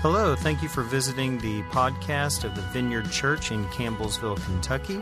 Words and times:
Hello, 0.00 0.36
thank 0.36 0.62
you 0.62 0.68
for 0.68 0.84
visiting 0.84 1.38
the 1.38 1.60
podcast 1.64 2.44
of 2.44 2.54
the 2.54 2.62
Vineyard 2.62 3.10
Church 3.10 3.50
in 3.50 3.64
Campbellsville, 3.64 4.40
Kentucky. 4.44 5.00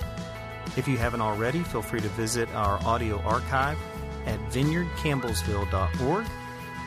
If 0.75 0.88
you 0.88 0.96
haven't 0.96 1.21
already, 1.21 1.62
feel 1.62 1.83
free 1.83 2.00
to 2.00 2.08
visit 2.08 2.49
our 2.54 2.82
audio 2.82 3.21
archive 3.21 3.77
at 4.24 4.40
vineyardcampbellsville.org 4.48 6.27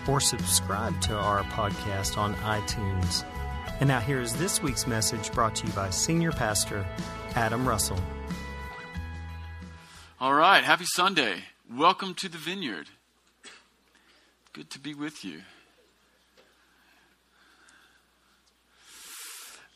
or 0.08 0.20
subscribe 0.20 1.00
to 1.02 1.16
our 1.16 1.44
podcast 1.44 2.18
on 2.18 2.34
iTunes. 2.38 3.24
And 3.80 3.88
now 3.88 4.00
here 4.00 4.20
is 4.20 4.36
this 4.38 4.64
week's 4.64 4.88
message 4.88 5.32
brought 5.32 5.54
to 5.58 5.68
you 5.68 5.74
by 5.74 5.92
Senior 5.92 6.32
Pastor 6.32 6.88
Adam 7.36 7.68
Russell. 7.68 8.00
All 10.20 10.34
right, 10.34 10.64
happy 10.64 10.86
Sunday. 10.88 11.44
Welcome 11.72 12.16
to 12.16 12.28
the 12.28 12.40
Vineyard. 12.40 12.88
Good 14.52 14.72
to 14.72 14.80
be 14.80 14.96
with 14.96 15.24
you. 15.24 15.42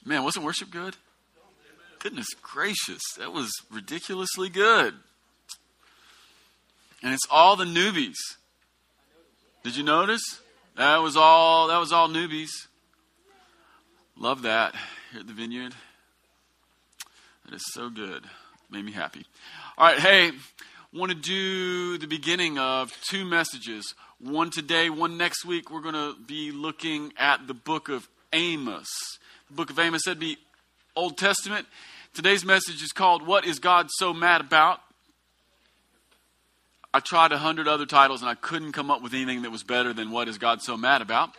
Man, 0.05 0.23
wasn't 0.23 0.45
worship 0.45 0.69
good? 0.69 0.95
Goodness 1.99 2.27
gracious, 2.41 3.01
that 3.17 3.31
was 3.31 3.49
ridiculously 3.71 4.49
good. 4.49 4.93
And 7.01 7.13
it's 7.13 7.27
all 7.29 7.55
the 7.55 7.65
newbies. 7.65 8.17
Did 9.63 9.77
you 9.77 9.83
notice? 9.83 10.21
That 10.75 10.97
was 10.97 11.15
all 11.15 11.67
that 11.67 11.77
was 11.77 11.93
all 11.93 12.09
newbies. 12.09 12.49
Love 14.17 14.41
that 14.41 14.75
here 15.11 15.21
at 15.21 15.27
the 15.27 15.33
vineyard. 15.33 15.73
That 17.45 17.55
is 17.55 17.63
so 17.73 17.89
good. 17.89 18.23
Made 18.69 18.83
me 18.83 18.91
happy. 18.91 19.25
All 19.77 19.87
right, 19.87 19.99
hey, 19.99 20.31
want 20.93 21.11
to 21.11 21.17
do 21.17 21.97
the 21.97 22.07
beginning 22.07 22.57
of 22.57 22.91
two 23.09 23.23
messages. 23.23 23.93
One 24.19 24.49
today, 24.49 24.89
one 24.89 25.17
next 25.17 25.45
week. 25.45 25.71
We're 25.71 25.81
going 25.81 25.95
to 25.95 26.15
be 26.25 26.51
looking 26.51 27.13
at 27.17 27.47
the 27.47 27.53
book 27.53 27.89
of 27.89 28.07
Amos 28.31 28.87
book 29.53 29.69
of 29.69 29.79
Amos. 29.79 30.03
That'd 30.05 30.19
be 30.19 30.37
Old 30.95 31.17
Testament. 31.17 31.67
Today's 32.13 32.43
message 32.43 32.81
is 32.81 32.91
called 32.91 33.25
What 33.25 33.45
is 33.45 33.59
God 33.59 33.87
So 33.91 34.13
Mad 34.13 34.41
About? 34.41 34.79
I 36.93 36.99
tried 36.99 37.31
a 37.31 37.37
hundred 37.37 37.67
other 37.67 37.85
titles 37.85 38.21
and 38.21 38.29
I 38.29 38.35
couldn't 38.35 38.71
come 38.71 38.91
up 38.91 39.01
with 39.01 39.13
anything 39.13 39.43
that 39.43 39.51
was 39.51 39.63
better 39.63 39.93
than 39.93 40.11
What 40.11 40.27
is 40.27 40.37
God 40.37 40.61
So 40.61 40.77
Mad 40.77 41.01
About? 41.01 41.31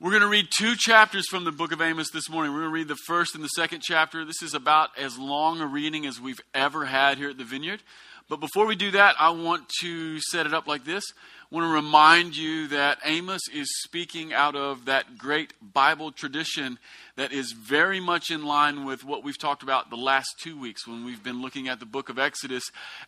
We're 0.00 0.10
going 0.10 0.22
to 0.22 0.28
read 0.28 0.48
two 0.58 0.74
chapters 0.76 1.26
from 1.28 1.44
the 1.44 1.52
book 1.52 1.72
of 1.72 1.82
Amos 1.82 2.10
this 2.10 2.30
morning. 2.30 2.52
We're 2.52 2.60
going 2.60 2.70
to 2.70 2.74
read 2.74 2.88
the 2.88 2.96
first 3.06 3.34
and 3.34 3.44
the 3.44 3.48
second 3.48 3.82
chapter. 3.82 4.24
This 4.24 4.42
is 4.42 4.54
about 4.54 4.90
as 4.98 5.18
long 5.18 5.60
a 5.60 5.66
reading 5.66 6.06
as 6.06 6.18
we've 6.18 6.40
ever 6.54 6.86
had 6.86 7.18
here 7.18 7.28
at 7.28 7.36
the 7.36 7.44
Vineyard. 7.44 7.82
But 8.28 8.40
before 8.40 8.64
we 8.64 8.76
do 8.76 8.92
that, 8.92 9.16
I 9.18 9.30
want 9.30 9.68
to 9.82 10.18
set 10.20 10.46
it 10.46 10.54
up 10.54 10.66
like 10.66 10.84
this 10.84 11.04
want 11.50 11.64
to 11.64 11.74
remind 11.74 12.36
you 12.36 12.68
that 12.68 12.98
Amos 13.04 13.40
is 13.52 13.66
speaking 13.82 14.32
out 14.32 14.54
of 14.54 14.84
that 14.84 15.18
great 15.18 15.52
Bible 15.60 16.12
tradition 16.12 16.78
that 17.16 17.32
is 17.32 17.52
very 17.52 17.98
much 17.98 18.30
in 18.30 18.44
line 18.44 18.84
with 18.84 19.04
what 19.04 19.24
we've 19.24 19.38
talked 19.38 19.64
about 19.64 19.90
the 19.90 19.96
last 19.96 20.28
two 20.40 20.58
weeks 20.58 20.86
when 20.86 21.04
we've 21.04 21.24
been 21.24 21.42
looking 21.42 21.66
at 21.66 21.80
the 21.80 21.86
book 21.86 22.08
of 22.08 22.20
Exodus. 22.20 22.62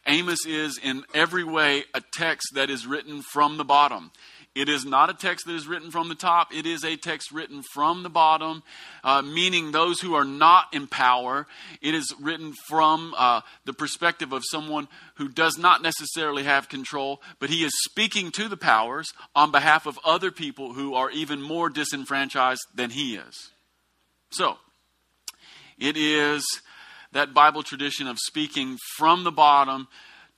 Amos 0.09 0.45
is, 0.45 0.77
in 0.83 1.05
every 1.15 1.45
way, 1.45 1.85
a 1.95 2.03
text 2.15 2.49
that 2.55 2.69
is 2.69 2.85
written 2.85 3.23
from 3.23 3.59
the 3.59 3.65
bottom. 3.65 4.11
It 4.55 4.69
is 4.69 4.85
not 4.85 5.09
a 5.09 5.15
text 5.15 5.47
that 5.47 5.55
is 5.55 5.67
written 5.67 5.91
from 5.91 6.11
the 6.11 6.15
top. 6.15 6.55
It 6.55 6.67
is 6.67 6.85
a 6.85 6.97
text 6.97 7.33
written 7.33 7.63
from 7.73 8.03
the 8.03 8.11
bottom, 8.11 8.63
uh, 9.03 9.23
meaning 9.23 9.73
those 9.73 10.01
who 10.01 10.15
are 10.15 10.27
not 10.27 10.67
in 10.75 10.87
power. 10.87 11.47
It 11.81 11.95
is 11.95 12.15
written 12.21 12.53
from 12.69 13.15
uh, 13.17 13.41
the 13.65 13.73
perspective 13.73 14.31
of 14.33 14.43
someone 14.45 14.89
who 15.15 15.29
does 15.29 15.57
not 15.57 15.81
necessarily 15.81 16.43
have 16.43 16.69
control, 16.69 17.23
but 17.39 17.49
he 17.49 17.65
is 17.65 17.73
speaking 17.85 18.31
to 18.33 18.47
the 18.47 18.59
powers 18.59 19.15
on 19.35 19.53
behalf 19.53 19.87
of 19.87 19.99
other 20.05 20.31
people 20.31 20.75
who 20.75 20.95
are 20.95 21.11
even 21.11 21.41
more 21.41 21.71
disenfranchised 21.71 22.67
than 22.75 22.91
he 22.91 23.17
is. 23.17 23.53
So, 24.33 24.59
it 25.79 25.97
is 25.97 26.45
that 27.13 27.33
Bible 27.33 27.63
tradition 27.63 28.07
of 28.07 28.19
speaking 28.19 28.77
from 28.97 29.25
the 29.25 29.33
bottom 29.33 29.89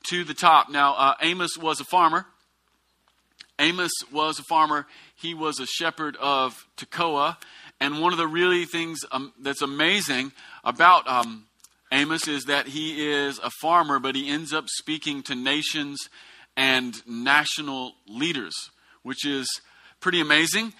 to 0.09 0.23
the 0.23 0.35
top. 0.35 0.71
Now, 0.71 0.95
uh, 0.95 1.15
Amos 1.21 1.59
was 1.59 1.81
a 1.81 1.85
farmer. 1.85 2.27
Amos 3.59 3.93
was 4.13 4.39
a 4.39 4.43
farmer. 4.43 4.87
He 5.15 5.35
was 5.35 5.61
a 5.61 5.67
shepherd 5.67 6.17
of 6.17 6.67
Tekoa. 6.77 7.37
And 7.81 8.01
one 8.01 8.13
of 8.13 8.19
the 8.19 8.27
really 8.27 8.65
things 8.65 9.01
um, 9.13 9.33
that's 9.41 9.63
amazing 9.63 10.33
about 10.63 11.07
um, 11.09 11.47
Amos 11.93 12.27
is 12.29 12.45
that 12.45 12.69
he 12.69 13.11
is 13.11 13.39
a 13.39 13.51
farmer, 13.61 13.99
but 13.99 14.15
he 14.15 14.29
ends 14.29 14.53
up 14.53 14.69
speaking 14.69 15.23
to 15.25 15.35
nations 15.35 16.09
and 16.57 16.95
national 17.07 17.95
leaders, 18.09 18.55
which 19.03 19.25
is 19.27 19.47
pretty 20.01 20.21
amazing. 20.21 20.73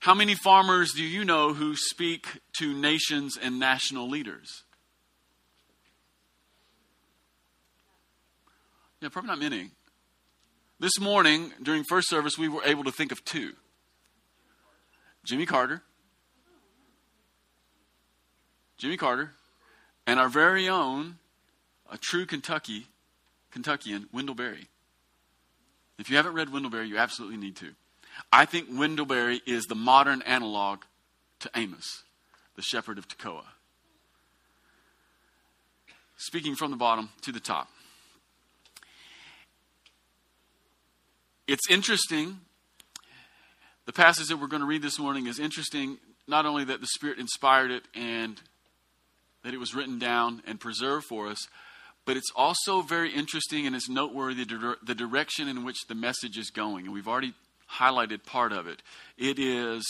How 0.00 0.14
many 0.14 0.34
farmers 0.34 0.92
do 0.92 1.02
you 1.02 1.24
know 1.24 1.52
who 1.52 1.74
speak 1.76 2.40
to 2.58 2.72
nations 2.72 3.36
and 3.40 3.58
national 3.58 4.08
leaders? 4.08 4.62
Yeah, 9.00 9.08
probably 9.08 9.28
not 9.28 9.38
many. 9.38 9.70
This 10.78 11.00
morning, 11.00 11.52
during 11.62 11.84
first 11.84 12.08
service, 12.10 12.36
we 12.36 12.48
were 12.48 12.62
able 12.64 12.84
to 12.84 12.92
think 12.92 13.10
of 13.10 13.24
two 13.24 13.54
Jimmy 15.24 15.46
Carter, 15.46 15.82
Jimmy 18.76 18.98
Carter, 18.98 19.32
and 20.06 20.20
our 20.20 20.28
very 20.28 20.68
own, 20.68 21.16
a 21.90 21.96
true 21.96 22.26
Kentucky, 22.26 22.88
Kentuckian, 23.50 24.08
Wendell 24.12 24.34
Berry. 24.34 24.68
If 25.98 26.10
you 26.10 26.16
haven't 26.16 26.34
read 26.34 26.52
Wendell 26.52 26.70
Berry, 26.70 26.88
you 26.88 26.98
absolutely 26.98 27.38
need 27.38 27.56
to. 27.56 27.72
I 28.30 28.44
think 28.44 28.68
Wendell 28.70 29.06
Berry 29.06 29.40
is 29.46 29.64
the 29.64 29.74
modern 29.74 30.20
analog 30.22 30.80
to 31.40 31.50
Amos, 31.56 32.02
the 32.54 32.62
shepherd 32.62 32.98
of 32.98 33.08
Tekoa. 33.08 33.44
Speaking 36.18 36.54
from 36.54 36.70
the 36.70 36.76
bottom 36.76 37.08
to 37.22 37.32
the 37.32 37.40
top. 37.40 37.68
It's 41.48 41.70
interesting. 41.70 42.40
The 43.84 43.92
passage 43.92 44.26
that 44.28 44.38
we're 44.38 44.48
going 44.48 44.62
to 44.62 44.66
read 44.66 44.82
this 44.82 44.98
morning 44.98 45.28
is 45.28 45.38
interesting, 45.38 45.98
not 46.26 46.44
only 46.44 46.64
that 46.64 46.80
the 46.80 46.88
Spirit 46.88 47.20
inspired 47.20 47.70
it 47.70 47.84
and 47.94 48.40
that 49.44 49.54
it 49.54 49.58
was 49.58 49.72
written 49.72 50.00
down 50.00 50.42
and 50.44 50.58
preserved 50.58 51.06
for 51.08 51.28
us, 51.28 51.46
but 52.04 52.16
it's 52.16 52.32
also 52.34 52.82
very 52.82 53.12
interesting 53.12 53.64
and 53.64 53.76
it's 53.76 53.88
noteworthy 53.88 54.44
the 54.44 54.94
direction 54.94 55.46
in 55.46 55.64
which 55.64 55.86
the 55.88 55.94
message 55.94 56.36
is 56.36 56.50
going. 56.50 56.86
And 56.86 56.92
we've 56.92 57.06
already 57.06 57.34
highlighted 57.78 58.24
part 58.24 58.50
of 58.50 58.66
it. 58.66 58.82
It 59.16 59.38
is 59.38 59.84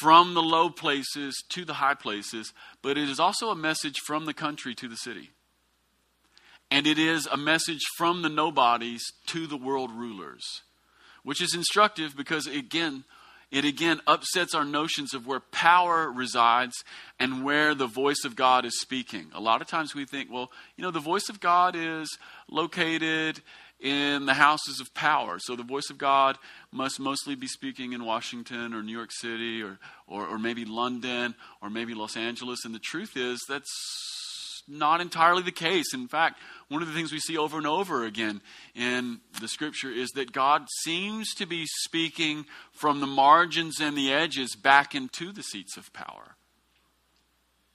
from 0.00 0.34
the 0.34 0.42
low 0.42 0.68
places 0.68 1.42
to 1.50 1.64
the 1.64 1.74
high 1.74 1.94
places, 1.94 2.52
but 2.82 2.98
it 2.98 3.08
is 3.08 3.18
also 3.18 3.48
a 3.48 3.56
message 3.56 3.96
from 4.06 4.26
the 4.26 4.34
country 4.34 4.74
to 4.74 4.88
the 4.88 4.96
city. 4.96 5.30
And 6.70 6.86
it 6.86 6.98
is 6.98 7.26
a 7.26 7.38
message 7.38 7.82
from 7.96 8.20
the 8.20 8.28
nobodies 8.28 9.02
to 9.28 9.46
the 9.46 9.56
world 9.56 9.90
rulers 9.90 10.62
which 11.26 11.42
is 11.42 11.56
instructive 11.56 12.16
because 12.16 12.46
again, 12.46 13.02
it 13.50 13.64
again 13.64 14.00
upsets 14.06 14.54
our 14.54 14.64
notions 14.64 15.12
of 15.12 15.26
where 15.26 15.40
power 15.40 16.08
resides 16.08 16.84
and 17.18 17.44
where 17.44 17.74
the 17.74 17.88
voice 17.88 18.22
of 18.24 18.36
God 18.36 18.64
is 18.64 18.80
speaking. 18.80 19.26
A 19.34 19.40
lot 19.40 19.60
of 19.60 19.66
times 19.66 19.92
we 19.92 20.04
think, 20.04 20.30
well, 20.30 20.52
you 20.76 20.82
know, 20.82 20.92
the 20.92 21.00
voice 21.00 21.28
of 21.28 21.40
God 21.40 21.74
is 21.74 22.16
located 22.48 23.40
in 23.80 24.26
the 24.26 24.34
houses 24.34 24.78
of 24.78 24.94
power. 24.94 25.40
So 25.40 25.56
the 25.56 25.64
voice 25.64 25.90
of 25.90 25.98
God 25.98 26.38
must 26.70 27.00
mostly 27.00 27.34
be 27.34 27.48
speaking 27.48 27.92
in 27.92 28.04
Washington 28.04 28.72
or 28.72 28.84
New 28.84 28.96
York 28.96 29.10
City 29.10 29.64
or, 29.64 29.80
or, 30.06 30.28
or 30.28 30.38
maybe 30.38 30.64
London 30.64 31.34
or 31.60 31.70
maybe 31.70 31.92
Los 31.92 32.16
Angeles. 32.16 32.64
And 32.64 32.72
the 32.72 32.78
truth 32.78 33.16
is, 33.16 33.44
that's 33.48 34.25
not 34.68 35.00
entirely 35.00 35.42
the 35.42 35.52
case. 35.52 35.94
In 35.94 36.08
fact, 36.08 36.40
one 36.68 36.82
of 36.82 36.88
the 36.88 36.94
things 36.94 37.12
we 37.12 37.20
see 37.20 37.36
over 37.36 37.56
and 37.58 37.66
over 37.66 38.04
again 38.04 38.40
in 38.74 39.20
the 39.40 39.48
scripture 39.48 39.90
is 39.90 40.10
that 40.10 40.32
God 40.32 40.66
seems 40.82 41.34
to 41.34 41.46
be 41.46 41.66
speaking 41.84 42.46
from 42.72 43.00
the 43.00 43.06
margins 43.06 43.80
and 43.80 43.96
the 43.96 44.12
edges 44.12 44.56
back 44.56 44.94
into 44.94 45.32
the 45.32 45.42
seats 45.42 45.76
of 45.76 45.92
power. 45.92 46.36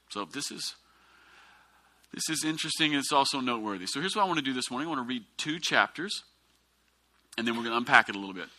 So 0.09 0.25
this 0.25 0.51
is 0.51 0.75
this 2.13 2.29
is 2.29 2.43
interesting 2.43 2.91
and 2.91 2.99
it's 2.99 3.13
also 3.13 3.39
noteworthy. 3.39 3.85
So 3.87 4.01
here's 4.01 4.15
what 4.15 4.23
I 4.23 4.25
want 4.25 4.39
to 4.39 4.43
do 4.43 4.53
this 4.53 4.69
morning. 4.69 4.87
I 4.87 4.91
want 4.91 5.07
to 5.07 5.07
read 5.07 5.23
two 5.37 5.59
chapters 5.59 6.23
and 7.37 7.47
then 7.47 7.55
we're 7.55 7.63
going 7.63 7.71
to 7.71 7.77
unpack 7.77 8.09
it 8.09 8.15
a 8.15 8.19
little 8.19 8.35
bit. 8.35 8.49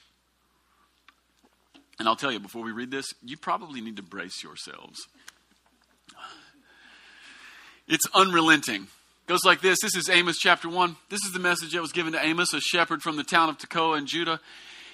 And 1.99 2.09
I'll 2.09 2.17
tell 2.17 2.33
you 2.33 2.41
before 2.41 2.63
we 2.63 2.73
read 2.73 2.91
this, 2.91 3.07
you 3.23 3.37
probably 3.37 3.83
need 3.83 3.97
to 3.97 4.03
brace 4.03 4.43
yourselves. 4.43 4.99
It's 7.89 8.07
unrelenting. 8.15 8.83
It 8.83 9.27
goes 9.27 9.45
like 9.45 9.61
this. 9.61 9.79
This 9.83 9.97
is 9.97 10.09
Amos 10.09 10.39
chapter 10.39 10.69
1. 10.69 10.97
This 11.09 11.25
is 11.25 11.33
the 11.33 11.41
message 11.41 11.73
that 11.73 11.83
was 11.83 11.93
given 11.93 12.13
to 12.13 12.25
Amos, 12.25 12.55
a 12.55 12.61
shepherd 12.61 13.03
from 13.03 13.17
the 13.17 13.25
town 13.25 13.49
of 13.49 13.59
Tekoa 13.59 13.99
in 13.99 14.07
Judah. 14.07 14.41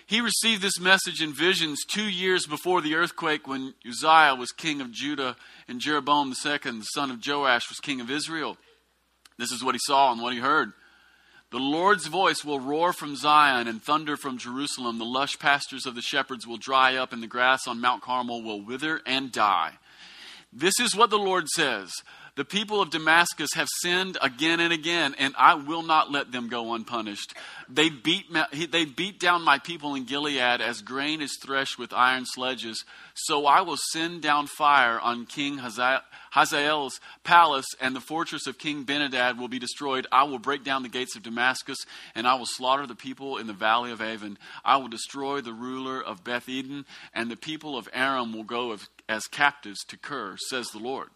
He 0.06 0.23
received 0.23 0.62
this 0.62 0.81
message 0.81 1.20
in 1.20 1.35
visions 1.35 1.85
two 1.93 2.08
years 2.08 2.46
before 2.46 2.81
the 2.81 2.94
earthquake 2.94 3.46
when 3.46 3.75
Uzziah 3.87 4.35
was 4.35 4.52
king 4.52 4.81
of 4.81 4.90
Judah 4.90 5.37
and 5.69 5.81
Jeroboam 5.81 6.29
II, 6.29 6.58
the 6.62 6.82
son 6.94 7.11
of 7.11 7.20
Joash, 7.25 7.69
was 7.69 7.79
king 7.79 8.00
of 8.00 8.11
Israel. 8.11 8.56
This 9.37 9.52
is 9.52 9.62
what 9.62 9.75
he 9.75 9.81
saw 9.85 10.11
and 10.11 10.23
what 10.23 10.32
he 10.32 10.38
heard. 10.38 10.73
The 11.50 11.58
Lord's 11.58 12.06
voice 12.06 12.43
will 12.43 12.58
roar 12.58 12.94
from 12.94 13.17
Zion 13.17 13.69
and 13.69 13.82
thunder 13.82 14.17
from 14.17 14.38
Jerusalem. 14.38 14.99
The 14.99 15.05
lush 15.05 15.38
pastures 15.38 15.85
of 15.85 15.94
the 15.94 16.02
shepherds 16.02 16.46
will 16.46 16.56
dry 16.56 16.96
up, 16.96 17.12
and 17.12 17.23
the 17.23 17.26
grass 17.26 17.67
on 17.67 17.81
Mount 17.81 18.02
Carmel 18.02 18.43
will 18.43 18.62
wither 18.62 19.02
and 19.05 19.31
die. 19.31 19.75
This 20.53 20.75
is 20.81 20.97
what 20.97 21.11
the 21.11 21.19
Lord 21.19 21.47
says 21.49 21.93
the 22.39 22.45
people 22.45 22.81
of 22.81 22.91
Damascus 22.91 23.50
have 23.55 23.67
sinned 23.81 24.17
again 24.23 24.61
and 24.61 24.73
again, 24.73 25.17
and 25.19 25.35
I 25.37 25.55
will 25.55 25.83
not 25.83 26.12
let 26.12 26.31
them 26.31 26.49
go 26.49 26.73
unpunished. 26.73 27.35
They 27.69 27.91
beat, 27.91 28.27
they 28.71 28.85
beat 28.85 29.19
down 29.19 29.43
my 29.43 29.59
people 29.59 29.97
in 29.97 30.05
Gilead 30.05 30.61
as 30.61 30.81
grain 30.81 31.21
is 31.21 31.37
threshed 31.43 31.81
with 31.81 31.93
iron 31.93 32.27
sledges. 32.27 32.85
So 33.15 33.47
I 33.47 33.62
will 33.62 33.77
send 33.91 34.23
down 34.23 34.47
fire 34.47 35.00
on 35.00 35.27
King 35.27 35.59
Hazael's 35.59 37.00
palace, 37.25 37.67
and 37.81 37.97
the 37.97 38.00
fortress 38.00 38.47
of 38.47 38.56
King 38.56 38.85
Ben-Hadad 38.85 39.37
will 39.37 39.49
be 39.49 39.59
destroyed. 39.59 40.06
I 40.12 40.23
will 40.23 40.39
break 40.39 40.62
down 40.62 40.85
the 40.85 40.89
gates 40.89 41.17
of 41.17 41.25
Damascus, 41.25 41.79
and 42.15 42.25
I 42.25 42.37
will 42.37 42.47
slaughter 42.47 42.87
the 42.87 42.95
people 42.95 43.39
in 43.39 43.49
the 43.49 43.53
valley 43.53 43.91
of 43.91 44.00
Aven. 44.00 44.39
I 44.65 44.77
will 44.77 44.87
destroy 44.87 45.41
the 45.41 45.53
ruler 45.53 46.00
of 46.00 46.23
Beth 46.23 46.49
Eden, 46.49 46.85
and 47.12 47.33
the 47.33 47.37
people 47.37 47.77
of 47.77 47.89
Aram 47.93 48.33
will 48.33 48.45
go 48.45 48.71
as 49.09 49.27
captives 49.27 49.85
to 49.89 49.97
Kir, 49.97 50.37
says 50.49 50.69
the 50.69 50.79
Lord. 50.79 51.09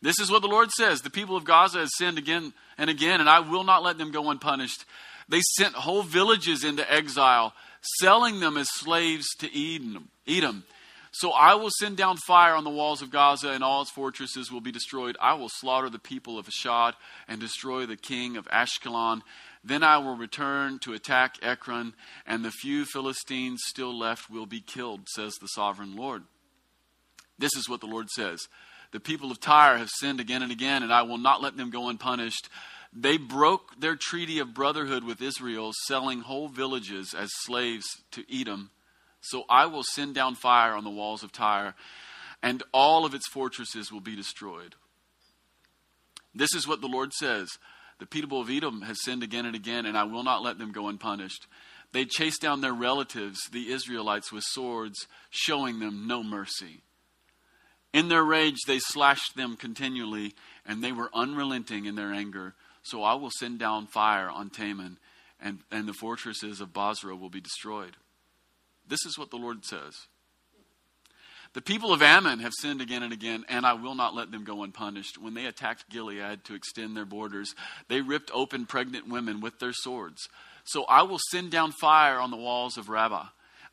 This 0.00 0.20
is 0.20 0.30
what 0.30 0.42
the 0.42 0.48
Lord 0.48 0.70
says 0.70 1.02
The 1.02 1.10
people 1.10 1.36
of 1.36 1.44
Gaza 1.44 1.80
have 1.80 1.88
sinned 1.96 2.18
again 2.18 2.52
and 2.76 2.88
again, 2.88 3.20
and 3.20 3.28
I 3.28 3.40
will 3.40 3.64
not 3.64 3.82
let 3.82 3.98
them 3.98 4.12
go 4.12 4.30
unpunished. 4.30 4.84
They 5.28 5.40
sent 5.56 5.74
whole 5.74 6.02
villages 6.02 6.64
into 6.64 6.90
exile, 6.90 7.52
selling 8.00 8.40
them 8.40 8.56
as 8.56 8.68
slaves 8.70 9.26
to 9.40 9.46
Edom. 9.46 10.08
Edom. 10.26 10.64
So 11.12 11.32
I 11.32 11.54
will 11.54 11.70
send 11.80 11.96
down 11.96 12.16
fire 12.26 12.54
on 12.54 12.64
the 12.64 12.70
walls 12.70 13.02
of 13.02 13.10
Gaza, 13.10 13.48
and 13.50 13.64
all 13.64 13.82
its 13.82 13.90
fortresses 13.90 14.52
will 14.52 14.60
be 14.60 14.72
destroyed. 14.72 15.16
I 15.20 15.34
will 15.34 15.48
slaughter 15.48 15.90
the 15.90 15.98
people 15.98 16.38
of 16.38 16.46
Ashdod 16.46 16.94
and 17.26 17.40
destroy 17.40 17.86
the 17.86 17.96
king 17.96 18.36
of 18.36 18.46
Ashkelon. 18.48 19.22
Then 19.68 19.82
I 19.82 19.98
will 19.98 20.16
return 20.16 20.78
to 20.80 20.94
attack 20.94 21.36
Ekron, 21.42 21.92
and 22.26 22.42
the 22.42 22.50
few 22.50 22.86
Philistines 22.86 23.60
still 23.66 23.96
left 23.96 24.30
will 24.30 24.46
be 24.46 24.62
killed, 24.62 25.06
says 25.10 25.34
the 25.34 25.46
sovereign 25.48 25.94
Lord. 25.94 26.22
This 27.38 27.54
is 27.54 27.68
what 27.68 27.82
the 27.82 27.86
Lord 27.86 28.08
says 28.08 28.48
the 28.92 29.00
people 29.00 29.30
of 29.30 29.40
Tyre 29.40 29.76
have 29.76 29.90
sinned 29.90 30.20
again 30.20 30.42
and 30.42 30.50
again, 30.50 30.82
and 30.82 30.90
I 30.90 31.02
will 31.02 31.18
not 31.18 31.42
let 31.42 31.58
them 31.58 31.68
go 31.68 31.90
unpunished. 31.90 32.48
They 32.94 33.18
broke 33.18 33.78
their 33.78 33.96
treaty 33.96 34.38
of 34.38 34.54
brotherhood 34.54 35.04
with 35.04 35.20
Israel, 35.20 35.72
selling 35.86 36.22
whole 36.22 36.48
villages 36.48 37.12
as 37.12 37.28
slaves 37.42 37.84
to 38.12 38.24
Edom. 38.34 38.70
So 39.20 39.44
I 39.50 39.66
will 39.66 39.82
send 39.82 40.14
down 40.14 40.36
fire 40.36 40.72
on 40.72 40.84
the 40.84 40.90
walls 40.90 41.22
of 41.22 41.30
Tyre, 41.30 41.74
and 42.42 42.62
all 42.72 43.04
of 43.04 43.12
its 43.12 43.28
fortresses 43.28 43.92
will 43.92 44.00
be 44.00 44.16
destroyed. 44.16 44.76
This 46.34 46.54
is 46.54 46.66
what 46.66 46.80
the 46.80 46.86
Lord 46.86 47.12
says 47.12 47.50
The 47.98 48.06
people 48.06 48.40
of 48.40 48.50
Edom 48.50 48.82
have 48.82 48.96
sinned 48.96 49.22
again 49.22 49.46
and 49.46 49.56
again, 49.56 49.86
and 49.86 49.98
I 49.98 50.04
will 50.04 50.22
not 50.22 50.42
let 50.42 50.58
them 50.58 50.72
go 50.72 50.88
unpunished. 50.88 51.46
They 51.92 52.04
chased 52.04 52.40
down 52.40 52.60
their 52.60 52.72
relatives, 52.72 53.38
the 53.50 53.70
Israelites, 53.70 54.30
with 54.30 54.44
swords, 54.44 55.06
showing 55.30 55.80
them 55.80 56.06
no 56.06 56.22
mercy. 56.22 56.82
In 57.92 58.08
their 58.08 58.24
rage, 58.24 58.58
they 58.66 58.78
slashed 58.78 59.34
them 59.34 59.56
continually, 59.56 60.34
and 60.66 60.84
they 60.84 60.92
were 60.92 61.10
unrelenting 61.14 61.86
in 61.86 61.94
their 61.94 62.12
anger. 62.12 62.54
So 62.82 63.02
I 63.02 63.14
will 63.14 63.30
send 63.38 63.58
down 63.58 63.86
fire 63.86 64.28
on 64.28 64.50
Teman, 64.50 64.98
and, 65.40 65.60
and 65.70 65.88
the 65.88 65.94
fortresses 65.94 66.60
of 66.60 66.72
Bozrah 66.72 67.16
will 67.16 67.30
be 67.30 67.40
destroyed. 67.40 67.96
This 68.86 69.04
is 69.04 69.18
what 69.18 69.30
the 69.30 69.36
Lord 69.36 69.64
says. 69.64 69.94
The 71.54 71.62
people 71.62 71.92
of 71.92 72.02
Ammon 72.02 72.40
have 72.40 72.52
sinned 72.60 72.80
again 72.80 73.02
and 73.02 73.12
again, 73.12 73.44
and 73.48 73.66
I 73.66 73.72
will 73.72 73.94
not 73.94 74.14
let 74.14 74.30
them 74.30 74.44
go 74.44 74.62
unpunished. 74.62 75.18
When 75.18 75.34
they 75.34 75.46
attacked 75.46 75.88
Gilead 75.88 76.44
to 76.44 76.54
extend 76.54 76.96
their 76.96 77.04
borders, 77.04 77.54
they 77.88 78.00
ripped 78.00 78.30
open 78.32 78.66
pregnant 78.66 79.08
women 79.08 79.40
with 79.40 79.58
their 79.58 79.72
swords. 79.72 80.28
So 80.64 80.84
I 80.84 81.02
will 81.02 81.18
send 81.30 81.50
down 81.50 81.72
fire 81.72 82.20
on 82.20 82.30
the 82.30 82.36
walls 82.36 82.76
of 82.76 82.88
Rabbah 82.88 83.28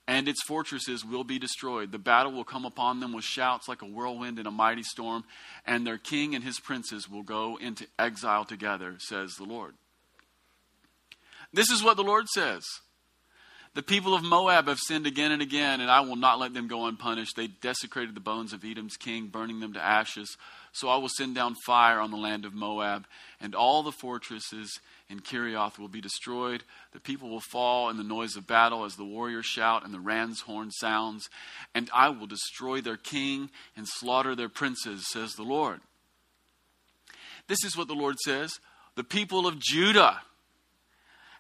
and 0.07 0.27
its 0.27 0.43
fortresses 0.43 1.03
will 1.03 1.23
be 1.23 1.39
destroyed. 1.39 1.91
The 1.91 1.97
battle 1.97 2.31
will 2.31 2.43
come 2.43 2.65
upon 2.65 2.99
them 2.99 3.13
with 3.13 3.25
shouts 3.25 3.67
like 3.67 3.81
a 3.81 3.87
whirlwind 3.87 4.37
in 4.37 4.45
a 4.45 4.51
mighty 4.51 4.83
storm, 4.83 5.23
and 5.65 5.85
their 5.85 5.97
king 5.97 6.35
and 6.35 6.43
his 6.43 6.59
princes 6.59 7.09
will 7.09 7.23
go 7.23 7.57
into 7.57 7.87
exile 7.97 8.45
together, 8.45 8.95
says 8.99 9.35
the 9.35 9.45
Lord. 9.45 9.73
This 11.51 11.71
is 11.71 11.83
what 11.83 11.97
the 11.97 12.03
Lord 12.03 12.27
says. 12.27 12.63
The 13.75 13.83
people 13.83 14.15
of 14.15 14.23
Moab 14.23 14.69
have 14.69 14.79
sinned 14.79 15.05
again 15.05 15.33
and 15.33 15.41
again, 15.41 15.81
and 15.81 15.91
I 15.91 15.99
will 15.99 16.15
not 16.15 16.39
let 16.39 16.53
them 16.53 16.69
go 16.69 16.85
unpunished. 16.85 17.35
They 17.35 17.47
desecrated 17.47 18.15
the 18.15 18.21
bones 18.21 18.53
of 18.53 18.63
Edom's 18.63 18.95
king, 18.95 19.27
burning 19.27 19.59
them 19.59 19.73
to 19.73 19.83
ashes. 19.83 20.37
So 20.71 20.87
I 20.87 20.95
will 20.95 21.09
send 21.09 21.35
down 21.35 21.55
fire 21.65 21.99
on 21.99 22.09
the 22.09 22.15
land 22.15 22.45
of 22.45 22.53
Moab, 22.53 23.05
and 23.41 23.53
all 23.53 23.83
the 23.83 23.91
fortresses 23.91 24.79
in 25.09 25.19
Kerioth 25.19 25.77
will 25.77 25.89
be 25.89 25.99
destroyed. 25.99 26.63
The 26.93 27.01
people 27.01 27.29
will 27.29 27.41
fall 27.51 27.89
in 27.89 27.97
the 27.97 28.03
noise 28.03 28.37
of 28.37 28.47
battle 28.47 28.85
as 28.85 28.95
the 28.95 29.03
warriors 29.03 29.45
shout 29.45 29.83
and 29.83 29.93
the 29.93 29.99
ram's 29.99 30.39
horn 30.39 30.71
sounds. 30.71 31.29
And 31.73 31.89
I 31.93 32.07
will 32.07 32.27
destroy 32.27 32.79
their 32.79 32.95
king 32.95 33.49
and 33.75 33.85
slaughter 33.89 34.35
their 34.35 34.47
princes, 34.47 35.05
says 35.11 35.33
the 35.33 35.43
Lord. 35.43 35.81
This 37.47 37.65
is 37.65 37.75
what 37.75 37.89
the 37.89 37.93
Lord 37.93 38.15
says 38.23 38.53
The 38.95 39.03
people 39.03 39.45
of 39.45 39.59
Judah 39.59 40.21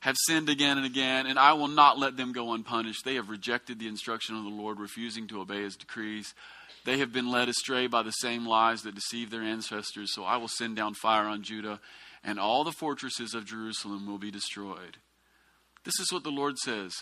have 0.05 0.15
sinned 0.25 0.49
again 0.49 0.77
and 0.77 0.85
again, 0.85 1.25
and 1.27 1.37
I 1.37 1.53
will 1.53 1.67
not 1.67 1.99
let 1.99 2.15
them 2.15 2.31
go 2.31 2.53
unpunished. 2.53 3.03
They 3.03 3.15
have 3.15 3.29
rejected 3.29 3.79
the 3.79 3.87
instruction 3.87 4.37
of 4.37 4.43
the 4.43 4.49
Lord, 4.49 4.79
refusing 4.79 5.27
to 5.27 5.41
obey 5.41 5.63
his 5.63 5.75
decrees. 5.75 6.33
They 6.85 6.99
have 6.99 7.11
been 7.11 7.29
led 7.29 7.49
astray 7.49 7.87
by 7.87 8.03
the 8.03 8.11
same 8.11 8.47
lies 8.47 8.83
that 8.83 8.95
deceived 8.95 9.31
their 9.31 9.41
ancestors, 9.41 10.13
so 10.13 10.23
I 10.23 10.37
will 10.37 10.47
send 10.47 10.75
down 10.75 10.93
fire 10.93 11.25
on 11.25 11.43
Judah 11.43 11.79
and 12.25 12.39
all 12.39 12.63
the 12.63 12.71
fortresses 12.71 13.35
of 13.35 13.45
Jerusalem 13.45 14.07
will 14.07 14.17
be 14.17 14.31
destroyed. 14.31 14.97
This 15.83 15.99
is 15.99 16.11
what 16.11 16.23
the 16.23 16.31
Lord 16.31 16.57
says 16.57 16.93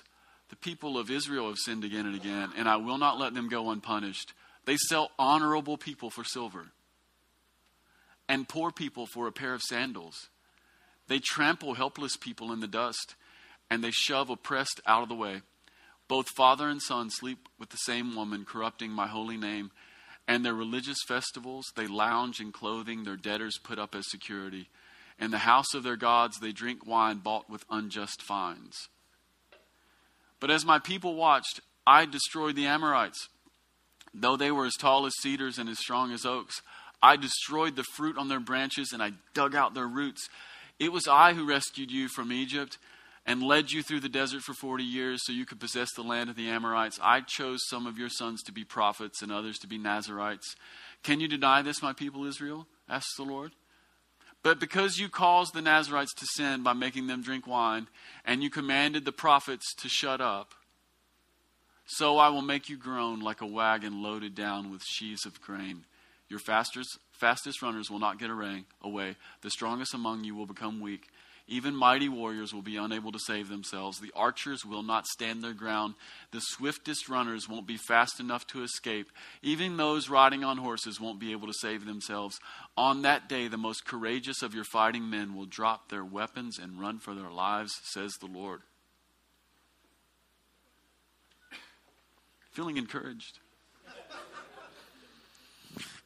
The 0.49 0.57
people 0.57 0.97
of 0.97 1.09
Israel 1.09 1.47
have 1.47 1.57
sinned 1.57 1.85
again 1.85 2.05
and 2.05 2.15
again, 2.15 2.51
and 2.55 2.67
I 2.67 2.75
will 2.75 2.97
not 2.97 3.17
let 3.17 3.33
them 3.33 3.47
go 3.47 3.71
unpunished. 3.71 4.33
They 4.65 4.75
sell 4.75 5.11
honorable 5.17 5.77
people 5.77 6.09
for 6.09 6.23
silver, 6.23 6.67
and 8.27 8.49
poor 8.49 8.71
people 8.71 9.07
for 9.07 9.27
a 9.27 9.31
pair 9.31 9.53
of 9.53 9.61
sandals. 9.61 10.29
They 11.07 11.19
trample 11.19 11.73
helpless 11.73 12.15
people 12.17 12.51
in 12.51 12.59
the 12.59 12.67
dust, 12.67 13.15
and 13.69 13.83
they 13.83 13.91
shove 13.91 14.29
oppressed 14.29 14.81
out 14.85 15.03
of 15.03 15.09
the 15.09 15.15
way. 15.15 15.41
Both 16.07 16.29
father 16.35 16.69
and 16.69 16.81
son 16.81 17.09
sleep 17.09 17.49
with 17.59 17.69
the 17.69 17.77
same 17.77 18.15
woman, 18.15 18.45
corrupting 18.45 18.91
my 18.91 19.07
holy 19.07 19.37
name. 19.37 19.71
And 20.27 20.45
their 20.45 20.53
religious 20.53 20.99
festivals, 21.07 21.65
they 21.75 21.87
lounge 21.87 22.39
in 22.39 22.51
clothing 22.51 23.03
their 23.03 23.17
debtors 23.17 23.57
put 23.61 23.79
up 23.79 23.95
as 23.95 24.09
security. 24.09 24.69
In 25.19 25.31
the 25.31 25.39
house 25.39 25.73
of 25.73 25.83
their 25.83 25.95
gods, 25.95 26.39
they 26.39 26.51
drink 26.51 26.85
wine 26.85 27.17
bought 27.17 27.49
with 27.49 27.65
unjust 27.69 28.21
fines. 28.21 28.87
But 30.39 30.51
as 30.51 30.65
my 30.65 30.79
people 30.79 31.15
watched, 31.15 31.61
I 31.85 32.05
destroyed 32.05 32.55
the 32.55 32.67
Amorites. 32.67 33.29
Though 34.13 34.37
they 34.37 34.51
were 34.51 34.65
as 34.65 34.75
tall 34.75 35.05
as 35.05 35.13
cedars 35.21 35.57
and 35.57 35.69
as 35.69 35.79
strong 35.79 36.11
as 36.11 36.25
oaks, 36.25 36.61
I 37.01 37.15
destroyed 37.15 37.75
the 37.75 37.83
fruit 37.83 38.17
on 38.17 38.29
their 38.29 38.39
branches 38.39 38.91
and 38.93 39.01
I 39.01 39.11
dug 39.33 39.55
out 39.55 39.73
their 39.73 39.87
roots. 39.87 40.27
It 40.83 40.91
was 40.91 41.07
I 41.07 41.33
who 41.33 41.45
rescued 41.45 41.91
you 41.91 42.09
from 42.09 42.33
Egypt 42.33 42.77
and 43.25 43.41
led 43.41 43.71
you 43.71 43.81
through 43.81 44.01
the 44.01 44.09
desert 44.09 44.41
for 44.41 44.53
40 44.53 44.83
years 44.83 45.21
so 45.23 45.31
you 45.31 45.45
could 45.45 45.61
possess 45.61 45.93
the 45.93 46.01
land 46.01 46.29
of 46.29 46.35
the 46.35 46.49
Amorites. 46.49 46.99
I 47.01 47.21
chose 47.21 47.61
some 47.69 47.87
of 47.87 47.97
your 47.97 48.09
sons 48.09 48.43
to 48.43 48.51
be 48.51 48.65
prophets 48.65 49.21
and 49.21 49.31
others 49.31 49.57
to 49.59 49.67
be 49.67 49.77
Nazarites. 49.77 50.57
Can 51.01 51.21
you 51.21 51.29
deny 51.29 51.61
this, 51.61 51.81
my 51.81 51.93
people 51.93 52.25
Israel? 52.25 52.67
asks 52.89 53.15
the 53.15 53.23
Lord. 53.23 53.53
But 54.43 54.59
because 54.59 54.97
you 54.97 55.07
caused 55.07 55.53
the 55.53 55.61
Nazarites 55.61 56.13
to 56.15 56.25
sin 56.35 56.63
by 56.63 56.73
making 56.73 57.07
them 57.07 57.21
drink 57.21 57.47
wine, 57.47 57.87
and 58.25 58.43
you 58.43 58.49
commanded 58.49 59.05
the 59.05 59.13
prophets 59.13 59.73
to 59.75 59.87
shut 59.87 60.19
up, 60.19 60.53
so 61.85 62.17
I 62.17 62.27
will 62.27 62.41
make 62.41 62.67
you 62.67 62.75
groan 62.75 63.21
like 63.21 63.39
a 63.39 63.45
wagon 63.45 64.03
loaded 64.03 64.35
down 64.35 64.69
with 64.69 64.83
sheaves 64.83 65.25
of 65.25 65.41
grain. 65.41 65.85
Your 66.27 66.39
fastest, 66.39 66.99
fastest 67.23 67.61
runners 67.61 67.89
will 67.89 67.99
not 67.99 68.19
get 68.19 68.29
away. 68.29 69.15
The 69.43 69.49
strongest 69.49 69.93
among 69.93 70.25
you 70.25 70.35
will 70.35 70.45
become 70.45 70.81
weak. 70.81 71.07
Even 71.47 71.73
mighty 71.73 72.09
warriors 72.09 72.53
will 72.53 72.61
be 72.61 72.75
unable 72.75 73.13
to 73.13 73.19
save 73.19 73.47
themselves. 73.47 74.01
The 74.01 74.11
archers 74.13 74.65
will 74.65 74.83
not 74.83 75.07
stand 75.07 75.41
their 75.41 75.53
ground. 75.53 75.93
The 76.31 76.41
swiftest 76.41 77.07
runners 77.07 77.47
won't 77.47 77.65
be 77.65 77.77
fast 77.77 78.19
enough 78.19 78.45
to 78.47 78.61
escape. 78.63 79.09
Even 79.41 79.77
those 79.77 80.09
riding 80.09 80.43
on 80.43 80.57
horses 80.57 80.99
won't 80.99 81.21
be 81.21 81.31
able 81.31 81.47
to 81.47 81.53
save 81.53 81.85
themselves. 81.85 82.41
On 82.75 83.03
that 83.03 83.29
day, 83.29 83.47
the 83.47 83.57
most 83.57 83.85
courageous 83.85 84.41
of 84.41 84.53
your 84.53 84.65
fighting 84.65 85.09
men 85.09 85.33
will 85.33 85.45
drop 85.45 85.87
their 85.87 86.03
weapons 86.03 86.59
and 86.59 86.77
run 86.77 86.99
for 86.99 87.15
their 87.15 87.31
lives, 87.31 87.71
says 87.85 88.11
the 88.19 88.27
Lord. 88.27 88.63
Feeling 92.51 92.75
encouraged? 92.75 93.39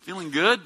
Feeling 0.08 0.32
good? 0.32 0.62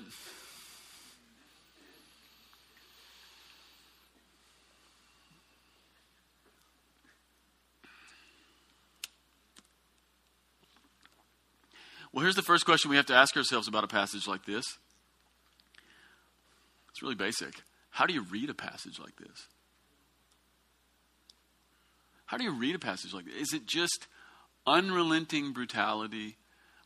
Well, 12.14 12.24
here's 12.24 12.36
the 12.36 12.42
first 12.42 12.66
question 12.66 12.90
we 12.90 12.98
have 12.98 13.06
to 13.08 13.16
ask 13.16 13.36
ourselves 13.38 13.68
about 13.68 13.84
a 13.84 13.88
passage 13.88 14.28
like 14.28 14.46
this. 14.46 14.66
It's 16.90 17.02
really 17.02 17.16
basic. 17.16 17.54
How 17.90 18.06
do 18.06 18.14
you 18.14 18.24
read 18.24 18.50
a 18.50 18.54
passage 18.54 19.00
like 19.00 19.16
this? 19.16 19.48
How 22.26 22.38
do 22.38 22.44
you 22.44 22.54
read 22.54 22.76
a 22.76 22.80
passage 22.80 23.14
like 23.14 23.26
this? 23.26 23.36
Is 23.36 23.54
it 23.54 23.66
just 23.66 24.08
unrelenting 24.66 25.54
brutality? 25.54 26.38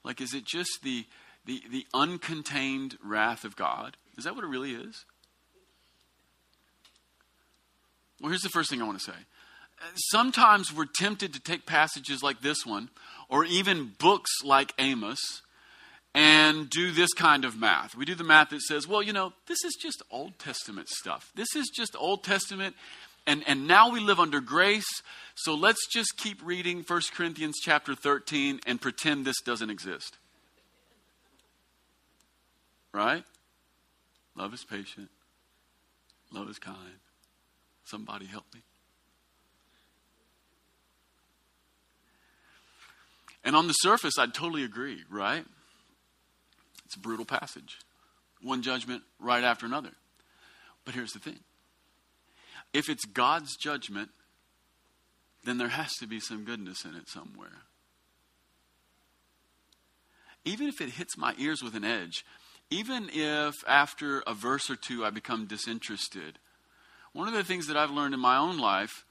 Like, 0.03 0.21
is 0.21 0.33
it 0.33 0.45
just 0.45 0.79
the, 0.83 1.05
the, 1.45 1.61
the 1.71 1.85
uncontained 1.93 2.95
wrath 3.03 3.43
of 3.43 3.55
God? 3.55 3.97
Is 4.17 4.23
that 4.23 4.35
what 4.35 4.43
it 4.43 4.47
really 4.47 4.73
is? 4.73 5.05
Well, 8.21 8.29
here's 8.29 8.41
the 8.41 8.49
first 8.49 8.69
thing 8.69 8.81
I 8.81 8.85
want 8.85 8.99
to 8.99 9.03
say. 9.03 9.17
Sometimes 9.95 10.73
we're 10.73 10.85
tempted 10.85 11.33
to 11.33 11.39
take 11.39 11.65
passages 11.65 12.23
like 12.23 12.41
this 12.41 12.65
one, 12.65 12.89
or 13.29 13.45
even 13.45 13.93
books 13.99 14.31
like 14.43 14.73
Amos, 14.79 15.41
and 16.13 16.69
do 16.69 16.91
this 16.91 17.13
kind 17.13 17.43
of 17.45 17.57
math. 17.57 17.95
We 17.95 18.05
do 18.05 18.15
the 18.15 18.23
math 18.23 18.49
that 18.49 18.61
says, 18.61 18.87
well, 18.87 19.01
you 19.01 19.13
know, 19.13 19.33
this 19.47 19.63
is 19.63 19.75
just 19.79 20.01
Old 20.09 20.39
Testament 20.39 20.87
stuff. 20.87 21.31
This 21.35 21.55
is 21.55 21.69
just 21.75 21.95
Old 21.97 22.23
Testament, 22.23 22.75
and, 23.27 23.43
and 23.47 23.67
now 23.67 23.91
we 23.91 23.99
live 23.99 24.19
under 24.19 24.39
grace, 24.39 25.01
so 25.35 25.55
let's 25.55 25.87
just 25.91 26.17
keep 26.17 26.39
reading 26.43 26.83
1 26.87 27.01
Corinthians 27.13 27.55
chapter 27.61 27.95
13 27.95 28.61
and 28.65 28.79
pretend 28.79 29.25
this 29.25 29.41
doesn't 29.41 29.69
exist. 29.69 30.17
Right? 32.93 33.25
Love 34.35 34.53
is 34.53 34.63
patient, 34.63 35.09
love 36.31 36.49
is 36.49 36.59
kind. 36.59 36.77
Somebody 37.83 38.25
help 38.25 38.45
me. 38.53 38.61
And 43.45 43.55
on 43.55 43.67
the 43.67 43.73
surface, 43.73 44.17
I'd 44.17 44.33
totally 44.33 44.63
agree, 44.63 45.03
right? 45.09 45.45
It's 46.85 46.95
a 46.95 46.99
brutal 46.99 47.25
passage. 47.25 47.77
One 48.41 48.63
judgment 48.63 49.03
right 49.19 49.43
after 49.43 49.67
another. 49.67 49.91
But 50.83 50.95
here's 50.95 51.13
the 51.13 51.19
thing 51.19 51.39
if 52.73 52.89
it's 52.89 53.05
God's 53.05 53.55
judgment, 53.55 54.09
then 55.45 55.57
there 55.57 55.69
has 55.69 55.93
to 55.99 56.07
be 56.07 56.19
some 56.19 56.43
goodness 56.43 56.83
in 56.83 56.95
it 56.95 57.07
somewhere. 57.07 57.61
Even 60.43 60.67
if 60.67 60.81
it 60.81 60.89
hits 60.89 61.17
my 61.17 61.33
ears 61.37 61.63
with 61.63 61.75
an 61.75 61.85
edge, 61.85 62.25
even 62.69 63.09
if 63.13 63.53
after 63.67 64.21
a 64.27 64.33
verse 64.33 64.69
or 64.69 64.75
two 64.75 65.05
I 65.05 65.11
become 65.11 65.45
disinterested, 65.45 66.39
one 67.13 67.27
of 67.27 67.33
the 67.33 67.43
things 67.43 67.67
that 67.67 67.77
I've 67.77 67.91
learned 67.91 68.13
in 68.13 68.19
my 68.19 68.37
own 68.37 68.57
life 68.57 69.05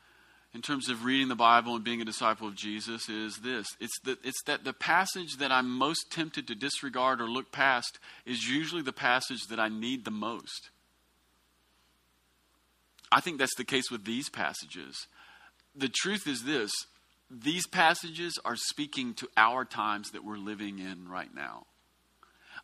in 0.54 0.62
terms 0.62 0.88
of 0.88 1.04
reading 1.04 1.26
the 1.28 1.34
Bible 1.34 1.74
and 1.74 1.84
being 1.84 2.00
a 2.00 2.04
disciple 2.04 2.46
of 2.46 2.54
Jesus 2.54 3.08
is 3.08 3.38
this 3.38 3.66
it's, 3.80 3.98
that 4.04 4.18
it's 4.24 4.42
that 4.44 4.64
the 4.64 4.72
passage 4.72 5.38
that 5.38 5.50
I'm 5.50 5.68
most 5.68 6.10
tempted 6.10 6.46
to 6.46 6.54
disregard 6.54 7.20
or 7.20 7.28
look 7.28 7.50
past 7.50 7.98
is 8.24 8.48
usually 8.48 8.82
the 8.82 8.92
passage 8.92 9.48
that 9.50 9.58
I 9.58 9.68
need 9.68 10.04
the 10.04 10.12
most. 10.12 10.70
I 13.10 13.20
think 13.20 13.38
that's 13.38 13.56
the 13.56 13.64
case 13.64 13.90
with 13.90 14.04
these 14.04 14.30
passages. 14.30 15.06
The 15.74 15.90
truth 15.92 16.26
is 16.26 16.44
this 16.44 16.72
these 17.28 17.66
passages 17.66 18.38
are 18.44 18.56
speaking 18.56 19.14
to 19.14 19.28
our 19.36 19.64
times 19.64 20.10
that 20.12 20.24
we're 20.24 20.36
living 20.36 20.78
in 20.78 21.08
right 21.08 21.34
now. 21.34 21.66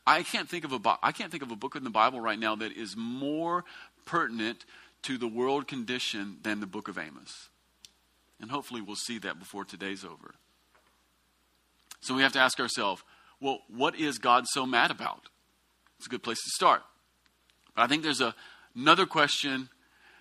I 0.06 0.22
can't 0.22 0.48
think 0.48 0.64
of 0.64 0.72
a 0.72 0.98
I 1.02 1.10
can't 1.10 1.32
think 1.32 1.42
of 1.42 1.50
a 1.50 1.56
book 1.56 1.74
in 1.74 1.82
the 1.82 1.90
Bible 1.90 2.20
right 2.20 2.38
now 2.38 2.54
that 2.56 2.72
is 2.72 2.94
more 2.96 3.64
pertinent 4.06 4.64
to 5.02 5.18
the 5.18 5.28
world 5.28 5.66
condition 5.66 6.36
than 6.42 6.60
the 6.60 6.66
book 6.66 6.86
of 6.86 6.96
Amos. 6.96 7.48
And 8.40 8.50
hopefully 8.50 8.80
we'll 8.80 8.96
see 8.96 9.18
that 9.18 9.38
before 9.38 9.64
today's 9.64 10.04
over. 10.04 10.34
So 12.00 12.14
we 12.14 12.22
have 12.22 12.32
to 12.32 12.38
ask 12.38 12.58
ourselves, 12.58 13.02
well, 13.40 13.60
what 13.68 13.94
is 13.94 14.18
God 14.18 14.46
so 14.48 14.66
mad 14.66 14.90
about? 14.90 15.28
It's 15.98 16.06
a 16.06 16.10
good 16.10 16.22
place 16.22 16.38
to 16.38 16.50
start. 16.54 16.82
But 17.74 17.82
I 17.82 17.86
think 17.86 18.02
there's 18.02 18.20
a, 18.20 18.34
another 18.74 19.06
question 19.06 19.68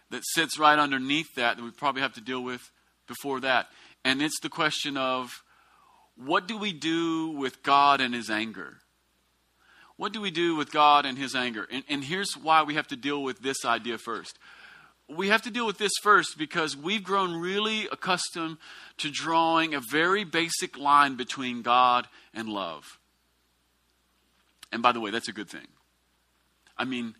that 0.09 0.23
sits 0.25 0.59
right 0.59 0.77
underneath 0.77 1.35
that 1.35 1.57
that 1.57 1.63
we 1.63 1.71
probably 1.71 2.01
have 2.01 2.13
to 2.13 2.21
deal 2.21 2.43
with 2.43 2.69
before 3.07 3.39
that. 3.41 3.67
And 4.03 4.21
it's 4.21 4.39
the 4.41 4.49
question 4.49 4.97
of 4.97 5.43
what 6.15 6.47
do 6.47 6.57
we 6.57 6.73
do 6.73 7.29
with 7.29 7.63
God 7.63 8.01
and 8.01 8.13
his 8.13 8.29
anger? 8.29 8.77
What 9.95 10.13
do 10.13 10.21
we 10.21 10.31
do 10.31 10.55
with 10.55 10.71
God 10.71 11.05
and 11.05 11.17
his 11.17 11.35
anger? 11.35 11.67
And, 11.71 11.83
and 11.89 12.03
here's 12.03 12.33
why 12.33 12.63
we 12.63 12.75
have 12.75 12.87
to 12.87 12.95
deal 12.95 13.21
with 13.21 13.39
this 13.39 13.65
idea 13.65 13.97
first 13.97 14.37
we 15.09 15.29
have 15.29 15.41
to 15.43 15.51
deal 15.51 15.65
with 15.65 15.77
this 15.77 15.91
first 16.01 16.37
because 16.37 16.77
we've 16.77 17.03
grown 17.03 17.39
really 17.39 17.87
accustomed 17.91 18.57
to 18.97 19.09
drawing 19.09 19.73
a 19.73 19.81
very 19.91 20.23
basic 20.23 20.77
line 20.77 21.15
between 21.15 21.61
God 21.61 22.07
and 22.33 22.47
love. 22.47 22.99
And 24.71 24.83
by 24.83 24.91
the 24.91 24.99
way, 24.99 25.11
that's 25.11 25.27
a 25.27 25.33
good 25.33 25.49
thing. 25.49 25.67
I 26.77 26.85
mean, 26.85 27.15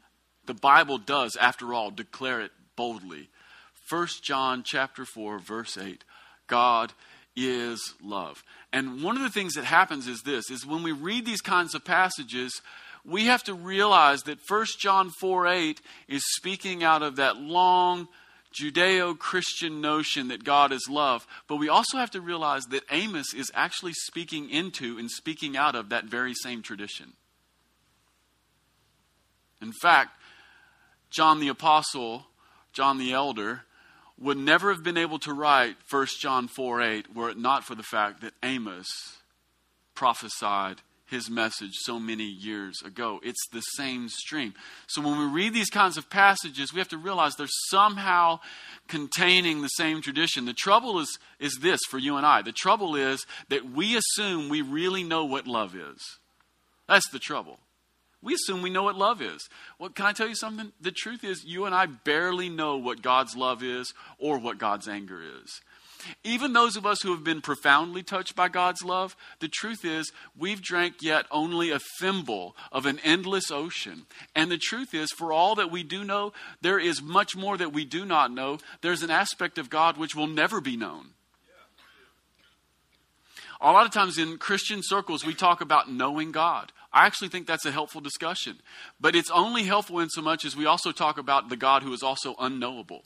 the 0.46 0.53
Bible 0.53 0.98
does, 0.98 1.36
after 1.36 1.74
all, 1.74 1.89
declare 1.89 2.41
it 2.41 2.51
boldly. 2.75 3.29
1 3.89 4.08
John 4.22 4.63
chapter 4.63 5.03
4 5.03 5.39
verse 5.39 5.77
8. 5.77 6.03
God 6.48 6.93
is 7.36 7.96
love. 8.03 8.43
And 8.72 9.03
one 9.03 9.15
of 9.15 9.24
the 9.24 9.29
things 9.29 9.53
that 9.53 9.65
happens 9.65 10.08
is 10.08 10.22
this 10.22 10.50
is 10.51 10.65
when 10.65 10.84
we 10.84 10.91
read 10.91 11.25
these 11.25 11.41
kinds 11.41 11.74
of 11.74 11.86
passages, 11.86 12.62
we 13.10 13.25
have 13.25 13.44
to 13.44 13.54
realize 13.54 14.24
that 14.24 14.39
1 14.48 14.66
John 14.80 15.10
4 15.10 15.48
8 15.48 15.82
is 16.08 16.22
speaking 16.36 16.84
out 16.84 17.01
of 17.01 17.18
that 17.18 17.38
long 17.38 18.08
Judeo 18.54 19.18
Christian 19.18 19.82
notion 19.82 20.30
that 20.30 20.44
God 20.44 20.72
is 20.72 20.88
love. 20.89 21.28
But 21.48 21.58
we 21.58 21.70
also 21.70 21.98
have 21.98 22.12
to 22.12 22.22
realize 22.22 22.66
that 22.68 22.84
Amos 22.92 23.34
is 23.34 23.51
actually 23.54 23.94
speaking 23.94 24.50
into 24.50 24.98
and 24.98 25.10
speaking 25.10 25.56
out 25.56 25.75
of 25.75 25.89
that 25.89 26.06
very 26.06 26.34
same 26.34 26.62
tradition. 26.62 27.13
In 29.62 29.72
fact, 29.72 30.12
John 31.10 31.39
the 31.39 31.50
Apostle, 31.50 32.25
John 32.74 32.98
the 32.98 33.13
Elder, 33.13 33.63
would 34.18 34.38
never 34.38 34.74
have 34.74 34.84
been 34.84 34.98
able 34.98 35.20
to 35.20 35.34
write 35.34 35.75
1 35.89 36.08
John 36.20 36.48
4 36.48 36.82
8 36.82 37.16
were 37.16 37.30
it 37.30 37.38
not 37.38 37.63
for 37.63 37.75
the 37.75 37.84
fact 37.84 38.22
that 38.22 38.34
Amos 38.44 38.88
prophesied 39.96 40.82
his 41.10 41.30
message 41.30 41.74
so 41.82 42.00
many 42.00 42.25
years 42.25 42.82
ago. 42.84 43.20
It's 43.24 43.48
the 43.51 43.62
same 43.62 44.10
stream. 44.10 44.54
So 44.88 45.01
when 45.01 45.18
we 45.18 45.25
read 45.25 45.54
these 45.54 45.70
kinds 45.70 45.98
of 45.98 46.10
passages, 46.10 46.74
we 46.74 46.80
have 46.80 46.89
to 46.89 46.98
realize 46.98 47.36
they're 47.36 47.48
somehow 47.70 48.39
containing 48.88 49.62
the 49.62 49.70
same 49.70 50.01
tradition. 50.01 50.46
The 50.46 50.54
trouble 50.54 51.00
is, 51.00 51.18
is 51.39 51.60
this 51.62 51.80
for 51.89 51.98
you 51.98 52.18
and 52.18 52.25
I. 52.25 52.42
The 52.42 52.51
trouble 52.51 52.96
is 52.96 53.25
that 53.50 53.72
we 53.72 53.98
assume 53.98 54.50
we 54.50 54.62
really 54.62 55.04
know 55.04 55.25
what 55.25 55.48
love 55.48 55.75
is. 55.75 56.20
That's 56.88 57.10
the 57.10 57.20
trouble. 57.20 57.60
We 58.22 58.34
assume 58.34 58.62
we 58.62 58.70
know 58.70 58.84
what 58.84 58.98
love 58.98 59.22
is. 59.22 59.48
Well, 59.80 59.89
can 59.89 60.06
I 60.06 60.12
tell 60.12 60.28
you 60.28 60.36
something? 60.36 60.74
The 60.82 60.92
truth 60.92 61.24
is, 61.24 61.46
you 61.46 61.66
and 61.66 61.74
I 61.74 61.86
barely 61.86 62.50
know 62.50 62.75
what 62.78 63.01
God's 63.01 63.36
love 63.36 63.63
is 63.63 63.94
or 64.18 64.38
what 64.38 64.58
God's 64.58 64.88
anger 64.89 65.22
is. 65.22 65.62
Even 66.24 66.53
those 66.53 66.75
of 66.75 66.86
us 66.86 67.01
who 67.01 67.12
have 67.12 67.24
been 67.24 67.41
profoundly 67.41 68.03
touched 68.03 68.36
by 68.36 68.48
God's 68.48 68.84
love, 68.84 69.15
the 69.39 69.48
truth 69.48 69.84
is 69.84 70.12
we've 70.38 70.62
drank 70.62 71.01
yet 71.01 71.25
only 71.32 71.72
a 71.72 71.79
thimble 72.00 72.56
of 72.72 72.86
an 72.86 73.00
endless 73.03 73.51
ocean. 73.51 74.06
And 74.36 74.50
the 74.51 74.58
truth 74.58 74.94
is, 74.94 75.12
for 75.18 75.34
all 75.34 75.56
that 75.56 75.72
we 75.72 75.84
do 75.84 76.03
know, 76.03 76.34
there 76.62 76.79
is 76.79 77.01
much 77.01 77.36
more 77.36 77.58
that 77.58 77.74
we 77.74 77.86
do 77.86 78.06
not 78.06 78.32
know. 78.32 78.60
There's 78.82 79.03
an 79.03 79.12
aspect 79.12 79.58
of 79.58 79.70
God 79.70 79.98
which 79.98 80.15
will 80.15 80.27
never 80.27 80.62
be 80.62 80.77
known. 80.77 81.10
A 83.62 83.72
lot 83.74 83.86
of 83.86 83.91
times 83.91 84.18
in 84.18 84.38
Christian 84.38 84.79
circles, 84.82 85.25
we 85.25 85.34
talk 85.34 85.60
about 85.60 85.91
knowing 85.91 86.32
God. 86.32 86.72
I 86.94 87.06
actually 87.06 87.27
think 87.27 87.46
that's 87.46 87.65
a 87.65 87.72
helpful 87.72 88.00
discussion. 88.00 88.60
But 89.01 89.15
it's 89.15 89.29
only 89.29 89.63
helpful 89.63 90.00
in 90.00 90.10
so 90.10 90.22
much 90.22 90.46
as 90.46 90.56
we 90.56 90.65
also 90.65 90.91
talk 90.94 91.18
about 91.18 91.50
the 91.50 91.58
God 91.58 91.84
who 91.84 91.91
is 91.91 92.01
also 92.01 92.36
unknowable. 92.39 93.03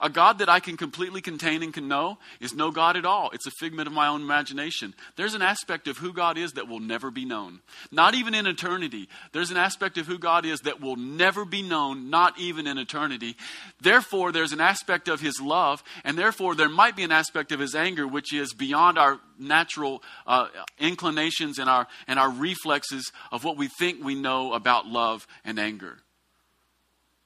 A 0.00 0.08
God 0.08 0.38
that 0.38 0.48
I 0.48 0.60
can 0.60 0.76
completely 0.76 1.20
contain 1.20 1.62
and 1.62 1.72
can 1.72 1.88
know 1.88 2.18
is 2.40 2.54
no 2.54 2.70
God 2.70 2.96
at 2.96 3.06
all. 3.06 3.30
It's 3.32 3.46
a 3.46 3.52
figment 3.58 3.86
of 3.86 3.92
my 3.92 4.08
own 4.08 4.22
imagination. 4.22 4.94
There's 5.16 5.34
an 5.34 5.42
aspect 5.42 5.88
of 5.88 5.98
who 5.98 6.12
God 6.12 6.38
is 6.38 6.52
that 6.52 6.68
will 6.68 6.80
never 6.80 7.10
be 7.10 7.24
known. 7.24 7.60
Not 7.90 8.14
even 8.14 8.34
in 8.34 8.46
eternity. 8.46 9.08
There's 9.32 9.50
an 9.50 9.56
aspect 9.56 9.98
of 9.98 10.06
who 10.06 10.18
God 10.18 10.44
is 10.44 10.60
that 10.60 10.80
will 10.80 10.96
never 10.96 11.44
be 11.44 11.62
known, 11.62 12.10
not 12.10 12.38
even 12.38 12.66
in 12.66 12.78
eternity. 12.78 13.36
Therefore, 13.80 14.32
there's 14.32 14.52
an 14.52 14.60
aspect 14.60 15.08
of 15.08 15.20
His 15.20 15.40
love, 15.40 15.82
and 16.04 16.18
therefore, 16.18 16.54
there 16.54 16.68
might 16.68 16.96
be 16.96 17.02
an 17.02 17.12
aspect 17.12 17.52
of 17.52 17.60
His 17.60 17.74
anger 17.74 18.06
which 18.06 18.32
is 18.32 18.52
beyond 18.52 18.98
our 18.98 19.20
natural 19.38 20.02
uh, 20.26 20.48
inclinations 20.78 21.58
and 21.58 21.68
our, 21.68 21.86
and 22.06 22.18
our 22.18 22.30
reflexes 22.30 23.10
of 23.30 23.44
what 23.44 23.56
we 23.56 23.68
think 23.68 24.02
we 24.02 24.14
know 24.14 24.52
about 24.52 24.86
love 24.86 25.26
and 25.44 25.58
anger. 25.58 25.98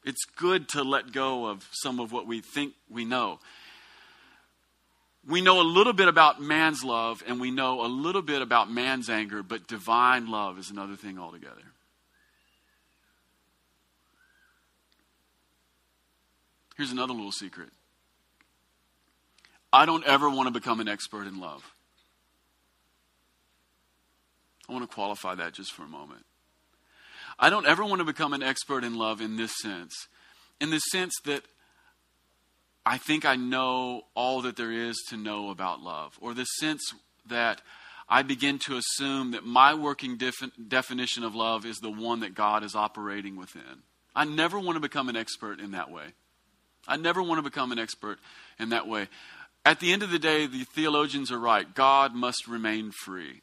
It's 0.07 0.25
good 0.25 0.69
to 0.71 0.85
let 0.85 1.11
go 1.11 1.47
of 1.47 1.69
some 1.73 1.99
of 1.99 2.13
what 2.13 2.29
we 2.29 2.41
think 2.41 2.75
we 2.89 3.05
know. 3.05 3.41
We 5.29 5.41
know 5.41 5.61
a 5.61 5.67
little 5.67 5.93
bit 5.93 6.07
about 6.07 6.41
man's 6.41 6.85
love 6.85 7.25
and 7.27 7.41
we 7.41 7.51
know 7.51 7.85
a 7.85 7.89
little 7.89 8.23
bit 8.23 8.41
about 8.41 8.71
man's 8.71 9.11
anger, 9.11 9.43
but 9.43 9.67
divine 9.67 10.31
love 10.31 10.61
is 10.61 10.71
another 10.71 10.95
thing 10.95 11.19
altogether. 11.19 11.63
Here's 16.77 16.93
another 16.93 17.13
little 17.13 17.33
secret 17.33 17.71
I 19.73 19.87
don't 19.87 20.05
ever 20.05 20.31
want 20.31 20.47
to 20.47 20.53
become 20.53 20.79
an 20.79 20.87
expert 20.87 21.27
in 21.27 21.41
love. 21.41 21.65
I 24.69 24.73
want 24.73 24.89
to 24.89 24.95
qualify 24.95 25.35
that 25.35 25.53
just 25.53 25.73
for 25.73 25.83
a 25.83 25.89
moment. 25.89 26.25
I 27.39 27.51
don't 27.51 27.67
ever 27.67 27.85
want 27.85 27.99
to 27.99 28.05
become 28.05 28.33
an 28.33 28.43
expert 28.43 28.85
in 28.85 28.95
love 28.95 29.21
in 29.21 29.37
this 29.37 29.53
sense. 29.61 29.95
In 30.61 30.71
the 30.71 30.79
sense 30.79 31.13
that 31.25 31.43
I 32.85 32.99
think 32.99 33.25
I 33.25 33.37
know 33.37 34.03
all 34.15 34.43
that 34.43 34.57
there 34.57 34.73
is 34.73 34.97
to 35.09 35.17
know 35.17 35.51
about 35.51 35.81
love, 35.81 36.17
or 36.21 36.35
the 36.35 36.45
sense 36.45 36.83
that 37.29 37.61
I 38.09 38.23
begin 38.23 38.59
to 38.61 38.77
assume 38.77 39.33
that 39.33 39.45
my 39.45 39.75
working 39.75 40.17
defi- 40.17 40.53
definition 40.69 41.25
of 41.25 41.35
love 41.35 41.67
is 41.67 41.79
the 41.79 41.91
one 41.91 42.21
that 42.21 42.35
God 42.35 42.63
is 42.63 42.77
operating 42.77 43.37
within. 43.37 43.83
I 44.15 44.25
never 44.25 44.59
want 44.59 44.77
to 44.77 44.81
become 44.81 45.09
an 45.09 45.17
expert 45.17 45.61
in 45.61 45.73
that 45.73 45.91
way. 45.91 46.05
I 46.87 46.97
never 46.97 47.23
want 47.23 47.39
to 47.39 47.43
become 47.43 47.73
an 47.73 47.79
expert 47.79 48.19
in 48.59 48.69
that 48.69 48.87
way. 48.87 49.09
At 49.65 49.81
the 49.81 49.93
end 49.93 50.05
of 50.05 50.11
the 50.11 50.21
day, 50.21 50.47
the 50.47 50.63
theologians 50.63 51.33
are 51.33 51.39
right. 51.39 51.75
God 51.75 52.15
must 52.15 52.47
remain 52.47 52.93
free. 52.93 53.43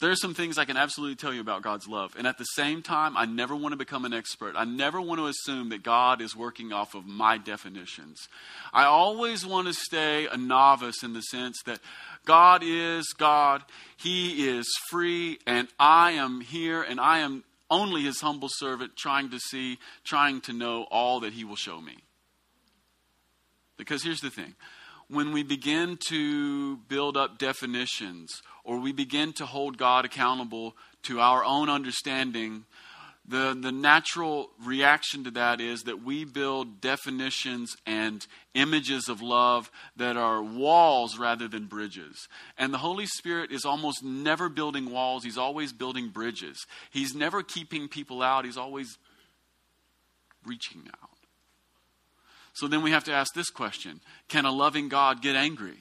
There 0.00 0.12
are 0.12 0.16
some 0.16 0.34
things 0.34 0.58
I 0.58 0.64
can 0.64 0.76
absolutely 0.76 1.16
tell 1.16 1.34
you 1.34 1.40
about 1.40 1.62
God's 1.62 1.88
love. 1.88 2.14
And 2.16 2.26
at 2.26 2.38
the 2.38 2.44
same 2.44 2.82
time, 2.82 3.16
I 3.16 3.24
never 3.24 3.56
want 3.56 3.72
to 3.72 3.76
become 3.76 4.04
an 4.04 4.12
expert. 4.12 4.54
I 4.56 4.64
never 4.64 5.00
want 5.00 5.18
to 5.18 5.26
assume 5.26 5.70
that 5.70 5.82
God 5.82 6.20
is 6.20 6.36
working 6.36 6.72
off 6.72 6.94
of 6.94 7.04
my 7.04 7.36
definitions. 7.36 8.28
I 8.72 8.84
always 8.84 9.44
want 9.44 9.66
to 9.66 9.74
stay 9.74 10.28
a 10.28 10.36
novice 10.36 11.02
in 11.02 11.14
the 11.14 11.22
sense 11.22 11.60
that 11.66 11.80
God 12.24 12.62
is 12.64 13.12
God, 13.18 13.64
He 13.96 14.48
is 14.48 14.68
free, 14.88 15.40
and 15.46 15.66
I 15.80 16.12
am 16.12 16.42
here, 16.42 16.80
and 16.82 17.00
I 17.00 17.18
am 17.18 17.42
only 17.68 18.02
His 18.02 18.20
humble 18.20 18.48
servant 18.52 18.94
trying 18.96 19.30
to 19.30 19.40
see, 19.40 19.78
trying 20.04 20.42
to 20.42 20.52
know 20.52 20.86
all 20.92 21.20
that 21.20 21.32
He 21.32 21.42
will 21.42 21.56
show 21.56 21.80
me. 21.80 21.96
Because 23.76 24.04
here's 24.04 24.20
the 24.20 24.30
thing 24.30 24.54
when 25.10 25.32
we 25.32 25.42
begin 25.42 25.98
to 26.08 26.76
build 26.88 27.16
up 27.16 27.38
definitions 27.38 28.42
or 28.62 28.78
we 28.78 28.92
begin 28.92 29.32
to 29.34 29.46
hold 29.46 29.78
God 29.78 30.04
accountable 30.04 30.76
to 31.04 31.20
our 31.20 31.42
own 31.44 31.70
understanding, 31.70 32.64
the, 33.26 33.56
the 33.58 33.72
natural 33.72 34.50
reaction 34.64 35.24
to 35.24 35.30
that 35.32 35.60
is 35.60 35.82
that 35.82 36.02
we 36.02 36.24
build 36.24 36.80
definitions 36.80 37.76
and 37.86 38.26
images 38.54 39.08
of 39.08 39.20
love 39.20 39.70
that 39.96 40.16
are 40.16 40.42
walls 40.42 41.18
rather 41.18 41.46
than 41.48 41.66
bridges. 41.66 42.28
And 42.56 42.72
the 42.72 42.78
Holy 42.78 43.06
Spirit 43.06 43.52
is 43.52 43.64
almost 43.64 44.02
never 44.02 44.48
building 44.48 44.90
walls, 44.90 45.24
He's 45.24 45.38
always 45.38 45.72
building 45.72 46.08
bridges. 46.08 46.66
He's 46.90 47.14
never 47.14 47.42
keeping 47.42 47.88
people 47.88 48.22
out, 48.22 48.46
He's 48.46 48.56
always 48.56 48.98
reaching 50.46 50.82
out. 51.02 51.17
So 52.58 52.66
then 52.66 52.82
we 52.82 52.90
have 52.90 53.04
to 53.04 53.12
ask 53.12 53.34
this 53.34 53.50
question 53.50 54.00
Can 54.28 54.44
a 54.44 54.50
loving 54.50 54.88
God 54.88 55.22
get 55.22 55.36
angry? 55.36 55.78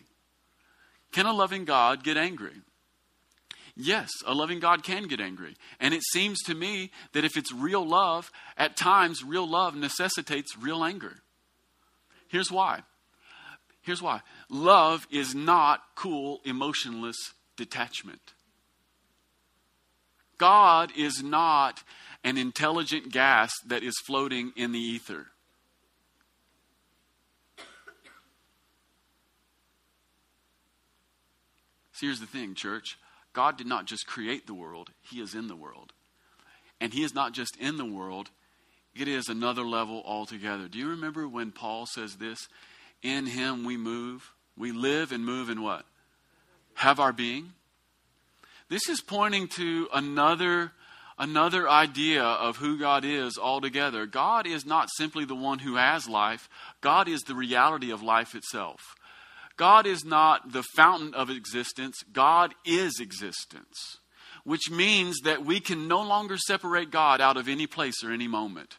Can 1.12 1.25
a 1.25 1.34
loving 1.34 1.65
God 1.65 2.03
get 2.03 2.17
angry? 2.17 2.53
Yes, 3.75 4.12
a 4.27 4.34
loving 4.34 4.60
God 4.60 4.84
can 4.84 5.07
get 5.07 5.19
angry. 5.19 5.55
And 5.79 5.93
it 5.93 6.03
seems 6.12 6.39
to 6.43 6.53
me 6.53 6.91
that 7.13 7.25
if 7.25 7.36
it's 7.36 7.51
real 7.51 7.88
love, 7.88 8.31
at 8.57 8.77
times 8.77 9.24
real 9.24 9.48
love 9.50 9.75
necessitates 9.75 10.55
real 10.55 10.84
anger. 10.84 11.17
Here's 12.27 12.51
why. 12.51 12.81
Here's 13.81 14.01
why. 14.01 14.22
Love 14.48 15.07
is 15.10 15.34
not 15.34 15.81
cool, 15.96 16.41
emotionless 16.43 17.17
detachment. 17.55 18.34
God 20.38 20.91
is 20.96 21.24
not 21.24 21.81
an 22.24 22.38
intelligent 22.38 23.12
gas 23.12 23.51
that 23.65 23.81
is 23.81 23.96
floating 24.05 24.53
in 24.55 24.74
the 24.74 24.79
ether. 24.79 25.27
See, 31.98 32.06
here's 32.06 32.20
the 32.20 32.27
thing, 32.27 32.54
church. 32.54 32.98
God 33.34 33.58
did 33.58 33.66
not 33.66 33.86
just 33.86 34.06
create 34.06 34.46
the 34.46 34.54
world, 34.54 34.92
He 35.01 35.20
is 35.20 35.34
in 35.34 35.48
the 35.48 35.56
world. 35.56 35.94
And 36.80 36.94
He 36.94 37.04
is 37.04 37.16
not 37.16 37.34
just 37.34 37.58
in 37.58 37.77
the 37.77 37.86
world, 37.86 38.30
it 38.96 39.08
is 39.08 39.27
another 39.27 39.63
level 39.63 40.04
altogether. 40.06 40.68
Do 40.68 40.77
you 40.77 40.89
remember 40.89 41.27
when 41.27 41.51
Paul 41.51 41.86
says 41.88 42.16
this? 42.16 42.48
In 43.01 43.25
Him 43.25 43.63
we 43.63 43.77
move, 43.77 44.32
we 44.56 44.72
live 44.72 45.12
and 45.12 45.25
move 45.25 45.50
in 45.50 45.62
what? 45.63 45.86
Have 46.75 47.00
our 47.00 47.13
being. 47.13 47.54
This 48.70 48.89
is 48.89 49.01
pointing 49.01 49.48
to 49.50 49.88
another 49.94 50.72
another 51.20 51.68
idea 51.68 52.22
of 52.22 52.58
who 52.58 52.77
God 52.77 53.03
is 53.03 53.40
altogether. 53.40 54.05
God 54.05 54.46
is 54.46 54.68
not 54.68 54.90
simply 54.98 55.25
the 55.25 55.33
one 55.33 55.57
who 55.57 55.75
has 55.75 56.07
life, 56.07 56.48
God 56.79 57.07
is 57.07 57.22
the 57.22 57.33
reality 57.33 57.90
of 57.90 58.03
life 58.03 58.36
itself. 58.36 58.96
God 59.57 59.87
is 59.87 60.05
not 60.05 60.51
the 60.51 60.63
fountain 60.75 61.13
of 61.13 61.29
existence, 61.29 62.03
God 62.13 62.53
is 62.63 63.00
existence, 63.00 64.00
which 64.43 64.70
means 64.70 65.20
that 65.24 65.43
we 65.43 65.59
can 65.59 65.87
no 65.87 66.01
longer 66.01 66.37
separate 66.37 66.91
God 66.91 67.20
out 67.20 67.37
of 67.37 67.50
any 67.50 67.67
place 67.67 68.03
or 68.03 68.11
any 68.11 68.27
moment. 68.27 68.77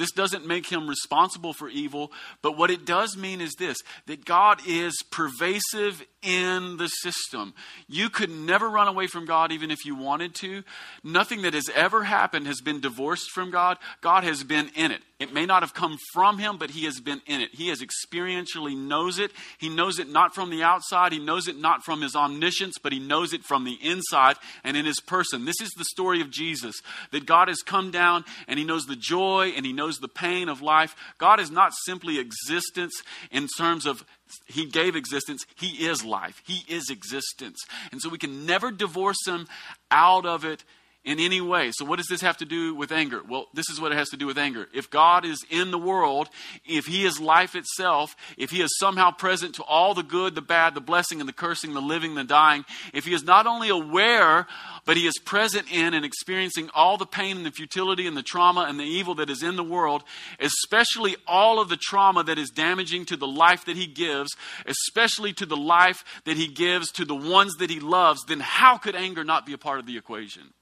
This 0.00 0.12
doesn't 0.12 0.46
make 0.46 0.66
him 0.66 0.88
responsible 0.88 1.52
for 1.52 1.68
evil, 1.68 2.10
but 2.40 2.56
what 2.56 2.70
it 2.70 2.86
does 2.86 3.18
mean 3.18 3.42
is 3.42 3.52
this 3.58 3.76
that 4.06 4.24
God 4.24 4.62
is 4.66 4.94
pervasive 5.10 6.02
in 6.22 6.78
the 6.78 6.88
system. 6.88 7.52
You 7.86 8.08
could 8.08 8.30
never 8.30 8.70
run 8.70 8.88
away 8.88 9.08
from 9.08 9.26
God 9.26 9.52
even 9.52 9.70
if 9.70 9.84
you 9.84 9.94
wanted 9.94 10.34
to. 10.36 10.64
Nothing 11.04 11.42
that 11.42 11.52
has 11.52 11.68
ever 11.74 12.04
happened 12.04 12.46
has 12.46 12.62
been 12.62 12.80
divorced 12.80 13.30
from 13.30 13.50
God. 13.50 13.76
God 14.00 14.24
has 14.24 14.42
been 14.42 14.70
in 14.74 14.90
it. 14.90 15.02
It 15.18 15.34
may 15.34 15.44
not 15.44 15.62
have 15.62 15.74
come 15.74 15.98
from 16.14 16.38
him, 16.38 16.56
but 16.56 16.70
he 16.70 16.86
has 16.86 16.98
been 16.98 17.20
in 17.26 17.42
it. 17.42 17.50
He 17.52 17.68
has 17.68 17.82
experientially 17.82 18.74
knows 18.74 19.18
it. 19.18 19.32
He 19.58 19.68
knows 19.68 19.98
it 19.98 20.08
not 20.08 20.34
from 20.34 20.48
the 20.48 20.62
outside. 20.62 21.12
He 21.12 21.18
knows 21.18 21.46
it 21.46 21.58
not 21.58 21.84
from 21.84 22.00
his 22.00 22.16
omniscience, 22.16 22.76
but 22.82 22.92
he 22.92 22.98
knows 22.98 23.34
it 23.34 23.44
from 23.44 23.64
the 23.64 23.78
inside 23.82 24.36
and 24.64 24.78
in 24.78 24.86
his 24.86 24.98
person. 25.00 25.44
This 25.44 25.60
is 25.60 25.70
the 25.76 25.84
story 25.84 26.22
of 26.22 26.30
Jesus 26.30 26.80
that 27.12 27.26
God 27.26 27.48
has 27.48 27.60
come 27.60 27.90
down 27.90 28.24
and 28.48 28.58
he 28.58 28.64
knows 28.64 28.86
the 28.86 28.96
joy 28.96 29.52
and 29.54 29.66
he 29.66 29.74
knows 29.74 29.89
the 29.98 30.08
pain 30.08 30.48
of 30.48 30.62
life. 30.62 30.94
God 31.18 31.40
is 31.40 31.50
not 31.50 31.72
simply 31.84 32.18
existence 32.18 33.02
in 33.30 33.48
terms 33.56 33.86
of 33.86 34.04
he 34.46 34.66
gave 34.66 34.96
existence. 34.96 35.44
He 35.56 35.86
is 35.86 36.04
life. 36.04 36.42
He 36.46 36.64
is 36.72 36.90
existence. 36.90 37.58
And 37.92 38.00
so 38.00 38.08
we 38.08 38.18
can 38.18 38.46
never 38.46 38.70
divorce 38.70 39.26
him 39.26 39.46
out 39.90 40.26
of 40.26 40.44
it 40.44 40.64
in 41.02 41.18
any 41.18 41.40
way. 41.40 41.70
So, 41.72 41.86
what 41.86 41.96
does 41.96 42.08
this 42.08 42.20
have 42.20 42.36
to 42.38 42.44
do 42.44 42.74
with 42.74 42.92
anger? 42.92 43.22
Well, 43.26 43.46
this 43.54 43.70
is 43.70 43.80
what 43.80 43.90
it 43.90 43.96
has 43.96 44.10
to 44.10 44.18
do 44.18 44.26
with 44.26 44.36
anger. 44.36 44.68
If 44.74 44.90
God 44.90 45.24
is 45.24 45.44
in 45.48 45.70
the 45.70 45.78
world, 45.78 46.28
if 46.66 46.86
He 46.86 47.06
is 47.06 47.18
life 47.18 47.54
itself, 47.54 48.14
if 48.36 48.50
He 48.50 48.60
is 48.60 48.70
somehow 48.78 49.10
present 49.10 49.54
to 49.54 49.62
all 49.62 49.94
the 49.94 50.02
good, 50.02 50.34
the 50.34 50.42
bad, 50.42 50.74
the 50.74 50.80
blessing, 50.80 51.18
and 51.20 51.28
the 51.28 51.32
cursing, 51.32 51.72
the 51.72 51.80
living, 51.80 52.14
the 52.14 52.24
dying, 52.24 52.66
if 52.92 53.06
He 53.06 53.14
is 53.14 53.24
not 53.24 53.46
only 53.46 53.70
aware, 53.70 54.46
but 54.84 54.98
He 54.98 55.06
is 55.06 55.18
present 55.24 55.72
in 55.72 55.94
and 55.94 56.04
experiencing 56.04 56.68
all 56.74 56.98
the 56.98 57.06
pain 57.06 57.38
and 57.38 57.46
the 57.46 57.50
futility 57.50 58.06
and 58.06 58.16
the 58.16 58.22
trauma 58.22 58.66
and 58.68 58.78
the 58.78 58.84
evil 58.84 59.14
that 59.14 59.30
is 59.30 59.42
in 59.42 59.56
the 59.56 59.64
world, 59.64 60.04
especially 60.38 61.16
all 61.26 61.60
of 61.60 61.70
the 61.70 61.78
trauma 61.78 62.22
that 62.24 62.38
is 62.38 62.50
damaging 62.50 63.06
to 63.06 63.16
the 63.16 63.26
life 63.26 63.64
that 63.64 63.76
He 63.76 63.86
gives, 63.86 64.36
especially 64.66 65.32
to 65.32 65.46
the 65.46 65.56
life 65.56 66.04
that 66.26 66.36
He 66.36 66.46
gives 66.46 66.92
to 66.92 67.06
the 67.06 67.16
ones 67.16 67.54
that 67.54 67.70
He 67.70 67.80
loves, 67.80 68.22
then 68.28 68.40
how 68.40 68.76
could 68.76 68.94
anger 68.94 69.24
not 69.24 69.46
be 69.46 69.54
a 69.54 69.58
part 69.58 69.78
of 69.78 69.86
the 69.86 69.96
equation? 69.96 70.52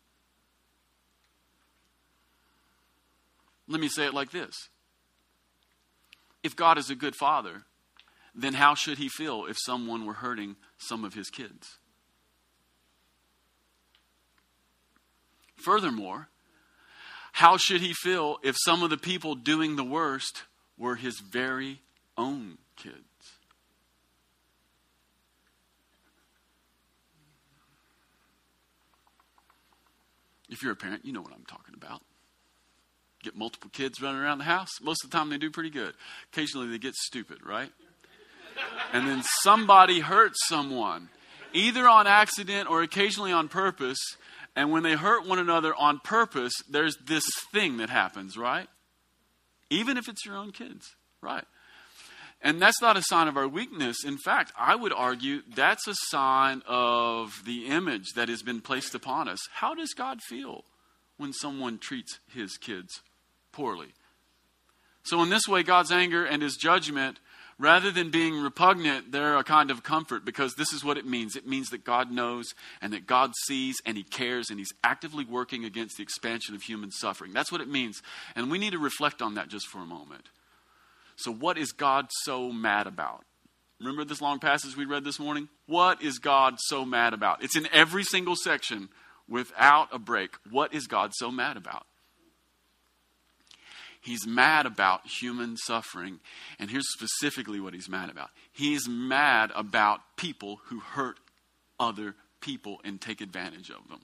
Let 3.69 3.81
me 3.81 3.89
say 3.89 4.07
it 4.07 4.15
like 4.15 4.31
this 4.31 4.71
If 6.43 6.57
God 6.57 6.79
is 6.79 6.91
a 6.91 6.95
good 6.95 7.15
father, 7.15 7.65
then 8.35 8.55
how 8.55 8.75
should 8.75 8.99
he 8.99 9.09
feel 9.09 9.45
if 9.47 9.57
someone 9.59 10.07
were 10.07 10.15
hurting 10.15 10.57
some 10.79 11.05
of 11.05 11.15
his 11.15 11.29
kids? 11.29 11.79
Furthermore, 15.57 16.29
how 17.33 17.57
should 17.57 17.81
he 17.81 17.93
feel 17.93 18.39
if 18.43 18.57
some 18.65 18.83
of 18.83 18.91
the 18.91 18.97
people 18.97 19.35
doing 19.35 19.77
the 19.77 19.85
worst 19.85 20.45
were 20.79 20.97
his 20.97 21.21
very 21.21 21.83
own 22.17 22.59
kids? 22.77 22.95
If 30.49 30.63
you're 30.63 30.73
a 30.73 30.77
parent, 30.77 31.05
you 31.05 31.13
know 31.13 31.21
what 31.21 31.35
I'm 31.35 31.45
talking 31.45 31.75
about 31.75 32.03
get 33.23 33.37
multiple 33.37 33.71
kids 33.73 34.01
running 34.01 34.21
around 34.21 34.39
the 34.39 34.45
house. 34.45 34.69
Most 34.81 35.05
of 35.05 35.11
the 35.11 35.17
time, 35.17 35.31
they 35.31 35.39
do 35.39 35.51
pretty 35.51 35.71
good. 35.71 35.95
Occasionally, 36.33 36.69
they 36.69 36.79
get 36.79 36.95
stupid, 36.95 37.39
right? 37.45 37.71
And 38.93 39.07
then 39.07 39.23
somebody 39.43 40.01
hurts 40.01 40.39
someone, 40.47 41.09
either 41.53 41.89
on 41.89 42.07
accident 42.07 42.71
or 42.71 42.83
occasionally 42.83 43.33
on 43.33 43.49
purpose. 43.49 43.99
And 44.57 44.73
when 44.73 44.83
they 44.83 44.95
hurt 44.95 45.27
one 45.27 45.39
another 45.39 45.75
on 45.75 46.01
purpose, 46.01 46.53
there's 46.69 46.97
this 47.07 47.25
thing 47.53 47.77
that 47.79 47.91
happens, 47.91 48.37
right? 48.37 48.69
Even 49.71 49.97
if 49.97 50.09
it's 50.09 50.25
your 50.25 50.37
own 50.37 50.51
kids, 50.51 50.97
right? 51.21 51.45
And 52.41 52.63
that's 52.63 52.81
not 52.81 52.97
a 52.97 53.03
sign 53.03 53.29
of 53.29 53.37
our 53.37 53.49
weakness. 53.49 54.05
In 54.05 54.17
fact, 54.17 54.53
I 54.57 54.75
would 54.75 54.93
argue 54.93 55.43
that's 55.55 55.87
a 55.89 55.95
sign 56.09 56.63
of 56.67 57.43
the 57.45 57.67
image 57.67 58.13
that 58.15 58.29
has 58.29 58.43
been 58.43 58.61
placed 58.61 58.95
upon 58.95 59.29
us. 59.29 59.41
How 59.53 59.75
does 59.75 59.93
God 59.93 60.21
feel 60.23 60.65
when 61.17 61.33
someone 61.33 61.79
treats 61.79 62.21
his 62.33 62.57
kids 62.57 63.03
poorly. 63.53 63.89
So, 65.03 65.23
in 65.23 65.31
this 65.31 65.49
way, 65.49 65.63
God's 65.63 65.91
anger 65.91 66.25
and 66.25 66.43
his 66.43 66.57
judgment, 66.57 67.19
rather 67.59 67.91
than 67.91 68.11
being 68.11 68.41
repugnant, 68.41 69.11
they're 69.11 69.37
a 69.37 69.45
kind 69.45 69.71
of 69.71 69.83
comfort 69.83 70.25
because 70.25 70.55
this 70.55 70.73
is 70.73 70.85
what 70.85 70.99
it 70.99 71.07
means. 71.07 71.35
It 71.35 71.47
means 71.47 71.71
that 71.71 71.85
God 71.85 72.11
knows 72.11 72.55
and 72.83 72.93
that 72.93 73.07
God 73.07 73.33
sees 73.47 73.77
and 73.87 73.97
he 73.97 74.03
cares 74.03 74.51
and 74.51 74.59
he's 74.59 74.73
actively 74.85 75.25
working 75.25 75.65
against 75.65 75.97
the 75.97 76.03
expansion 76.03 76.55
of 76.55 76.63
human 76.63 76.91
suffering. 76.91 77.33
That's 77.33 77.51
what 77.51 77.61
it 77.61 77.69
means. 77.69 78.03
And 78.37 78.51
we 78.51 78.59
need 78.59 78.73
to 78.73 78.79
reflect 78.79 79.23
on 79.23 79.35
that 79.35 79.49
just 79.49 79.67
for 79.67 79.79
a 79.79 79.87
moment. 79.87 80.29
So, 81.17 81.33
what 81.33 81.59
is 81.59 81.73
God 81.73 82.09
so 82.25 82.53
mad 82.53 82.87
about? 82.87 83.25
Remember 83.81 84.05
this 84.05 84.21
long 84.21 84.41
passage 84.41 84.77
we 84.77 84.85
read 84.85 85.05
this 85.05 85.21
morning? 85.21 85.49
What 85.67 86.03
is 86.03 86.19
God 86.19 86.57
so 86.59 86.85
mad 86.85 87.15
about? 87.15 87.43
It's 87.43 87.57
in 87.57 87.69
every 87.73 88.05
single 88.05 88.35
section 88.37 88.89
without 89.29 89.89
a 89.93 89.99
break. 89.99 90.35
What 90.51 90.75
is 90.75 90.87
God 90.87 91.13
so 91.15 91.31
mad 91.31 91.57
about? 91.57 91.87
He's 94.01 94.27
mad 94.27 94.67
about 94.67 95.07
human 95.07 95.57
suffering. 95.57 96.21
And 96.59 96.71
here's 96.71 96.89
specifically 96.93 97.61
what 97.61 97.75
he's 97.75 97.89
mad 97.89 98.11
about 98.11 98.31
he's 98.53 98.89
mad 98.89 99.51
about 99.55 100.01
people 100.17 100.61
who 100.67 100.81
hurt 100.81 101.19
other 101.79 102.15
people 102.41 102.81
and 102.85 103.01
take 103.01 103.21
advantage 103.21 103.71
of 103.71 103.89
them. 103.89 104.01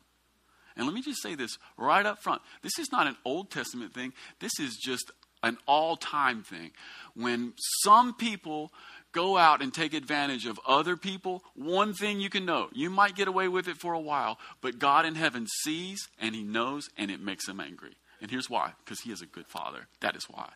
And 0.76 0.87
let 0.87 0.94
me 0.94 1.02
just 1.02 1.22
say 1.22 1.35
this 1.35 1.57
right 1.76 2.04
up 2.04 2.22
front 2.22 2.42
this 2.62 2.78
is 2.78 2.90
not 2.90 3.07
an 3.07 3.16
Old 3.24 3.50
Testament 3.50 3.94
thing, 3.94 4.12
this 4.40 4.59
is 4.59 4.76
just 4.76 5.11
an 5.42 5.59
all 5.66 5.96
time 5.96 6.42
thing. 6.42 6.72
When 7.14 7.52
some 7.83 8.14
people 8.14 8.72
go 9.12 9.37
out 9.37 9.62
and 9.62 9.72
take 9.72 9.94
advantage 9.94 10.46
of 10.46 10.59
other 10.66 10.96
people, 10.96 11.44
one 11.54 11.94
thing 11.94 12.20
you 12.20 12.30
can 12.30 12.44
know 12.44 12.68
you 12.72 12.90
might 12.90 13.14
get 13.14 13.28
away 13.28 13.48
with 13.48 13.68
it 13.68 13.76
for 13.76 13.92
a 13.92 14.00
while, 14.00 14.38
but 14.61 14.78
God 14.78 15.07
in 15.07 15.14
heaven 15.14 15.46
sees 15.62 16.09
and 16.18 16.35
He 16.35 16.42
knows 16.42 16.88
and 16.96 17.11
it 17.11 17.20
makes 17.20 17.48
Him 17.48 17.61
angry. 17.61 17.94
And 18.24 18.30
here's 18.30 18.48
why 18.48 18.72
because 18.82 19.00
He 19.00 19.12
is 19.12 19.20
a 19.20 19.26
good 19.26 19.46
Father. 19.46 19.87
That 20.00 20.16
is 20.16 20.24
why. 20.30 20.48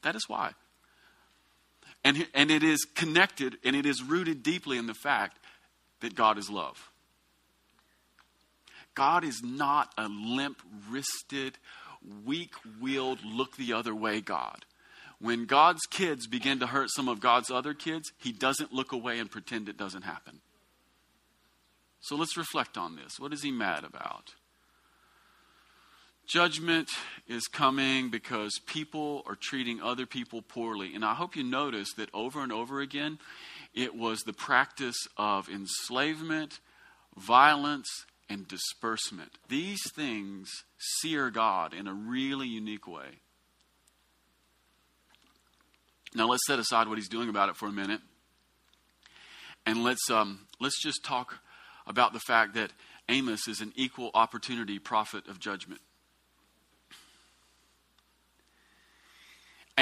That 0.00 0.16
is 0.16 0.24
why. 0.28 0.52
And, 2.02 2.26
and 2.32 2.50
it 2.50 2.62
is 2.62 2.86
connected 2.94 3.58
and 3.62 3.76
it 3.76 3.84
is 3.84 4.02
rooted 4.02 4.42
deeply 4.42 4.78
in 4.78 4.86
the 4.86 4.94
fact 4.94 5.36
that 6.00 6.14
God 6.14 6.38
is 6.38 6.48
love. 6.48 6.88
God 8.94 9.24
is 9.24 9.42
not 9.44 9.92
a 9.98 10.08
limp 10.08 10.56
wristed, 10.88 11.58
weak 12.24 12.54
willed, 12.80 13.18
look 13.22 13.58
the 13.58 13.74
other 13.74 13.94
way 13.94 14.22
God. 14.22 14.64
When 15.20 15.44
God's 15.44 15.82
kids 15.90 16.26
begin 16.26 16.60
to 16.60 16.66
hurt 16.66 16.88
some 16.90 17.10
of 17.10 17.20
God's 17.20 17.50
other 17.50 17.74
kids, 17.74 18.10
He 18.16 18.32
doesn't 18.32 18.72
look 18.72 18.92
away 18.92 19.18
and 19.18 19.30
pretend 19.30 19.68
it 19.68 19.76
doesn't 19.76 20.04
happen. 20.04 20.40
So 22.00 22.16
let's 22.16 22.38
reflect 22.38 22.78
on 22.78 22.96
this. 22.96 23.20
What 23.20 23.34
is 23.34 23.42
He 23.42 23.50
mad 23.50 23.84
about? 23.84 24.32
Judgment 26.32 26.88
is 27.28 27.46
coming 27.46 28.08
because 28.08 28.58
people 28.64 29.22
are 29.26 29.36
treating 29.36 29.82
other 29.82 30.06
people 30.06 30.40
poorly. 30.40 30.94
And 30.94 31.04
I 31.04 31.12
hope 31.12 31.36
you 31.36 31.42
notice 31.44 31.92
that 31.98 32.08
over 32.14 32.42
and 32.42 32.50
over 32.50 32.80
again, 32.80 33.18
it 33.74 33.94
was 33.94 34.20
the 34.20 34.32
practice 34.32 34.96
of 35.18 35.50
enslavement, 35.50 36.60
violence, 37.14 38.06
and 38.30 38.48
disbursement. 38.48 39.32
These 39.50 39.82
things 39.94 40.48
sear 40.78 41.28
God 41.28 41.74
in 41.74 41.86
a 41.86 41.92
really 41.92 42.48
unique 42.48 42.88
way. 42.88 43.20
Now 46.14 46.28
let's 46.28 46.46
set 46.46 46.58
aside 46.58 46.88
what 46.88 46.96
he's 46.96 47.10
doing 47.10 47.28
about 47.28 47.50
it 47.50 47.56
for 47.56 47.68
a 47.68 47.72
minute, 47.72 48.00
and 49.66 49.82
let's 49.82 50.10
um, 50.10 50.46
let's 50.60 50.82
just 50.82 51.04
talk 51.04 51.40
about 51.86 52.12
the 52.12 52.20
fact 52.20 52.54
that 52.54 52.70
Amos 53.08 53.48
is 53.48 53.60
an 53.60 53.72
equal 53.76 54.10
opportunity 54.14 54.78
prophet 54.78 55.26
of 55.26 55.38
judgment. 55.38 55.80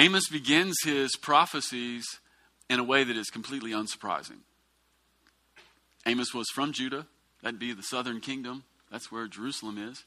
Amos 0.00 0.30
begins 0.30 0.76
his 0.82 1.14
prophecies 1.20 2.06
in 2.70 2.80
a 2.80 2.84
way 2.84 3.04
that 3.04 3.18
is 3.18 3.26
completely 3.26 3.72
unsurprising. 3.72 4.38
Amos 6.06 6.32
was 6.32 6.46
from 6.54 6.72
Judah, 6.72 7.06
that'd 7.42 7.60
be 7.60 7.74
the 7.74 7.82
southern 7.82 8.20
kingdom, 8.20 8.64
that's 8.90 9.12
where 9.12 9.28
Jerusalem 9.28 9.76
is. 9.76 10.04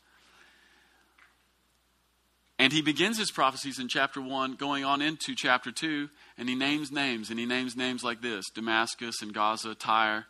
And 2.58 2.74
he 2.74 2.82
begins 2.82 3.20
his 3.20 3.30
prophecies 3.30 3.78
in 3.78 3.88
chapter 3.88 4.20
1, 4.20 4.56
going 4.56 4.84
on 4.84 5.00
into 5.00 5.36
chapter 5.36 5.72
2, 5.72 6.10
and 6.40 6.50
he 6.50 6.56
names 6.56 6.92
names, 6.92 7.30
and 7.30 7.38
he 7.38 7.46
names 7.46 7.76
names 7.76 8.04
like 8.04 8.24
this 8.24 8.46
Damascus 8.56 9.22
and 9.22 9.32
Gaza, 9.32 9.76
Tyre, 9.76 10.26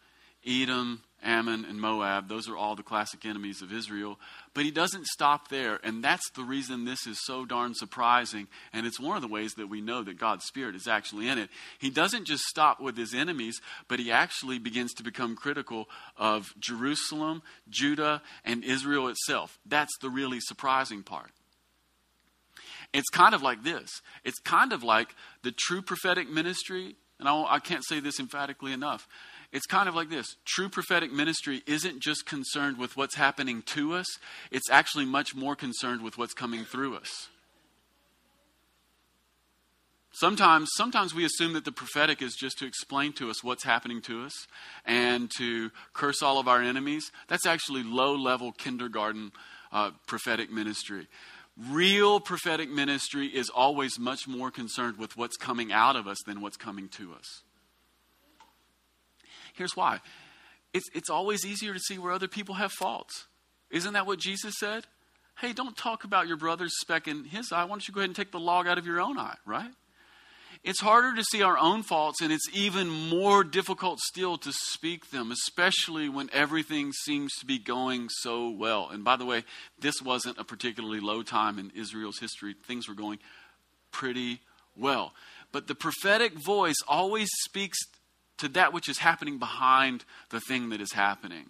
Edom, 0.45 1.04
Ammon, 1.24 1.66
and 1.66 1.80
Moab. 1.80 2.28
Those 2.30 2.48
are 2.50 2.58
all 2.58 2.76
the 2.76 2.84
classic 2.84 3.26
enemies 3.26 3.62
of 3.62 3.74
Israel. 3.74 4.20
But 4.54 4.66
he 4.66 4.72
doesn't 4.72 5.08
stop 5.08 5.48
there, 5.48 5.80
and 5.84 6.04
that's 6.04 6.30
the 6.32 6.44
reason 6.44 6.86
this 6.86 7.08
is 7.08 7.18
so 7.24 7.46
darn 7.46 7.74
surprising. 7.74 8.48
And 8.72 8.86
it's 8.86 9.00
one 9.00 9.16
of 9.16 9.22
the 9.22 9.28
ways 9.28 9.54
that 9.58 9.70
we 9.70 9.82
know 9.82 10.04
that 10.04 10.20
God's 10.20 10.46
Spirit 10.46 10.76
is 10.76 10.88
actually 10.88 11.28
in 11.28 11.38
it. 11.38 11.50
He 11.80 11.90
doesn't 11.90 12.26
just 12.26 12.44
stop 12.44 12.80
with 12.80 12.98
his 12.98 13.14
enemies, 13.14 13.60
but 13.88 14.00
he 14.00 14.12
actually 14.12 14.60
begins 14.60 14.94
to 14.94 15.04
become 15.04 15.36
critical 15.36 15.88
of 16.18 16.54
Jerusalem, 16.60 17.42
Judah, 17.70 18.22
and 18.44 18.64
Israel 18.64 19.08
itself. 19.08 19.58
That's 19.66 19.98
the 20.02 20.10
really 20.10 20.40
surprising 20.40 21.04
part. 21.04 21.32
It's 22.94 23.10
kind 23.10 23.34
of 23.34 23.42
like 23.42 23.64
this 23.64 23.90
it's 24.24 24.40
kind 24.40 24.72
of 24.72 24.84
like 24.84 25.16
the 25.42 25.52
true 25.52 25.82
prophetic 25.82 26.30
ministry, 26.30 26.96
and 27.20 27.28
I, 27.28 27.44
I 27.56 27.60
can't 27.60 27.84
say 27.86 28.00
this 28.00 28.20
emphatically 28.20 28.72
enough. 28.72 29.08
It's 29.54 29.68
kind 29.68 29.88
of 29.88 29.94
like 29.94 30.10
this 30.10 30.36
true 30.46 30.68
prophetic 30.68 31.13
ministry 31.13 31.62
isn't 31.68 32.02
just 32.02 32.26
concerned 32.26 32.80
with 32.80 32.98
what's 32.98 33.16
happening 33.16 33.62
to 33.68 33.94
us, 33.94 34.08
it's 34.52 34.70
actually 34.70 35.06
much 35.06 35.36
more 35.36 35.56
concerned 35.56 36.02
with 36.02 36.18
what's 36.18 36.34
coming 36.34 36.66
through 36.66 36.96
us. 36.96 37.30
Sometimes, 40.16 40.70
sometimes 40.76 41.13
we 41.16 41.26
assume 41.26 41.54
that 41.54 41.66
the 41.66 41.72
prophetic 41.72 42.22
is 42.22 42.36
just 42.36 42.60
to 42.60 42.66
explain 42.66 43.13
to 43.13 43.30
us 43.30 43.44
what's 43.44 43.63
happening 43.63 44.02
to 44.04 44.24
us 44.24 44.34
and 44.86 45.32
to 45.38 45.72
curse 45.94 46.22
all 46.22 46.39
of 46.39 46.48
our 46.48 46.62
enemies. 46.62 47.12
That's 47.28 47.48
actually 47.48 47.84
low 47.84 48.16
level 48.16 48.52
kindergarten 48.52 49.32
uh, 49.72 49.92
prophetic 50.08 50.52
ministry. 50.52 51.08
Real 51.70 52.20
prophetic 52.20 52.70
ministry 52.70 53.28
is 53.28 53.50
always 53.50 54.00
much 54.00 54.28
more 54.28 54.52
concerned 54.52 54.98
with 54.98 55.16
what's 55.16 55.38
coming 55.38 55.72
out 55.72 55.96
of 55.96 56.08
us 56.08 56.18
than 56.26 56.42
what's 56.42 56.58
coming 56.58 56.89
to 56.89 57.13
us. 57.13 57.42
Here's 59.54 59.76
why 59.76 60.00
it's, 60.74 60.86
it's 60.94 61.10
always 61.10 61.46
easier 61.46 61.74
to 61.74 61.80
see 61.80 61.98
where 61.98 62.12
other 62.12 62.28
people 62.28 62.56
have 62.56 62.72
faults. 62.72 63.28
Isn't 63.70 63.94
that 63.94 64.08
what 64.08 64.20
Jesus 64.20 64.56
said? 64.60 64.86
Hey, 65.39 65.54
don't 65.54 65.76
talk 65.76 66.04
about 66.04 66.28
your 66.28 66.38
brother's 66.38 66.74
speck 66.80 67.08
in 67.08 67.26
his 67.26 67.52
eye. 67.52 67.63
Why 67.63 67.70
don't 67.70 67.88
you 67.88 67.94
go 67.94 68.02
ahead 68.02 68.10
and 68.10 68.16
take 68.16 68.32
the 68.32 68.39
log 68.39 68.68
out 68.68 68.78
of 68.78 68.86
your 68.86 69.02
own 69.02 69.18
eye, 69.18 69.36
right? 69.46 69.72
It's 70.63 70.80
harder 70.80 71.13
to 71.16 71.24
see 71.24 71.42
our 71.42 71.58
own 71.58 71.84
faults, 71.84 72.22
and 72.22 72.32
it's 72.32 72.48
even 72.54 72.88
more 72.88 73.44
difficult 73.44 74.00
still 74.00 74.38
to 74.38 74.54
speak 74.54 75.10
them, 75.10 75.32
especially 75.32 76.08
when 76.08 76.30
everything 76.32 76.94
seems 77.04 77.34
to 77.39 77.46
be 77.46 77.60
going 77.60 78.08
so 78.10 78.50
well. 78.50 78.88
And 78.89 79.04
by 79.04 79.18
the 79.18 79.26
way, 79.26 79.44
this 79.78 79.96
wasn't 80.02 80.38
a 80.38 80.46
particularly 80.46 81.02
low 81.02 81.22
time 81.22 81.60
in 81.60 81.72
Israel's 81.76 82.20
history. 82.20 82.56
Things 82.66 82.88
were 82.88 82.94
going 82.94 83.20
pretty 83.92 84.39
well. 84.78 85.13
But 85.52 85.68
the 85.68 85.76
prophetic 85.76 86.34
voice 86.46 86.78
always 86.88 87.30
speaks 87.44 87.78
to 88.43 88.49
that 88.49 88.73
which 88.73 88.89
is 88.89 88.97
happening 88.97 89.39
behind 89.39 90.03
the 90.29 90.41
thing 90.41 90.69
that 90.69 90.82
is 90.82 90.91
happening. 90.91 91.45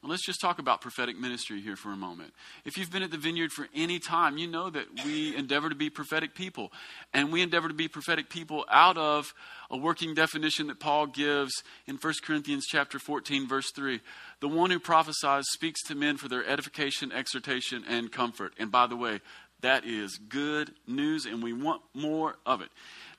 Well, 0.00 0.10
let's 0.10 0.24
just 0.24 0.40
talk 0.40 0.60
about 0.60 0.80
prophetic 0.80 1.18
ministry 1.18 1.60
here 1.60 1.74
for 1.74 1.90
a 1.90 1.96
moment. 1.96 2.34
If 2.64 2.76
you've 2.76 2.92
been 2.92 3.02
at 3.02 3.10
the 3.10 3.16
vineyard 3.16 3.52
for 3.52 3.66
any 3.74 3.98
time, 3.98 4.36
you 4.36 4.46
know 4.46 4.70
that 4.70 4.84
we 5.04 5.34
endeavor 5.34 5.70
to 5.70 5.74
be 5.74 5.90
prophetic 5.90 6.34
people. 6.34 6.70
And 7.12 7.32
we 7.32 7.40
endeavor 7.40 7.68
to 7.68 7.74
be 7.74 7.88
prophetic 7.88 8.28
people 8.28 8.64
out 8.70 8.96
of 8.96 9.34
a 9.70 9.76
working 9.76 10.14
definition 10.14 10.68
that 10.68 10.78
Paul 10.78 11.06
gives 11.06 11.52
in 11.86 11.96
1 11.96 12.14
Corinthians 12.22 12.66
chapter 12.68 12.98
14 12.98 13.48
verse 13.48 13.72
3. 13.74 13.98
The 14.40 14.48
one 14.48 14.70
who 14.70 14.78
prophesies 14.78 15.46
speaks 15.48 15.82
to 15.84 15.94
men 15.94 16.18
for 16.18 16.28
their 16.28 16.46
edification, 16.46 17.10
exhortation 17.10 17.82
and 17.88 18.12
comfort. 18.12 18.52
And 18.58 18.70
by 18.70 18.86
the 18.86 18.96
way, 18.96 19.20
that 19.62 19.86
is 19.86 20.18
good 20.28 20.70
news 20.86 21.24
and 21.24 21.42
we 21.42 21.54
want 21.54 21.80
more 21.94 22.36
of 22.44 22.60
it. 22.60 22.68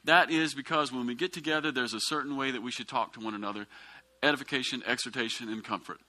That 0.06 0.32
is 0.32 0.54
because 0.54 0.92
when 0.92 1.06
we 1.06 1.16
get 1.16 1.34
together 1.34 1.72
there's 1.72 1.94
a 1.94 2.00
certain 2.00 2.38
way 2.38 2.52
that 2.52 2.62
we 2.62 2.72
should 2.72 2.88
talk 2.88 3.14
to 3.14 3.20
one 3.20 3.34
another. 3.34 3.68
Edification, 4.24 4.82
exhortation 4.86 5.50
and 5.50 5.64
comfort. 5.64 6.00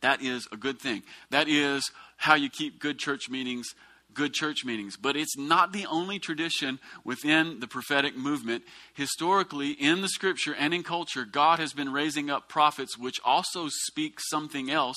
That 0.00 0.22
is 0.22 0.48
a 0.52 0.56
good 0.56 0.78
thing. 0.78 1.02
That 1.30 1.48
is 1.48 1.90
how 2.16 2.34
you 2.34 2.48
keep 2.48 2.80
good 2.80 2.98
church 2.98 3.28
meetings 3.28 3.74
good 4.14 4.32
church 4.32 4.64
meetings. 4.64 4.96
But 4.96 5.16
it's 5.16 5.36
not 5.36 5.72
the 5.72 5.86
only 5.86 6.18
tradition 6.18 6.78
within 7.04 7.60
the 7.60 7.68
prophetic 7.68 8.16
movement. 8.16 8.64
Historically, 8.94 9.70
in 9.70 10.00
the 10.00 10.08
scripture 10.08 10.54
and 10.54 10.74
in 10.74 10.82
culture, 10.82 11.24
God 11.24 11.58
has 11.58 11.72
been 11.72 11.92
raising 11.92 12.30
up 12.30 12.48
prophets 12.48 12.98
which 12.98 13.20
also 13.24 13.68
speak 13.68 14.18
something 14.30 14.70
else. 14.70 14.96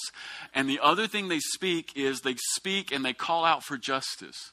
And 0.54 0.70
the 0.70 0.80
other 0.82 1.08
thing 1.08 1.28
they 1.28 1.40
speak 1.40 1.92
is 1.96 2.22
they 2.22 2.36
speak 2.54 2.92
and 2.92 3.06
they 3.06 3.14
call 3.14 3.46
out 3.46 3.64
for 3.64 3.78
justice. 3.78 4.52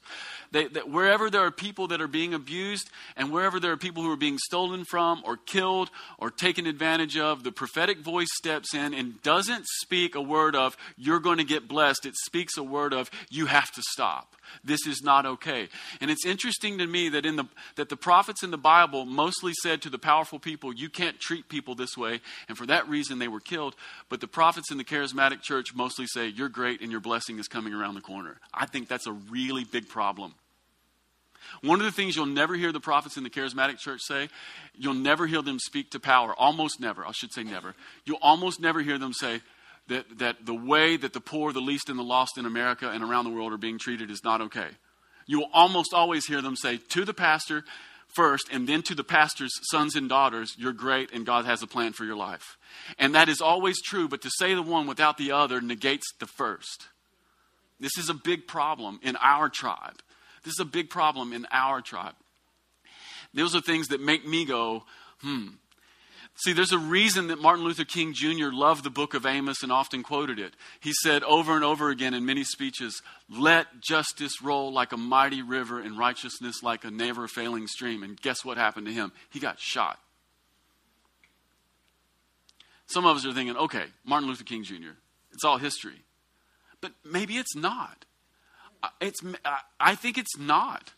They, 0.50 0.66
that 0.68 0.90
wherever 0.90 1.30
there 1.30 1.42
are 1.42 1.50
people 1.50 1.88
that 1.88 2.00
are 2.00 2.08
being 2.08 2.34
abused 2.34 2.90
and 3.16 3.30
wherever 3.30 3.60
there 3.60 3.72
are 3.72 3.76
people 3.76 4.02
who 4.02 4.12
are 4.12 4.16
being 4.16 4.38
stolen 4.38 4.84
from 4.84 5.22
or 5.24 5.36
killed 5.36 5.90
or 6.18 6.30
taken 6.30 6.66
advantage 6.66 7.16
of, 7.16 7.44
the 7.44 7.52
prophetic 7.52 7.98
voice 7.98 8.28
steps 8.36 8.74
in 8.74 8.94
and 8.94 9.22
doesn't 9.22 9.66
speak 9.80 10.14
a 10.14 10.22
word 10.22 10.56
of, 10.56 10.76
you're 10.96 11.20
going 11.20 11.38
to 11.38 11.44
get 11.44 11.68
blessed. 11.68 12.06
It 12.06 12.16
speaks 12.16 12.56
a 12.56 12.62
word 12.62 12.92
of, 12.92 13.10
you 13.30 13.46
have 13.46 13.70
to 13.72 13.82
stop. 13.90 14.34
This 14.64 14.86
is 14.86 15.02
not 15.02 15.26
okay. 15.26 15.68
And 16.00 16.10
it's 16.10 16.26
interesting 16.26 16.78
to 16.78 16.86
me 16.86 17.08
that 17.10 17.26
in 17.26 17.36
the 17.36 17.44
that 17.76 17.88
the 17.88 17.96
prophets 17.96 18.42
in 18.42 18.50
the 18.50 18.58
Bible 18.58 19.04
mostly 19.04 19.52
said 19.62 19.82
to 19.82 19.90
the 19.90 19.98
powerful 19.98 20.38
people, 20.38 20.72
you 20.72 20.88
can't 20.88 21.18
treat 21.18 21.48
people 21.48 21.74
this 21.74 21.96
way, 21.96 22.20
and 22.48 22.56
for 22.56 22.66
that 22.66 22.88
reason 22.88 23.18
they 23.18 23.28
were 23.28 23.40
killed. 23.40 23.74
But 24.08 24.20
the 24.20 24.28
prophets 24.28 24.70
in 24.70 24.78
the 24.78 24.84
charismatic 24.84 25.42
church 25.42 25.74
mostly 25.74 26.06
say, 26.06 26.28
You're 26.28 26.48
great 26.48 26.80
and 26.80 26.90
your 26.90 27.00
blessing 27.00 27.38
is 27.38 27.48
coming 27.48 27.74
around 27.74 27.94
the 27.94 28.00
corner. 28.00 28.38
I 28.52 28.66
think 28.66 28.88
that's 28.88 29.06
a 29.06 29.12
really 29.12 29.64
big 29.64 29.88
problem. 29.88 30.34
One 31.62 31.80
of 31.80 31.86
the 31.86 31.92
things 31.92 32.16
you'll 32.16 32.26
never 32.26 32.54
hear 32.54 32.72
the 32.72 32.80
prophets 32.80 33.16
in 33.16 33.24
the 33.24 33.30
charismatic 33.30 33.78
church 33.78 34.00
say, 34.02 34.28
you'll 34.74 34.94
never 34.94 35.26
hear 35.26 35.42
them 35.42 35.58
speak 35.58 35.90
to 35.92 36.00
power. 36.00 36.34
Almost 36.34 36.80
never. 36.80 37.06
I 37.06 37.12
should 37.12 37.32
say 37.32 37.42
never. 37.42 37.74
You'll 38.04 38.18
almost 38.20 38.60
never 38.60 38.80
hear 38.80 38.98
them 38.98 39.12
say 39.12 39.40
that, 39.88 40.18
that 40.18 40.46
the 40.46 40.54
way 40.54 40.96
that 40.96 41.12
the 41.12 41.20
poor, 41.20 41.52
the 41.52 41.60
least, 41.60 41.88
and 41.88 41.98
the 41.98 42.04
lost 42.04 42.38
in 42.38 42.46
America 42.46 42.90
and 42.90 43.02
around 43.02 43.24
the 43.24 43.30
world 43.30 43.52
are 43.52 43.58
being 43.58 43.78
treated 43.78 44.10
is 44.10 44.22
not 44.22 44.40
okay. 44.40 44.68
You 45.26 45.40
will 45.40 45.50
almost 45.52 45.92
always 45.92 46.26
hear 46.26 46.40
them 46.40 46.56
say 46.56 46.78
to 46.78 47.04
the 47.04 47.14
pastor 47.14 47.64
first, 48.14 48.48
and 48.50 48.68
then 48.68 48.82
to 48.82 48.94
the 48.94 49.04
pastor's 49.04 49.52
sons 49.70 49.94
and 49.94 50.08
daughters, 50.08 50.54
you're 50.58 50.72
great 50.72 51.12
and 51.12 51.26
God 51.26 51.44
has 51.44 51.62
a 51.62 51.66
plan 51.66 51.92
for 51.92 52.04
your 52.04 52.16
life. 52.16 52.56
And 52.98 53.14
that 53.14 53.28
is 53.28 53.40
always 53.40 53.80
true, 53.82 54.08
but 54.08 54.22
to 54.22 54.30
say 54.38 54.54
the 54.54 54.62
one 54.62 54.86
without 54.86 55.18
the 55.18 55.32
other 55.32 55.60
negates 55.60 56.06
the 56.18 56.26
first. 56.26 56.86
This 57.80 57.96
is 57.98 58.08
a 58.08 58.14
big 58.14 58.46
problem 58.46 58.98
in 59.02 59.16
our 59.16 59.48
tribe. 59.48 60.00
This 60.44 60.54
is 60.54 60.60
a 60.60 60.64
big 60.64 60.90
problem 60.90 61.32
in 61.32 61.46
our 61.52 61.80
tribe. 61.80 62.14
Those 63.34 63.54
are 63.54 63.60
things 63.60 63.88
that 63.88 64.00
make 64.00 64.26
me 64.26 64.44
go, 64.44 64.84
hmm. 65.20 65.48
See, 66.40 66.52
there's 66.52 66.72
a 66.72 66.78
reason 66.78 67.28
that 67.28 67.40
Martin 67.40 67.64
Luther 67.64 67.84
King 67.84 68.14
Jr. 68.14 68.52
loved 68.52 68.84
the 68.84 68.90
book 68.90 69.14
of 69.14 69.26
Amos 69.26 69.64
and 69.64 69.72
often 69.72 70.04
quoted 70.04 70.38
it. 70.38 70.54
He 70.78 70.92
said 71.02 71.24
over 71.24 71.56
and 71.56 71.64
over 71.64 71.90
again 71.90 72.14
in 72.14 72.24
many 72.24 72.44
speeches, 72.44 73.02
Let 73.28 73.80
justice 73.80 74.40
roll 74.40 74.72
like 74.72 74.92
a 74.92 74.96
mighty 74.96 75.42
river 75.42 75.80
and 75.80 75.98
righteousness 75.98 76.62
like 76.62 76.84
a 76.84 76.92
never 76.92 77.26
failing 77.26 77.66
stream. 77.66 78.04
And 78.04 78.20
guess 78.20 78.44
what 78.44 78.56
happened 78.56 78.86
to 78.86 78.92
him? 78.92 79.10
He 79.30 79.40
got 79.40 79.58
shot. 79.58 79.98
Some 82.86 83.04
of 83.04 83.16
us 83.16 83.26
are 83.26 83.32
thinking, 83.32 83.56
okay, 83.56 83.86
Martin 84.04 84.28
Luther 84.28 84.44
King 84.44 84.62
Jr., 84.62 84.94
it's 85.32 85.44
all 85.44 85.58
history. 85.58 86.04
But 86.80 86.92
maybe 87.04 87.36
it's 87.36 87.56
not. 87.56 88.04
It's, 89.00 89.20
I 89.80 89.96
think 89.96 90.16
it's 90.16 90.38
not. 90.38 90.92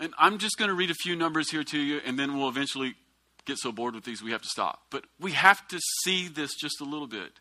And 0.00 0.12
I'm 0.18 0.38
just 0.38 0.58
going 0.58 0.68
to 0.68 0.74
read 0.74 0.90
a 0.90 0.94
few 0.94 1.14
numbers 1.14 1.50
here 1.50 1.62
to 1.62 1.78
you, 1.78 2.00
and 2.04 2.18
then 2.18 2.36
we'll 2.36 2.48
eventually 2.48 2.96
get 3.44 3.58
so 3.58 3.72
bored 3.72 3.94
with 3.94 4.04
these 4.04 4.22
we 4.22 4.32
have 4.32 4.42
to 4.42 4.48
stop. 4.48 4.82
But 4.90 5.04
we 5.18 5.32
have 5.32 5.66
to 5.68 5.78
see 6.04 6.28
this 6.28 6.54
just 6.54 6.80
a 6.80 6.84
little 6.84 7.06
bit. 7.06 7.32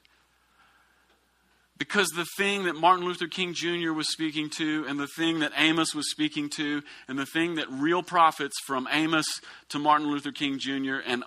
Because 1.78 2.10
the 2.10 2.26
thing 2.38 2.66
that 2.66 2.76
Martin 2.76 3.06
Luther 3.06 3.28
King 3.28 3.54
Jr. 3.54 3.94
was 3.94 4.12
speaking 4.12 4.50
to, 4.58 4.86
and 4.88 5.00
the 5.00 5.08
thing 5.08 5.40
that 5.40 5.54
Amos 5.56 5.96
was 5.96 6.12
speaking 6.12 6.50
to, 6.58 6.84
and 7.08 7.18
the 7.18 7.26
thing 7.26 7.56
that 7.56 7.72
real 7.72 8.04
prophets 8.04 8.56
from 8.66 8.88
Amos 8.92 9.26
to 9.70 9.80
Martin 9.80 10.08
Luther 10.12 10.34
King 10.34 10.60
Jr. 10.60 10.98
and 11.08 11.24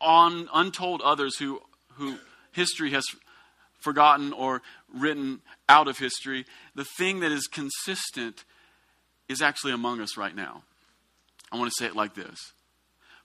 on 0.00 0.48
untold 0.54 1.02
others 1.02 1.36
who, 1.38 1.60
who 1.94 2.18
history 2.52 2.92
has 2.92 3.04
forgotten 3.80 4.32
or 4.32 4.62
written 4.94 5.40
out 5.68 5.88
of 5.88 5.98
history, 5.98 6.44
the 6.76 6.86
thing 6.96 7.20
that 7.20 7.32
is 7.32 7.48
consistent 7.48 8.44
is 9.28 9.42
actually 9.42 9.72
among 9.72 10.00
us 10.00 10.16
right 10.16 10.36
now. 10.36 10.62
I 11.50 11.56
want 11.58 11.70
to 11.70 11.74
say 11.82 11.86
it 11.86 11.96
like 11.96 12.14
this. 12.14 12.52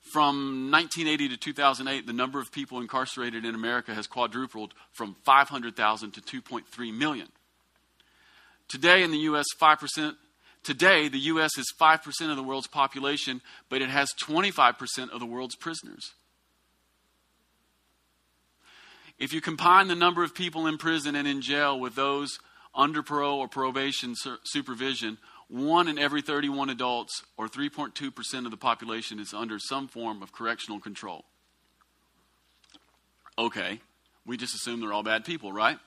From 0.01 0.71
1980 0.71 1.29
to 1.29 1.37
2008, 1.37 2.07
the 2.07 2.13
number 2.13 2.39
of 2.39 2.51
people 2.51 2.81
incarcerated 2.81 3.45
in 3.45 3.55
America 3.55 3.93
has 3.93 4.07
quadrupled 4.07 4.73
from 4.91 5.15
500,000 5.23 6.11
to 6.11 6.21
2.3 6.21 6.97
million. 6.97 7.27
Today 8.67 9.03
in 9.03 9.11
the 9.11 9.19
U.S., 9.19 9.45
5%. 9.59 10.15
Today, 10.63 11.07
the 11.07 11.19
U.S. 11.19 11.57
is 11.57 11.73
5% 11.79 12.29
of 12.29 12.35
the 12.35 12.43
world's 12.43 12.67
population, 12.67 13.41
but 13.69 13.81
it 13.81 13.89
has 13.89 14.09
25% 14.23 15.09
of 15.11 15.19
the 15.19 15.25
world's 15.25 15.55
prisoners. 15.55 16.13
If 19.17 19.33
you 19.33 19.41
combine 19.41 19.87
the 19.87 19.95
number 19.95 20.23
of 20.23 20.33
people 20.33 20.67
in 20.67 20.77
prison 20.77 21.15
and 21.15 21.27
in 21.27 21.41
jail 21.41 21.79
with 21.79 21.95
those 21.95 22.39
under 22.73 23.03
parole 23.03 23.39
or 23.39 23.47
probation 23.47 24.15
supervision, 24.43 25.17
one 25.51 25.89
in 25.89 25.99
every 25.99 26.21
31 26.21 26.69
adults, 26.69 27.23
or 27.37 27.49
3.2% 27.49 28.45
of 28.45 28.51
the 28.51 28.57
population, 28.57 29.19
is 29.19 29.33
under 29.33 29.59
some 29.59 29.89
form 29.89 30.23
of 30.23 30.31
correctional 30.31 30.79
control. 30.79 31.25
Okay, 33.37 33.81
we 34.25 34.37
just 34.37 34.55
assume 34.55 34.79
they're 34.79 34.93
all 34.93 35.03
bad 35.03 35.25
people, 35.25 35.51
right? 35.51 35.77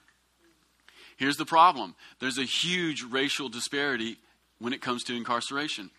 Here's 1.17 1.37
the 1.37 1.47
problem 1.47 1.95
there's 2.21 2.39
a 2.39 2.45
huge 2.45 3.03
racial 3.03 3.49
disparity 3.49 4.19
when 4.59 4.75
it 4.75 4.83
comes 4.83 5.03
to 5.05 5.17
incarceration. 5.17 5.91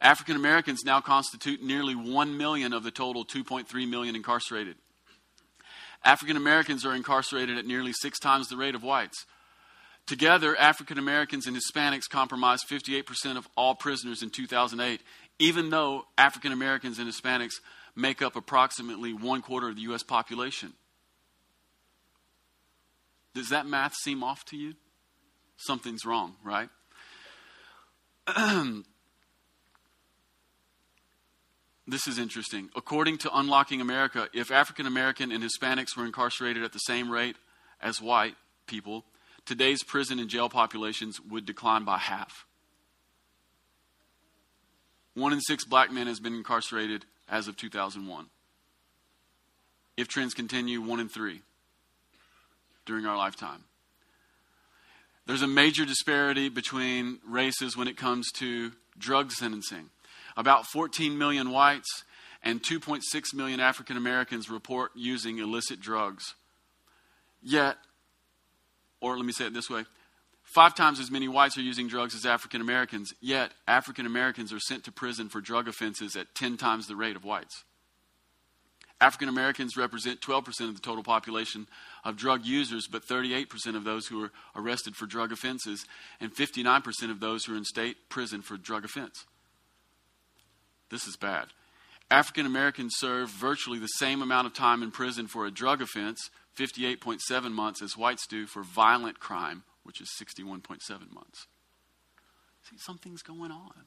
African 0.00 0.36
Americans 0.36 0.84
now 0.84 1.00
constitute 1.00 1.62
nearly 1.62 1.94
1 1.94 2.36
million 2.36 2.72
of 2.72 2.82
the 2.82 2.90
total 2.90 3.24
2.3 3.24 3.88
million 3.88 4.16
incarcerated. 4.16 4.76
African 6.02 6.36
Americans 6.36 6.84
are 6.84 6.94
incarcerated 6.94 7.58
at 7.58 7.66
nearly 7.66 7.92
six 7.92 8.18
times 8.18 8.48
the 8.48 8.56
rate 8.56 8.74
of 8.74 8.82
whites. 8.82 9.24
Together, 10.06 10.54
African 10.56 10.98
Americans 10.98 11.46
and 11.46 11.56
Hispanics 11.56 12.08
comprised 12.10 12.68
58% 12.68 13.38
of 13.38 13.48
all 13.56 13.74
prisoners 13.74 14.22
in 14.22 14.30
2008, 14.30 15.00
even 15.38 15.70
though 15.70 16.04
African 16.18 16.52
Americans 16.52 16.98
and 16.98 17.08
Hispanics 17.08 17.54
make 17.96 18.20
up 18.20 18.36
approximately 18.36 19.14
one 19.14 19.40
quarter 19.40 19.68
of 19.68 19.76
the 19.76 19.82
U.S. 19.82 20.02
population. 20.02 20.74
Does 23.34 23.48
that 23.48 23.66
math 23.66 23.94
seem 23.94 24.22
off 24.22 24.44
to 24.46 24.56
you? 24.56 24.74
Something's 25.56 26.04
wrong, 26.04 26.36
right? 26.44 26.68
This 31.86 32.06
is 32.06 32.18
interesting. 32.18 32.70
According 32.74 33.18
to 33.18 33.36
Unlocking 33.36 33.82
America, 33.82 34.28
if 34.32 34.50
African 34.50 34.86
American 34.86 35.30
and 35.30 35.44
Hispanics 35.44 35.94
were 35.96 36.06
incarcerated 36.06 36.64
at 36.64 36.72
the 36.72 36.78
same 36.78 37.10
rate 37.10 37.36
as 37.78 38.00
white 38.00 38.36
people, 38.66 39.04
today's 39.46 39.82
prison 39.82 40.18
and 40.18 40.28
jail 40.28 40.48
populations 40.48 41.20
would 41.20 41.46
decline 41.46 41.84
by 41.84 41.98
half. 41.98 42.46
One 45.14 45.32
in 45.32 45.40
six 45.40 45.64
black 45.64 45.92
men 45.92 46.06
has 46.06 46.20
been 46.20 46.34
incarcerated 46.34 47.04
as 47.28 47.48
of 47.48 47.56
2001. 47.56 48.26
If 49.96 50.08
trends 50.08 50.34
continue, 50.34 50.80
one 50.80 51.00
in 51.00 51.08
three 51.08 51.42
during 52.84 53.06
our 53.06 53.16
lifetime. 53.16 53.64
There's 55.26 55.42
a 55.42 55.46
major 55.46 55.86
disparity 55.86 56.48
between 56.48 57.18
races 57.26 57.76
when 57.76 57.88
it 57.88 57.96
comes 57.96 58.30
to 58.32 58.72
drug 58.98 59.32
sentencing. 59.32 59.88
About 60.36 60.66
14 60.66 61.16
million 61.16 61.50
whites 61.50 62.04
and 62.42 62.62
2.6 62.62 63.02
million 63.32 63.60
African 63.60 63.96
Americans 63.96 64.50
report 64.50 64.90
using 64.94 65.38
illicit 65.38 65.80
drugs. 65.80 66.34
Yet, 67.42 67.76
or 69.04 69.16
let 69.16 69.26
me 69.26 69.32
say 69.32 69.46
it 69.46 69.52
this 69.52 69.68
way 69.68 69.84
five 70.42 70.74
times 70.74 71.00
as 71.00 71.10
many 71.10 71.28
whites 71.28 71.58
are 71.58 71.62
using 71.62 71.88
drugs 71.88 72.14
as 72.14 72.26
African 72.26 72.60
Americans, 72.60 73.12
yet 73.20 73.52
African 73.66 74.06
Americans 74.06 74.52
are 74.52 74.60
sent 74.60 74.84
to 74.84 74.92
prison 74.92 75.28
for 75.28 75.40
drug 75.40 75.68
offenses 75.68 76.16
at 76.16 76.34
10 76.34 76.56
times 76.56 76.86
the 76.86 76.96
rate 76.96 77.16
of 77.16 77.24
whites. 77.24 77.64
African 79.00 79.28
Americans 79.28 79.76
represent 79.76 80.20
12% 80.20 80.68
of 80.68 80.74
the 80.74 80.80
total 80.80 81.02
population 81.02 81.66
of 82.04 82.16
drug 82.16 82.44
users, 82.46 82.86
but 82.86 83.06
38% 83.06 83.74
of 83.74 83.84
those 83.84 84.06
who 84.06 84.24
are 84.24 84.32
arrested 84.54 84.94
for 84.96 85.06
drug 85.06 85.32
offenses, 85.32 85.84
and 86.20 86.34
59% 86.34 87.10
of 87.10 87.20
those 87.20 87.44
who 87.44 87.54
are 87.54 87.58
in 87.58 87.64
state 87.64 87.96
prison 88.08 88.40
for 88.40 88.56
drug 88.56 88.84
offense. 88.84 89.24
This 90.90 91.06
is 91.06 91.16
bad. 91.16 91.48
African 92.10 92.46
Americans 92.46 92.94
serve 92.96 93.30
virtually 93.30 93.78
the 93.78 93.86
same 93.86 94.22
amount 94.22 94.46
of 94.46 94.54
time 94.54 94.82
in 94.82 94.90
prison 94.90 95.26
for 95.26 95.46
a 95.46 95.50
drug 95.50 95.82
offense, 95.82 96.30
58.7 96.58 97.52
months, 97.52 97.82
as 97.82 97.96
whites 97.96 98.26
do 98.26 98.46
for 98.46 98.62
violent 98.62 99.20
crime, 99.20 99.64
which 99.82 100.00
is 100.00 100.08
61.7 100.20 101.12
months. 101.12 101.46
See, 102.68 102.76
something's 102.78 103.22
going 103.22 103.50
on. 103.50 103.84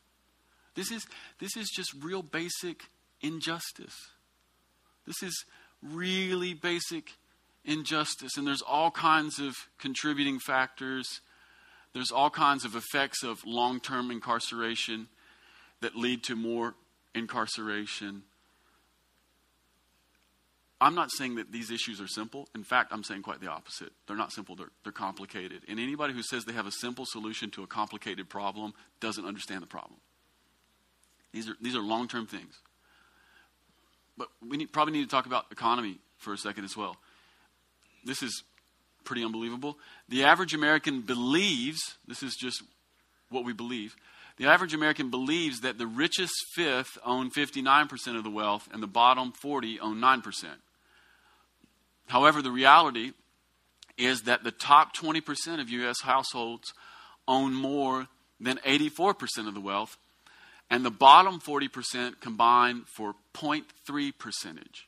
This 0.75 0.91
is, 0.91 1.07
this 1.39 1.57
is 1.57 1.69
just 1.75 1.91
real 2.03 2.21
basic 2.21 2.83
injustice. 3.21 3.95
This 5.05 5.23
is 5.23 5.45
really 5.81 6.53
basic 6.53 7.13
injustice. 7.65 8.37
And 8.37 8.45
there's 8.45 8.61
all 8.61 8.91
kinds 8.91 9.39
of 9.39 9.55
contributing 9.79 10.39
factors. 10.39 11.21
There's 11.93 12.11
all 12.11 12.29
kinds 12.29 12.65
of 12.65 12.75
effects 12.75 13.23
of 13.23 13.39
long 13.45 13.79
term 13.79 14.11
incarceration 14.11 15.07
that 15.81 15.95
lead 15.95 16.23
to 16.23 16.35
more 16.35 16.75
incarceration. 17.15 18.23
I'm 20.79 20.93
not 20.93 21.11
saying 21.11 21.35
that 21.35 21.51
these 21.51 21.71
issues 21.71 21.99
are 21.99 22.07
simple. 22.07 22.47
In 22.53 22.63
fact, 22.63 22.91
I'm 22.91 23.03
saying 23.03 23.23
quite 23.23 23.41
the 23.41 23.49
opposite. 23.49 23.91
They're 24.05 24.17
not 24.17 24.31
simple, 24.31 24.55
they're, 24.55 24.69
they're 24.83 24.91
complicated. 24.91 25.63
And 25.67 25.79
anybody 25.79 26.13
who 26.13 26.21
says 26.21 26.45
they 26.45 26.53
have 26.53 26.67
a 26.67 26.71
simple 26.71 27.05
solution 27.05 27.49
to 27.51 27.63
a 27.63 27.67
complicated 27.67 28.29
problem 28.29 28.73
doesn't 28.99 29.25
understand 29.25 29.63
the 29.63 29.67
problem. 29.67 29.99
These 31.33 31.49
are, 31.49 31.55
these 31.61 31.75
are 31.75 31.81
long 31.81 32.07
term 32.07 32.27
things. 32.27 32.53
But 34.17 34.29
we 34.47 34.57
need, 34.57 34.71
probably 34.71 34.93
need 34.93 35.03
to 35.03 35.09
talk 35.09 35.25
about 35.25 35.45
economy 35.51 35.99
for 36.17 36.33
a 36.33 36.37
second 36.37 36.65
as 36.65 36.75
well. 36.75 36.97
This 38.05 38.23
is 38.23 38.43
pretty 39.03 39.23
unbelievable. 39.23 39.77
The 40.09 40.23
average 40.23 40.53
American 40.53 41.01
believes, 41.01 41.79
this 42.07 42.23
is 42.23 42.35
just 42.35 42.63
what 43.29 43.45
we 43.45 43.53
believe, 43.53 43.95
the 44.37 44.47
average 44.47 44.73
American 44.73 45.09
believes 45.09 45.61
that 45.61 45.77
the 45.77 45.87
richest 45.87 46.33
fifth 46.53 46.97
own 47.03 47.31
59% 47.31 48.17
of 48.17 48.23
the 48.23 48.29
wealth 48.29 48.69
and 48.71 48.83
the 48.83 48.87
bottom 48.87 49.31
40 49.31 49.79
own 49.79 49.97
9%. 49.97 50.45
However, 52.07 52.41
the 52.41 52.51
reality 52.51 53.13
is 53.97 54.23
that 54.23 54.43
the 54.43 54.51
top 54.51 54.95
20% 54.95 55.59
of 55.59 55.69
U.S. 55.69 56.01
households 56.01 56.73
own 57.27 57.53
more 57.53 58.07
than 58.39 58.57
84% 58.57 59.47
of 59.47 59.53
the 59.53 59.59
wealth, 59.61 59.97
and 60.69 60.85
the 60.85 60.91
bottom 60.91 61.39
40% 61.39 62.19
combine 62.19 62.83
for 62.85 63.15
0.3 63.33 64.11
percentage. 64.17 64.87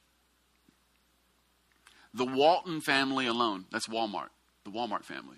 The 2.13 2.25
Walton 2.25 2.81
family 2.81 3.27
alone, 3.27 3.65
that's 3.71 3.87
Walmart, 3.87 4.29
the 4.63 4.71
Walmart 4.71 5.03
family. 5.03 5.37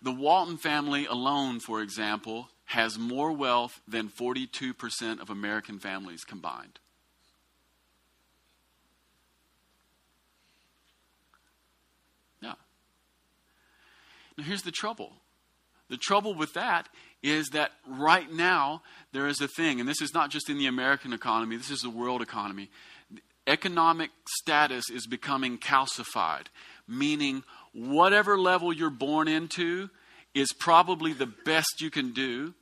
The 0.00 0.12
Walton 0.12 0.56
family 0.56 1.06
alone, 1.06 1.58
for 1.58 1.82
example, 1.82 2.48
has 2.66 2.98
more 2.98 3.32
wealth 3.32 3.80
than 3.88 4.08
42% 4.08 5.20
of 5.20 5.30
American 5.30 5.78
families 5.78 6.22
combined. 6.22 6.78
Yeah. 12.40 12.54
Now, 14.38 14.44
here's 14.44 14.62
the 14.62 14.70
trouble. 14.70 15.12
The 15.90 15.96
trouble 15.96 16.34
with 16.34 16.54
that 16.54 16.88
is 17.22 17.48
that 17.48 17.72
right 17.86 18.32
now 18.32 18.82
there 19.12 19.26
is 19.26 19.40
a 19.40 19.48
thing, 19.48 19.80
and 19.80 19.88
this 19.88 20.00
is 20.00 20.14
not 20.14 20.30
just 20.30 20.48
in 20.48 20.58
the 20.58 20.66
American 20.66 21.12
economy, 21.12 21.56
this 21.56 21.70
is 21.72 21.80
the 21.80 21.90
world 21.90 22.22
economy. 22.22 22.70
Economic 23.48 24.10
status 24.38 24.90
is 24.90 25.06
becoming 25.06 25.58
calcified, 25.58 26.46
meaning 26.86 27.42
whatever 27.72 28.38
level 28.38 28.72
you're 28.72 28.90
born 28.90 29.26
into 29.26 29.90
is 30.34 30.52
probably 30.52 31.12
the 31.12 31.26
best 31.26 31.80
you 31.80 31.90
can 31.90 32.12
do. 32.12 32.54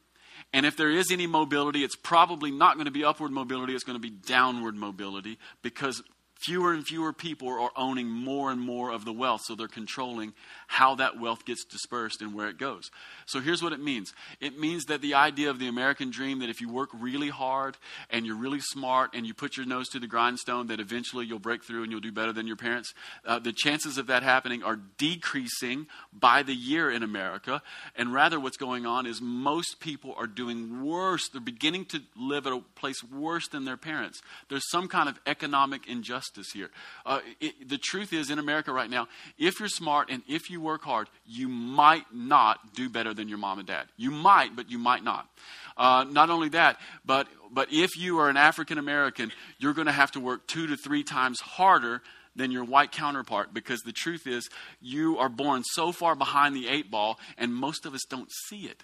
And 0.52 0.64
if 0.64 0.76
there 0.76 0.90
is 0.90 1.10
any 1.10 1.26
mobility, 1.26 1.84
it's 1.84 1.96
probably 1.96 2.50
not 2.50 2.76
going 2.76 2.86
to 2.86 2.92
be 2.92 3.04
upward 3.04 3.32
mobility, 3.32 3.74
it's 3.74 3.84
going 3.84 4.00
to 4.00 4.00
be 4.00 4.10
downward 4.10 4.76
mobility 4.76 5.38
because 5.60 6.02
fewer 6.38 6.72
and 6.72 6.86
fewer 6.86 7.12
people 7.12 7.48
are 7.48 7.70
owning 7.76 8.08
more 8.08 8.50
and 8.50 8.60
more 8.60 8.90
of 8.90 9.04
the 9.04 9.12
wealth, 9.12 9.42
so 9.44 9.54
they're 9.54 9.68
controlling 9.68 10.34
how 10.66 10.94
that 10.96 11.18
wealth 11.18 11.44
gets 11.44 11.64
dispersed 11.64 12.20
and 12.20 12.34
where 12.34 12.48
it 12.48 12.58
goes. 12.58 12.90
So 13.24 13.40
here's 13.40 13.62
what 13.62 13.72
it 13.72 13.80
means 13.80 14.12
it 14.40 14.58
means 14.58 14.84
that 14.86 15.00
the 15.00 15.14
idea 15.14 15.50
of 15.50 15.58
the 15.58 15.68
American 15.68 16.10
dream 16.10 16.40
that 16.40 16.50
if 16.50 16.60
you 16.60 16.68
work 16.68 16.90
really 16.92 17.28
hard 17.28 17.76
and 18.10 18.26
you're 18.26 18.36
really 18.36 18.60
smart 18.60 19.10
and 19.14 19.26
you 19.26 19.34
put 19.34 19.56
your 19.56 19.66
nose 19.66 19.88
to 19.88 19.98
the 19.98 20.06
grindstone, 20.06 20.66
that 20.66 20.80
eventually 20.80 21.24
you'll 21.24 21.38
break 21.38 21.64
through 21.64 21.82
and 21.82 21.90
you'll 21.90 22.00
do 22.00 22.12
better 22.12 22.32
than 22.32 22.46
your 22.46 22.56
parents, 22.56 22.92
uh, 23.24 23.38
the 23.38 23.52
chances 23.52 23.98
of 23.98 24.06
that 24.08 24.22
happening 24.22 24.62
are 24.62 24.78
decreasing 24.98 25.86
by 26.12 26.42
the 26.42 26.54
year 26.54 26.90
in 26.90 27.02
America. 27.02 27.62
And 27.96 28.12
rather, 28.12 28.38
what's 28.38 28.56
going 28.56 28.84
on 28.84 29.06
is 29.06 29.20
most 29.20 29.80
people 29.80 30.14
are 30.18 30.26
doing 30.26 30.84
worse. 30.84 31.28
They're 31.28 31.40
beginning 31.40 31.86
to 31.86 32.00
live 32.16 32.46
at 32.46 32.52
a 32.52 32.60
place 32.74 33.02
worse 33.02 33.48
than 33.48 33.64
their 33.64 33.76
parents. 33.76 34.20
There's 34.48 34.68
some 34.70 34.88
kind 34.88 35.08
of 35.08 35.18
economic 35.26 35.86
injustice 35.88 36.25
here. 36.52 36.70
Uh, 37.04 37.20
it, 37.40 37.68
the 37.68 37.78
truth 37.78 38.12
is, 38.12 38.30
in 38.30 38.38
America 38.38 38.72
right 38.72 38.90
now, 38.90 39.08
if 39.38 39.60
you're 39.60 39.68
smart 39.68 40.10
and 40.10 40.22
if 40.28 40.50
you 40.50 40.60
work 40.60 40.82
hard, 40.82 41.08
you 41.26 41.48
might 41.48 42.04
not 42.12 42.74
do 42.74 42.88
better 42.88 43.14
than 43.14 43.28
your 43.28 43.38
mom 43.38 43.58
and 43.58 43.68
dad. 43.68 43.86
You 43.96 44.10
might, 44.10 44.56
but 44.56 44.70
you 44.70 44.78
might 44.78 45.04
not. 45.04 45.28
Uh, 45.76 46.04
not 46.10 46.30
only 46.30 46.48
that, 46.50 46.78
but 47.04 47.28
but 47.52 47.68
if 47.70 47.96
you 47.96 48.18
are 48.18 48.28
an 48.28 48.36
African 48.36 48.78
American, 48.78 49.30
you're 49.58 49.74
going 49.74 49.86
to 49.86 49.92
have 49.92 50.12
to 50.12 50.20
work 50.20 50.46
two 50.46 50.66
to 50.68 50.76
three 50.76 51.04
times 51.04 51.40
harder 51.40 52.02
than 52.34 52.50
your 52.50 52.64
white 52.64 52.92
counterpart 52.92 53.52
because 53.54 53.80
the 53.80 53.92
truth 53.92 54.26
is 54.26 54.48
you 54.80 55.18
are 55.18 55.28
born 55.28 55.62
so 55.64 55.92
far 55.92 56.14
behind 56.14 56.54
the 56.54 56.68
eight 56.68 56.90
ball, 56.90 57.18
and 57.38 57.54
most 57.54 57.86
of 57.86 57.94
us 57.94 58.04
don't 58.08 58.30
see 58.48 58.66
it. 58.66 58.82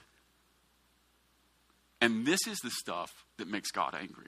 And 2.01 2.27
this 2.27 2.47
is 2.49 2.59
the 2.59 2.71
stuff 2.71 3.11
that 3.39 3.47
makes 3.47 3.71
God 3.71 3.95
angry. 3.99 4.27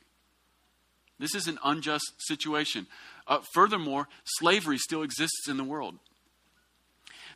This 1.18 1.34
is 1.34 1.46
an 1.46 1.58
unjust 1.64 2.12
situation. 2.18 2.86
Uh, 3.26 3.38
furthermore, 3.52 4.08
slavery 4.24 4.78
still 4.78 5.02
exists 5.02 5.48
in 5.48 5.56
the 5.56 5.64
world. 5.64 5.98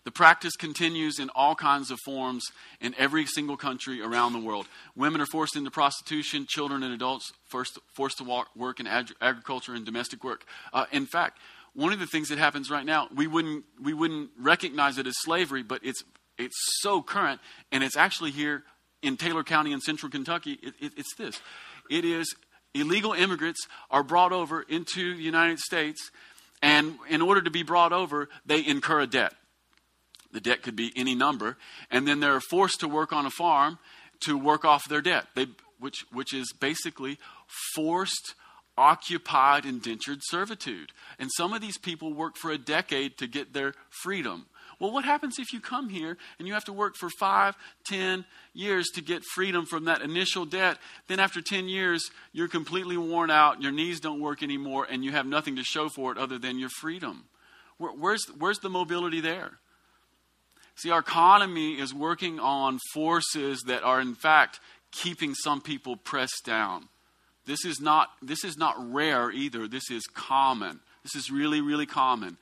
The 0.05 0.13
practice 0.13 0.57
continues 0.57 1.19
in 1.19 1.29
all 1.35 1.55
kinds 1.55 1.91
of 1.91 1.99
forms 2.05 2.45
in 2.81 2.95
every 2.99 3.27
single 3.27 3.57
country 3.57 4.01
around 4.01 4.33
the 4.33 4.39
world. 4.39 4.67
Women 4.97 5.21
are 5.21 5.27
forced 5.27 5.57
into 5.57 5.71
prostitution, 5.71 6.47
children 6.49 6.83
and 6.83 6.95
adults 6.95 7.33
forced, 7.51 7.79
forced 7.95 8.19
to 8.19 8.45
work 8.57 8.81
in 8.81 8.87
ag- 8.87 9.13
agriculture 9.21 9.75
and 9.75 9.85
domestic 9.85 10.25
work. 10.25 10.45
Uh, 10.73 10.87
in 10.93 11.07
fact, 11.07 11.39
one 11.75 11.93
of 11.93 11.99
the 11.99 12.07
things 12.07 12.29
that 12.29 12.39
happens 12.39 12.71
right 12.71 12.87
now, 12.87 13.09
we 13.15 13.27
wouldn't, 13.27 13.65
we 13.83 13.93
wouldn't 13.93 14.31
recognize 14.41 14.99
it 14.99 15.07
as 15.07 15.15
slavery, 15.19 15.63
but 15.63 15.81
it's, 15.85 16.03
it's 16.39 16.57
so 16.81 17.03
current, 17.03 17.41
and 17.71 17.85
it's 17.85 17.97
actually 17.97 18.31
here 18.31 18.65
in 19.03 19.17
Taylor 19.17 19.45
County 19.45 19.73
in 19.73 19.81
central 19.81 20.11
Kentucky. 20.11 20.59
It, 20.63 20.75
it, 20.81 20.93
it's 20.97 21.15
this 21.17 21.41
it 21.91 22.05
is 22.05 22.35
illegal 22.75 23.13
immigrants 23.13 23.67
are 23.91 24.03
brought 24.03 24.33
over 24.33 24.63
into 24.63 25.17
the 25.17 25.23
United 25.23 25.59
States, 25.59 26.11
and 26.63 26.99
in 27.09 27.23
order 27.23 27.41
to 27.43 27.51
be 27.51 27.63
brought 27.63 27.93
over, 27.93 28.29
they 28.45 28.65
incur 28.65 29.01
a 29.01 29.07
debt. 29.07 29.35
The 30.33 30.41
debt 30.41 30.63
could 30.63 30.77
be 30.77 30.93
any 30.95 31.15
number, 31.15 31.57
and 31.91 32.07
then 32.07 32.21
they're 32.21 32.41
forced 32.41 32.81
to 32.81 32.89
work 32.89 33.13
on 33.13 33.27
a 33.27 33.31
farm 33.31 33.79
to 34.21 34.37
work 34.37 34.65
off 34.65 34.89
their 34.89 35.01
debt, 35.01 35.27
they, 35.35 35.47
which, 35.79 36.05
which 36.13 36.35
is 36.35 36.53
basically 36.53 37.19
forced, 37.75 38.35
occupied, 38.77 39.65
indentured 39.65 40.21
servitude. 40.23 40.93
And 41.19 41.31
some 41.37 41.53
of 41.53 41.61
these 41.61 41.79
people 41.79 42.13
work 42.13 42.37
for 42.37 42.51
a 42.51 42.59
decade 42.59 43.17
to 43.19 43.27
get 43.27 43.53
their 43.53 43.75
freedom. 44.03 44.47
Well, 44.81 44.93
what 44.93 45.05
happens 45.05 45.39
if 45.39 45.53
you 45.53 45.61
come 45.61 45.89
here 45.89 46.17
and 46.39 46.47
you 46.47 46.55
have 46.55 46.65
to 46.67 46.73
work 46.73 46.95
for 46.97 47.11
five, 47.19 47.57
ten 47.85 48.25
years 48.55 48.87
to 48.95 49.03
get 49.03 49.25
freedom 49.35 49.67
from 49.67 49.87
that 49.87 50.03
initial 50.03 50.45
debt? 50.45 50.79
Then, 51.09 51.19
after 51.19 51.41
10 51.41 51.69
years, 51.69 52.11
you're 52.33 52.49
completely 52.49 52.97
worn 52.97 53.31
out, 53.31 53.61
your 53.61 53.73
knees 53.73 53.99
don't 53.99 54.21
work 54.21 54.43
anymore, 54.43 54.87
and 54.89 55.05
you 55.05 55.11
have 55.11 55.27
nothing 55.27 55.57
to 55.57 55.65
show 55.65 55.89
for 55.89 56.13
it 56.13 56.19
other 56.19 56.39
than 56.39 56.59
your 56.59 56.69
freedom. 56.69 57.25
Where, 57.79 57.93
where's, 57.93 58.25
where's 58.39 58.59
the 58.59 58.71
mobility 58.71 59.21
there? 59.21 59.59
See, 60.77 60.93
our 60.93 61.01
economy 61.01 61.73
is 61.73 61.93
working 61.93 62.39
on 62.39 62.79
forces 62.95 63.65
that 63.67 63.83
are, 63.83 64.01
in 64.01 64.15
fact, 64.15 64.61
keeping 64.93 65.35
some 65.35 65.61
people 65.61 65.97
pressed 65.97 66.43
down. 66.45 66.89
This 67.47 67.65
is 67.65 67.81
not, 67.81 68.11
this 68.23 68.45
is 68.45 68.57
not 68.57 68.77
rare 68.93 69.31
either. 69.33 69.67
This 69.67 69.91
is 69.91 70.07
common. 70.07 70.79
This 71.03 71.17
is 71.17 71.33
really, 71.33 71.61
really 71.61 71.87
common. 71.87 72.37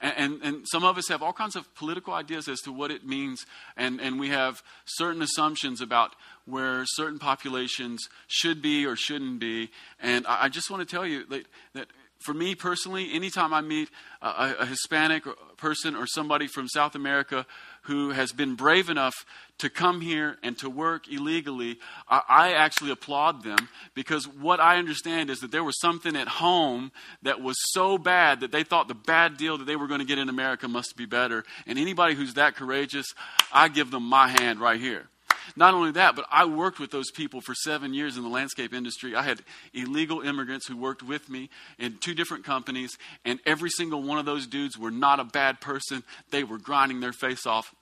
And, 0.00 0.14
and, 0.16 0.42
and, 0.42 0.66
some 0.66 0.82
of 0.82 0.96
us 0.96 1.08
have 1.08 1.22
all 1.22 1.34
kinds 1.34 1.56
of 1.56 1.74
political 1.74 2.14
ideas 2.14 2.48
as 2.48 2.60
to 2.62 2.72
what 2.72 2.90
it 2.90 3.06
means, 3.06 3.44
and, 3.76 4.00
and 4.00 4.18
we 4.18 4.30
have 4.30 4.62
certain 4.86 5.20
assumptions 5.20 5.82
about 5.82 6.16
where 6.46 6.84
certain 6.86 7.18
populations 7.18 8.08
should 8.26 8.62
be 8.62 8.86
or 8.86 8.96
shouldn't 8.96 9.40
be. 9.40 9.70
And 10.00 10.26
I, 10.26 10.44
I 10.44 10.48
just 10.48 10.70
want 10.70 10.86
to 10.86 10.90
tell 10.90 11.06
you 11.06 11.26
that, 11.26 11.46
that 11.74 11.88
for 12.20 12.34
me 12.34 12.54
personally, 12.54 13.12
anytime 13.12 13.52
I 13.54 13.60
meet 13.60 13.88
a, 14.20 14.54
a, 14.60 14.66
Hispanic 14.66 15.24
person 15.56 15.96
or 15.96 16.06
somebody 16.06 16.46
from 16.46 16.68
South 16.68 16.94
America 16.94 17.46
who 17.82 18.10
has 18.10 18.32
been 18.32 18.54
brave 18.54 18.90
enough 18.90 19.14
to 19.58 19.70
come 19.70 20.00
here 20.00 20.38
and 20.42 20.56
to 20.58 20.70
work 20.70 21.08
illegally, 21.08 21.78
I, 22.08 22.22
I, 22.28 22.52
actually 22.52 22.90
applaud 22.90 23.42
them 23.42 23.68
because 23.94 24.26
what 24.26 24.58
I 24.58 24.78
understand 24.78 25.28
is 25.28 25.40
that 25.40 25.50
there 25.50 25.64
was 25.64 25.78
something 25.80 26.16
at 26.16 26.28
home 26.28 26.92
that 27.22 27.42
was 27.42 27.56
so 27.72 27.98
bad 27.98 28.40
that 28.40 28.52
they 28.52 28.64
thought 28.64 28.88
the 28.88 28.94
bad 28.94 29.36
deal 29.36 29.58
that 29.58 29.64
they 29.66 29.76
were 29.76 29.86
going 29.86 30.00
to 30.00 30.06
get 30.06 30.18
in 30.18 30.28
America 30.28 30.66
must 30.66 30.96
be 30.96 31.04
better. 31.04 31.44
And 31.66 31.78
anybody 31.78 32.14
who's 32.14 32.34
that 32.34 32.56
courageous, 32.56 33.06
I 33.52 33.68
give 33.68 33.90
them 33.90 34.04
my 34.04 34.28
hand 34.28 34.60
right 34.60 34.80
here. 34.80 35.08
Not 35.56 35.74
only 35.74 35.92
that, 35.92 36.16
but 36.16 36.26
I 36.30 36.44
worked 36.44 36.78
with 36.78 36.90
those 36.90 37.10
people 37.10 37.40
for 37.40 37.54
seven 37.54 37.94
years 37.94 38.16
in 38.16 38.22
the 38.22 38.28
landscape 38.28 38.72
industry. 38.72 39.14
I 39.14 39.22
had 39.22 39.42
illegal 39.72 40.20
immigrants 40.20 40.66
who 40.66 40.76
worked 40.76 41.02
with 41.02 41.28
me 41.28 41.50
in 41.78 41.98
two 41.98 42.14
different 42.14 42.44
companies, 42.44 42.96
and 43.24 43.40
every 43.46 43.70
single 43.70 44.02
one 44.02 44.18
of 44.18 44.26
those 44.26 44.46
dudes 44.46 44.78
were 44.78 44.90
not 44.90 45.20
a 45.20 45.24
bad 45.24 45.60
person. 45.60 46.02
They 46.30 46.44
were 46.44 46.58
grinding 46.58 47.00
their 47.00 47.12
face 47.12 47.46
off 47.46 47.74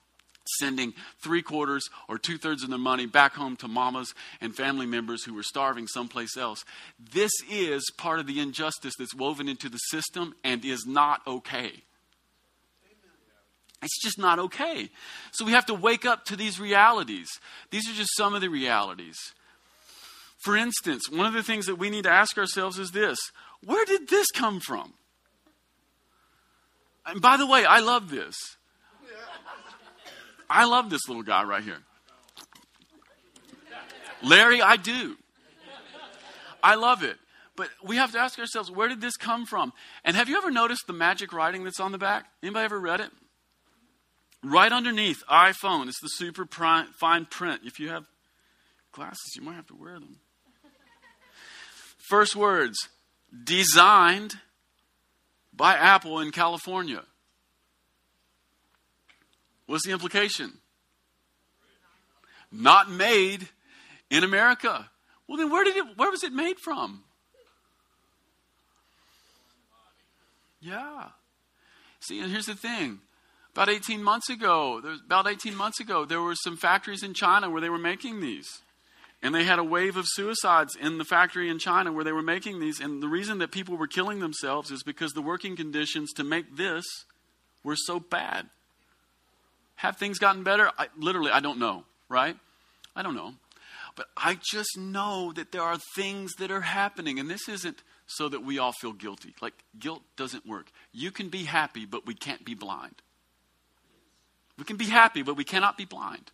sending 0.57 0.93
three 1.21 1.41
quarters 1.41 1.89
or 2.07 2.17
two 2.17 2.37
thirds 2.37 2.63
of 2.63 2.69
their 2.69 2.79
money 2.79 3.05
back 3.05 3.33
home 3.33 3.55
to 3.57 3.67
mamas 3.67 4.13
and 4.41 4.55
family 4.55 4.85
members 4.85 5.23
who 5.23 5.33
were 5.33 5.43
starving 5.43 5.87
someplace 5.87 6.35
else. 6.37 6.65
This 7.11 7.31
is 7.49 7.91
part 7.97 8.19
of 8.19 8.27
the 8.27 8.39
injustice 8.39 8.95
that's 8.97 9.15
woven 9.15 9.47
into 9.47 9.69
the 9.69 9.77
system 9.77 10.33
and 10.43 10.63
is 10.65 10.85
not 10.87 11.21
okay. 11.27 11.83
It's 13.81 14.01
just 14.01 14.17
not 14.17 14.39
okay. 14.39 14.89
So 15.31 15.45
we 15.45 15.53
have 15.53 15.65
to 15.67 15.73
wake 15.73 16.05
up 16.05 16.25
to 16.25 16.35
these 16.35 16.59
realities. 16.59 17.29
These 17.71 17.89
are 17.89 17.93
just 17.93 18.15
some 18.15 18.33
of 18.33 18.41
the 18.41 18.49
realities. 18.49 19.17
For 20.39 20.55
instance, 20.55 21.09
one 21.09 21.25
of 21.25 21.33
the 21.33 21.43
things 21.43 21.65
that 21.65 21.75
we 21.75 21.89
need 21.89 22.03
to 22.03 22.09
ask 22.09 22.37
ourselves 22.37 22.79
is 22.79 22.91
this 22.91 23.17
where 23.63 23.85
did 23.85 24.09
this 24.09 24.27
come 24.33 24.59
from? 24.59 24.93
And 27.05 27.21
by 27.21 27.37
the 27.37 27.47
way, 27.47 27.65
I 27.65 27.79
love 27.79 28.09
this. 28.09 28.35
I 30.49 30.65
love 30.65 30.89
this 30.89 31.07
little 31.07 31.23
guy 31.23 31.43
right 31.43 31.63
here. 31.63 31.77
Larry, 34.23 34.61
I 34.61 34.75
do. 34.77 35.15
I 36.61 36.75
love 36.75 37.03
it. 37.03 37.17
But 37.55 37.69
we 37.83 37.97
have 37.97 38.11
to 38.13 38.19
ask 38.19 38.39
ourselves, 38.39 38.71
where 38.71 38.87
did 38.87 39.01
this 39.01 39.17
come 39.17 39.45
from? 39.45 39.73
And 40.03 40.15
have 40.15 40.29
you 40.29 40.37
ever 40.37 40.49
noticed 40.49 40.87
the 40.87 40.93
magic 40.93 41.33
writing 41.33 41.63
that's 41.63 41.79
on 41.79 41.91
the 41.91 41.97
back? 41.97 42.25
Anybody 42.41 42.65
ever 42.65 42.79
read 42.79 42.99
it? 42.99 43.11
Right 44.41 44.71
underneath 44.71 45.23
iPhone, 45.29 45.87
it's 45.87 45.99
the 46.01 46.07
super 46.07 46.45
fine 46.45 47.25
print. 47.25 47.61
If 47.65 47.79
you 47.79 47.89
have 47.89 48.05
glasses, 48.91 49.35
you 49.35 49.41
might 49.41 49.55
have 49.55 49.67
to 49.67 49.75
wear 49.75 49.93
them. 49.93 50.19
First 52.09 52.35
words 52.35 52.89
designed 53.43 54.35
by 55.53 55.75
Apple 55.75 56.19
in 56.19 56.31
California. 56.31 57.03
What's 59.65 59.85
the 59.85 59.91
implication? 59.91 60.53
Not 62.51 62.89
made 62.89 63.49
in 64.09 64.23
America. 64.23 64.89
Well, 65.27 65.37
then 65.37 65.51
where 65.51 65.63
did 65.63 65.75
it? 65.75 65.85
Where 65.95 66.09
was 66.09 66.23
it 66.23 66.33
made 66.33 66.59
from? 66.59 67.03
Yeah. 70.59 71.09
See, 71.99 72.19
and 72.19 72.31
here's 72.31 72.47
the 72.47 72.55
thing. 72.55 72.99
About 73.59 73.75
18 73.75 74.01
months 74.01 74.29
ago, 74.29 74.81
about 75.05 75.27
18 75.27 75.53
months 75.53 75.81
ago, 75.81 76.05
there 76.05 76.21
were 76.21 76.33
some 76.33 76.55
factories 76.55 77.03
in 77.03 77.13
China 77.13 77.49
where 77.49 77.59
they 77.59 77.67
were 77.67 77.77
making 77.77 78.21
these. 78.21 78.61
And 79.21 79.35
they 79.35 79.43
had 79.43 79.59
a 79.59 79.65
wave 79.65 79.97
of 79.97 80.05
suicides 80.07 80.77
in 80.79 80.97
the 80.97 81.03
factory 81.03 81.49
in 81.49 81.59
China 81.59 81.91
where 81.91 82.05
they 82.05 82.13
were 82.13 82.21
making 82.21 82.61
these. 82.61 82.79
And 82.79 83.03
the 83.03 83.09
reason 83.09 83.39
that 83.39 83.51
people 83.51 83.75
were 83.75 83.85
killing 83.85 84.21
themselves 84.21 84.71
is 84.71 84.81
because 84.81 85.11
the 85.11 85.21
working 85.21 85.57
conditions 85.57 86.13
to 86.13 86.23
make 86.23 86.55
this 86.55 86.85
were 87.61 87.75
so 87.75 87.99
bad. 87.99 88.45
Have 89.75 89.97
things 89.97 90.19
gotten 90.19 90.43
better? 90.43 90.71
I, 90.77 90.87
literally, 90.97 91.31
I 91.31 91.41
don't 91.41 91.59
know, 91.59 91.83
right? 92.07 92.37
I 92.95 93.03
don't 93.03 93.15
know. 93.17 93.33
But 93.97 94.05
I 94.15 94.39
just 94.41 94.77
know 94.77 95.33
that 95.33 95.51
there 95.51 95.63
are 95.63 95.79
things 95.97 96.31
that 96.35 96.49
are 96.49 96.61
happening. 96.61 97.19
And 97.19 97.29
this 97.29 97.49
isn't 97.49 97.83
so 98.07 98.29
that 98.29 98.45
we 98.45 98.57
all 98.57 98.71
feel 98.71 98.93
guilty. 98.93 99.35
Like, 99.41 99.55
guilt 99.77 100.03
doesn't 100.15 100.47
work. 100.47 100.71
You 100.93 101.11
can 101.11 101.27
be 101.27 101.43
happy, 101.43 101.85
but 101.85 102.05
we 102.07 102.13
can't 102.13 102.45
be 102.45 102.53
blind. 102.53 102.95
We 104.59 104.65
can 104.65 104.77
be 104.77 104.85
happy, 104.85 105.23
but 105.23 105.35
we 105.35 105.43
cannot 105.43 105.77
be 105.77 105.85
blind. 105.85 106.31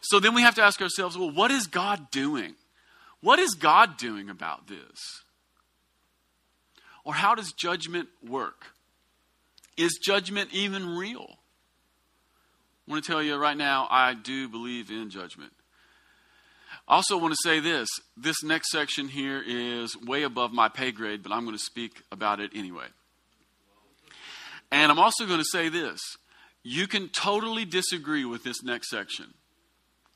So 0.00 0.20
then 0.20 0.34
we 0.34 0.42
have 0.42 0.54
to 0.54 0.62
ask 0.62 0.80
ourselves 0.80 1.18
well, 1.18 1.30
what 1.30 1.50
is 1.50 1.66
God 1.66 2.10
doing? 2.10 2.54
What 3.20 3.38
is 3.38 3.54
God 3.54 3.96
doing 3.96 4.30
about 4.30 4.68
this? 4.68 5.22
Or 7.04 7.14
how 7.14 7.34
does 7.34 7.52
judgment 7.52 8.08
work? 8.26 8.66
Is 9.76 9.98
judgment 10.02 10.50
even 10.52 10.96
real? 10.96 11.38
I 12.86 12.90
want 12.90 13.04
to 13.04 13.10
tell 13.10 13.22
you 13.22 13.36
right 13.36 13.56
now, 13.56 13.88
I 13.90 14.14
do 14.14 14.48
believe 14.48 14.90
in 14.90 15.10
judgment. 15.10 15.52
I 16.86 16.94
also 16.94 17.18
want 17.18 17.34
to 17.34 17.38
say 17.42 17.60
this 17.60 17.88
this 18.16 18.42
next 18.42 18.70
section 18.70 19.08
here 19.08 19.42
is 19.46 19.96
way 19.96 20.22
above 20.22 20.52
my 20.52 20.68
pay 20.68 20.92
grade, 20.92 21.22
but 21.22 21.32
I'm 21.32 21.44
going 21.44 21.56
to 21.56 21.62
speak 21.62 22.02
about 22.12 22.40
it 22.40 22.52
anyway. 22.54 22.86
And 24.70 24.92
I'm 24.92 24.98
also 24.98 25.26
going 25.26 25.38
to 25.38 25.44
say 25.50 25.68
this 25.68 26.00
you 26.62 26.86
can 26.86 27.08
totally 27.08 27.64
disagree 27.64 28.24
with 28.24 28.44
this 28.44 28.62
next 28.62 28.90
section. 28.90 29.34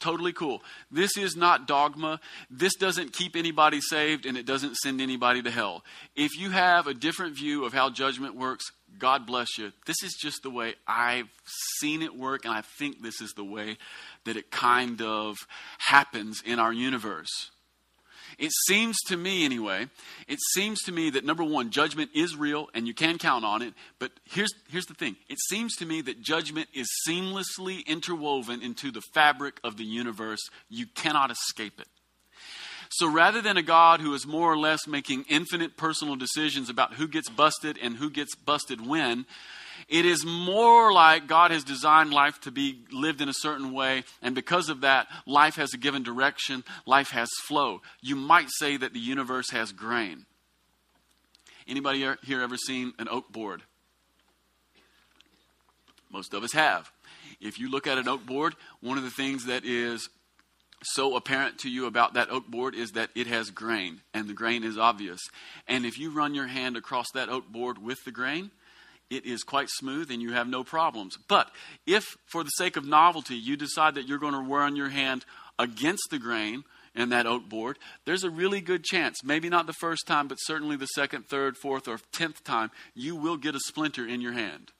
Totally 0.03 0.33
cool. 0.33 0.63
This 0.91 1.17
is 1.17 1.37
not 1.37 1.69
dogma. 1.69 2.19
This 2.51 2.75
doesn't 2.75 3.13
keep 3.13 3.37
anybody 3.37 3.81
saved 3.81 4.27
and 4.27 4.37
it 4.37 4.45
doesn't 4.45 4.75
send 4.77 5.01
anybody 5.01 5.43
to 5.43 5.51
hell. 5.51 5.85
If 6.17 6.37
you 6.37 6.51
have 6.51 6.89
a 6.89 6.95
different 6.95 7.37
view 7.37 7.65
of 7.65 7.73
how 7.73 7.89
judgment 7.89 8.35
works, 8.35 8.65
God 8.99 9.27
bless 9.27 9.47
you. 9.59 9.73
This 9.87 10.03
is 10.03 10.19
just 10.21 10.43
the 10.43 10.51
way 10.51 10.75
I've 10.89 11.29
seen 11.79 12.03
it 12.03 12.17
work, 12.17 12.45
and 12.45 12.53
I 12.53 12.63
think 12.63 13.01
this 13.01 13.21
is 13.21 13.33
the 13.35 13.45
way 13.45 13.79
that 14.25 14.37
it 14.37 14.51
kind 14.51 15.01
of 15.01 15.37
happens 15.79 16.43
in 16.45 16.59
our 16.59 16.73
universe. 16.73 17.53
It 18.43 18.51
seems 18.67 18.99
to 19.07 19.17
me, 19.17 19.45
anyway, 19.45 19.87
it 20.27 20.41
seems 20.53 20.83
to 20.83 20.93
me 20.93 21.11
that 21.11 21.25
number 21.25 21.45
one, 21.45 21.71
judgment 21.71 22.11
is 22.13 22.35
real 22.35 22.67
and 22.75 22.89
you 22.89 22.93
can 22.93 23.17
count 23.17 23.45
on 23.45 23.63
it. 23.63 23.73
But 24.01 24.11
here's, 24.25 24.53
here's 24.69 24.87
the 24.87 24.95
thing 24.95 25.15
it 25.29 25.39
seems 25.39 25.77
to 25.77 25.87
me 25.87 26.01
that 26.03 26.21
judgment 26.21 26.67
is 26.75 26.89
seamlessly 27.09 27.87
interwoven 27.87 28.61
into 28.61 28.91
the 28.91 29.01
fabric 29.15 29.61
of 29.63 29.77
the 29.77 29.85
universe. 29.85 30.41
You 30.69 30.87
cannot 30.87 31.31
escape 31.31 31.79
it. 31.79 31.87
So 32.91 33.09
rather 33.09 33.41
than 33.41 33.57
a 33.57 33.63
God 33.63 34.01
who 34.01 34.13
is 34.13 34.27
more 34.27 34.53
or 34.53 34.59
less 34.59 34.89
making 34.89 35.25
infinite 35.29 35.77
personal 35.77 36.17
decisions 36.17 36.69
about 36.69 36.95
who 36.95 37.07
gets 37.07 37.31
busted 37.31 37.79
and 37.81 37.97
who 37.97 38.11
gets 38.11 38.35
busted 38.35 38.85
when, 38.85 39.25
it 39.89 40.05
is 40.05 40.25
more 40.25 40.93
like 40.93 41.27
God 41.27 41.51
has 41.51 41.65
designed 41.65 42.13
life 42.13 42.41
to 42.43 42.51
be 42.51 42.85
lived 42.91 43.21
in 43.21 43.29
a 43.29 43.35
certain 43.35 43.73
way, 43.73 44.05
and 44.21 44.35
because 44.35 44.69
of 44.69 44.83
that, 44.83 45.09
life 45.27 45.57
has 45.57 45.75
a 45.75 45.79
given 45.79 46.03
direction, 46.03 46.65
life 46.87 47.11
has 47.11 47.29
flow. 47.45 47.83
You 48.01 48.17
might 48.17 48.51
say 48.51 48.77
that 48.77 48.93
the 48.93 49.01
universe 49.01 49.51
has 49.51 49.73
grain. 49.73 50.27
Anybody 51.67 52.07
here 52.25 52.43
ever 52.43 52.57
seen 52.57 52.93
an 52.99 53.09
oak 53.09 53.31
board? 53.31 53.63
Most 56.11 56.35
of 56.35 56.43
us 56.43 56.53
have. 56.53 56.91
If 57.41 57.59
you 57.59 57.71
look 57.71 57.87
at 57.87 57.99
an 57.99 58.09
oak 58.09 58.27
board, 58.27 58.55
one 58.81 58.99
of 58.99 59.05
the 59.05 59.11
things 59.11 59.47
that 59.47 59.65
is 59.65 60.09
so 60.85 61.17
apparent 61.17 61.59
to 61.61 61.71
you 61.71 61.87
about 61.87 62.15
that 62.15 62.31
oak 62.31 62.47
board 62.49 62.75
is 62.75 62.93
that 62.93 63.11
it 63.15 63.27
has 63.27 63.51
grain, 63.51 64.01
and 64.13 64.29
the 64.29 64.35
grain 64.35 64.65
is 64.65 64.77
obvious. 64.77 65.21
And 65.69 65.87
if 65.87 65.99
you 65.99 66.11
run 66.11 66.35
your 66.35 66.49
hand 66.49 66.77
across 66.77 67.11
that 67.15 67.29
oak 67.29 67.49
board 67.49 67.79
with 67.79 68.05
the 68.05 68.11
grain, 68.11 68.51
it 69.13 69.27
is 69.27 69.43
quite 69.43 69.69
smooth 69.69 70.11
and 70.11 70.23
you 70.23 70.33
have 70.33 70.49
no 70.49 70.65
problems. 70.65 71.19
But 71.29 71.51
if, 71.87 72.17
for 72.25 72.43
the 72.43 72.51
sake 72.51 72.77
of 72.77 72.87
novelty, 72.87 73.37
you 73.37 73.57
decide 73.57 73.95
that 73.95 74.09
you're 74.09 74.19
going 74.19 74.33
to 74.33 74.41
run 74.41 74.75
your 74.75 74.89
hand 74.89 75.27
against 75.59 76.09
the 76.11 76.19
grain 76.19 76.65
in 76.95 77.11
that 77.11 77.27
oak 77.27 77.49
board, 77.49 77.79
there's 78.05 78.25
a 78.25 78.31
really 78.31 78.61
good 78.61 78.85
chance, 78.85 79.23
maybe 79.23 79.49
not 79.49 79.67
the 79.67 79.73
first 79.75 80.07
time, 80.07 80.29
but 80.29 80.37
certainly 80.37 80.77
the 80.77 80.87
second, 80.87 81.27
third, 81.27 81.57
fourth, 81.57 81.89
or 81.89 81.99
tenth 82.13 82.43
time, 82.45 82.71
you 82.95 83.17
will 83.17 83.37
get 83.37 83.55
a 83.55 83.61
splinter 83.61 84.07
in 84.07 84.21
your 84.21 84.33
hand. 84.33 84.73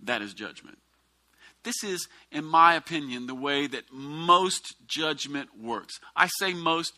That 0.00 0.22
is 0.22 0.34
judgment. 0.34 0.78
This 1.62 1.84
is, 1.84 2.08
in 2.30 2.44
my 2.44 2.74
opinion, 2.74 3.26
the 3.26 3.34
way 3.34 3.66
that 3.66 3.84
most 3.92 4.74
judgment 4.86 5.50
works. 5.60 5.94
I 6.16 6.28
say 6.38 6.54
most 6.54 6.92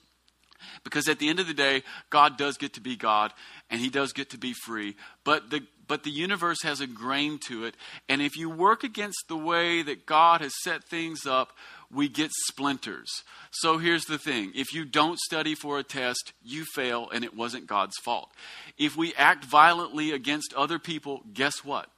because 0.82 1.08
at 1.08 1.18
the 1.18 1.28
end 1.28 1.40
of 1.40 1.46
the 1.46 1.54
day, 1.54 1.82
God 2.10 2.36
does 2.36 2.56
get 2.56 2.74
to 2.74 2.80
be 2.80 2.96
God 2.96 3.32
and 3.70 3.80
he 3.80 3.90
does 3.90 4.12
get 4.12 4.30
to 4.30 4.38
be 4.38 4.52
free. 4.52 4.96
But 5.24 5.50
the 5.50 5.62
but 5.86 6.02
the 6.02 6.10
universe 6.10 6.62
has 6.62 6.80
a 6.80 6.86
grain 6.86 7.38
to 7.48 7.64
it. 7.64 7.76
And 8.08 8.22
if 8.22 8.36
you 8.36 8.50
work 8.50 8.84
against 8.84 9.24
the 9.28 9.36
way 9.36 9.82
that 9.82 10.06
God 10.06 10.40
has 10.40 10.52
set 10.62 10.84
things 10.84 11.26
up, 11.26 11.52
we 11.90 12.08
get 12.08 12.30
splinters. 12.48 13.22
So 13.50 13.78
here's 13.78 14.04
the 14.04 14.18
thing 14.18 14.52
if 14.54 14.72
you 14.72 14.84
don't 14.84 15.18
study 15.18 15.54
for 15.54 15.78
a 15.78 15.84
test, 15.84 16.32
you 16.42 16.64
fail, 16.74 17.08
and 17.10 17.24
it 17.24 17.36
wasn't 17.36 17.66
God's 17.66 17.96
fault. 18.04 18.30
If 18.78 18.96
we 18.96 19.14
act 19.14 19.44
violently 19.44 20.10
against 20.10 20.54
other 20.54 20.78
people, 20.78 21.22
guess 21.32 21.64
what? 21.64 21.88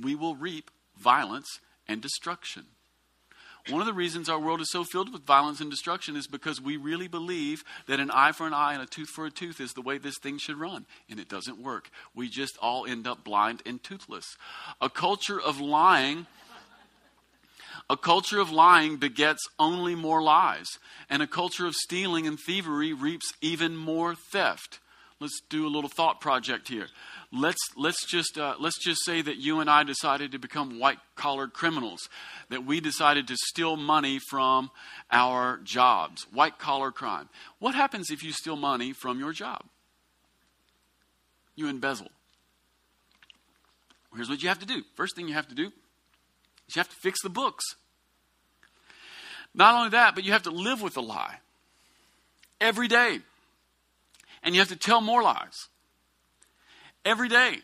We 0.00 0.14
will 0.14 0.34
reap 0.34 0.70
violence 0.98 1.60
and 1.86 2.00
destruction. 2.00 2.64
One 3.70 3.80
of 3.80 3.86
the 3.86 3.94
reasons 3.94 4.28
our 4.28 4.38
world 4.38 4.60
is 4.60 4.70
so 4.70 4.84
filled 4.84 5.10
with 5.10 5.24
violence 5.24 5.60
and 5.60 5.70
destruction 5.70 6.16
is 6.16 6.26
because 6.26 6.60
we 6.60 6.76
really 6.76 7.08
believe 7.08 7.64
that 7.86 7.98
an 7.98 8.10
eye 8.10 8.32
for 8.32 8.46
an 8.46 8.52
eye 8.52 8.74
and 8.74 8.82
a 8.82 8.86
tooth 8.86 9.08
for 9.08 9.24
a 9.24 9.30
tooth 9.30 9.58
is 9.58 9.72
the 9.72 9.80
way 9.80 9.96
this 9.96 10.18
thing 10.18 10.36
should 10.36 10.58
run. 10.58 10.84
And 11.08 11.18
it 11.18 11.30
doesn't 11.30 11.62
work. 11.62 11.88
We 12.14 12.28
just 12.28 12.58
all 12.60 12.84
end 12.84 13.06
up 13.06 13.24
blind 13.24 13.62
and 13.64 13.82
toothless. 13.82 14.36
A 14.82 14.90
culture 14.90 15.40
of 15.40 15.60
lying. 15.60 16.26
A 17.88 17.96
culture 17.96 18.38
of 18.38 18.50
lying 18.50 18.96
begets 18.96 19.42
only 19.58 19.94
more 19.94 20.22
lies, 20.22 20.66
and 21.10 21.22
a 21.22 21.26
culture 21.26 21.66
of 21.66 21.74
stealing 21.74 22.26
and 22.26 22.38
thievery 22.38 22.94
reaps 22.94 23.32
even 23.42 23.76
more 23.76 24.14
theft. 24.14 24.78
Let's 25.20 25.40
do 25.50 25.66
a 25.66 25.68
little 25.68 25.90
thought 25.90 26.20
project 26.20 26.68
here 26.68 26.88
let's 27.34 27.60
let's 27.76 28.06
just 28.06 28.38
uh, 28.38 28.54
let's 28.58 28.78
just 28.82 29.04
say 29.04 29.20
that 29.20 29.36
you 29.36 29.60
and 29.60 29.68
I 29.68 29.82
decided 29.82 30.32
to 30.32 30.38
become 30.38 30.78
white 30.78 30.98
collar 31.16 31.48
criminals, 31.48 32.08
that 32.48 32.64
we 32.64 32.80
decided 32.80 33.28
to 33.28 33.36
steal 33.36 33.76
money 33.76 34.20
from 34.30 34.70
our 35.10 35.58
jobs, 35.64 36.26
white 36.32 36.58
collar 36.58 36.92
crime. 36.92 37.28
What 37.58 37.74
happens 37.74 38.10
if 38.10 38.22
you 38.22 38.32
steal 38.32 38.56
money 38.56 38.92
from 38.92 39.18
your 39.18 39.32
job? 39.32 39.64
You 41.56 41.68
embezzle. 41.68 42.10
Here's 44.14 44.28
what 44.28 44.42
you 44.42 44.48
have 44.48 44.60
to 44.60 44.66
do. 44.66 44.82
First 44.94 45.16
thing 45.16 45.26
you 45.26 45.34
have 45.34 45.48
to 45.48 45.56
do 45.56 45.66
is 46.68 46.76
you 46.76 46.80
have 46.80 46.88
to 46.88 46.96
fix 46.96 47.20
the 47.22 47.28
books. 47.28 47.64
Not 49.54 49.74
only 49.74 49.90
that, 49.90 50.14
but 50.14 50.24
you 50.24 50.32
have 50.32 50.44
to 50.44 50.50
live 50.50 50.82
with 50.82 50.96
a 50.96 51.00
lie 51.00 51.38
every 52.60 52.88
day. 52.88 53.20
And 54.42 54.54
you 54.54 54.60
have 54.60 54.68
to 54.68 54.76
tell 54.76 55.00
more 55.00 55.22
lies 55.22 55.68
every 57.04 57.28
day. 57.28 57.58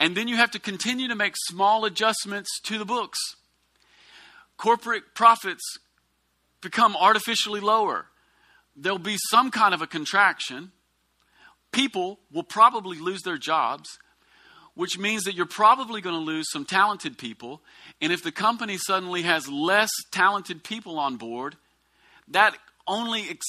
And 0.00 0.16
then 0.16 0.28
you 0.28 0.36
have 0.36 0.50
to 0.52 0.58
continue 0.58 1.08
to 1.08 1.14
make 1.14 1.34
small 1.36 1.84
adjustments 1.84 2.50
to 2.64 2.78
the 2.78 2.84
books. 2.84 3.18
Corporate 4.56 5.14
profits 5.14 5.62
become 6.60 6.96
artificially 6.96 7.60
lower. 7.60 8.06
There'll 8.76 8.98
be 8.98 9.16
some 9.30 9.50
kind 9.50 9.74
of 9.74 9.82
a 9.82 9.86
contraction. 9.86 10.72
People 11.70 12.18
will 12.32 12.42
probably 12.42 12.98
lose 12.98 13.22
their 13.22 13.36
jobs, 13.36 13.98
which 14.74 14.98
means 14.98 15.24
that 15.24 15.34
you're 15.34 15.46
probably 15.46 16.00
going 16.00 16.16
to 16.16 16.20
lose 16.20 16.46
some 16.50 16.64
talented 16.64 17.18
people. 17.18 17.62
And 18.00 18.12
if 18.12 18.22
the 18.22 18.32
company 18.32 18.78
suddenly 18.78 19.22
has 19.22 19.48
less 19.48 19.90
talented 20.10 20.64
people 20.64 20.98
on 20.98 21.16
board, 21.16 21.56
that 22.28 22.56
only 22.86 23.28
ex- 23.30 23.46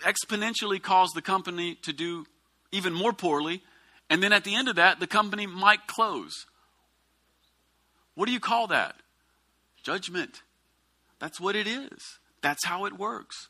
exponentially 0.00 0.82
causes 0.82 1.12
the 1.14 1.22
company 1.22 1.74
to 1.82 1.92
do 1.92 2.24
even 2.72 2.92
more 2.92 3.12
poorly 3.12 3.62
and 4.08 4.22
then 4.22 4.32
at 4.32 4.44
the 4.44 4.54
end 4.54 4.68
of 4.68 4.76
that, 4.76 5.00
the 5.00 5.06
company 5.06 5.46
might 5.46 5.86
close. 5.86 6.46
What 8.14 8.26
do 8.26 8.32
you 8.32 8.40
call 8.40 8.68
that? 8.68 8.96
Judgment. 9.82 10.42
That's 11.18 11.40
what 11.40 11.56
it 11.56 11.66
is. 11.66 12.18
That's 12.42 12.64
how 12.64 12.84
it 12.84 12.98
works. 12.98 13.48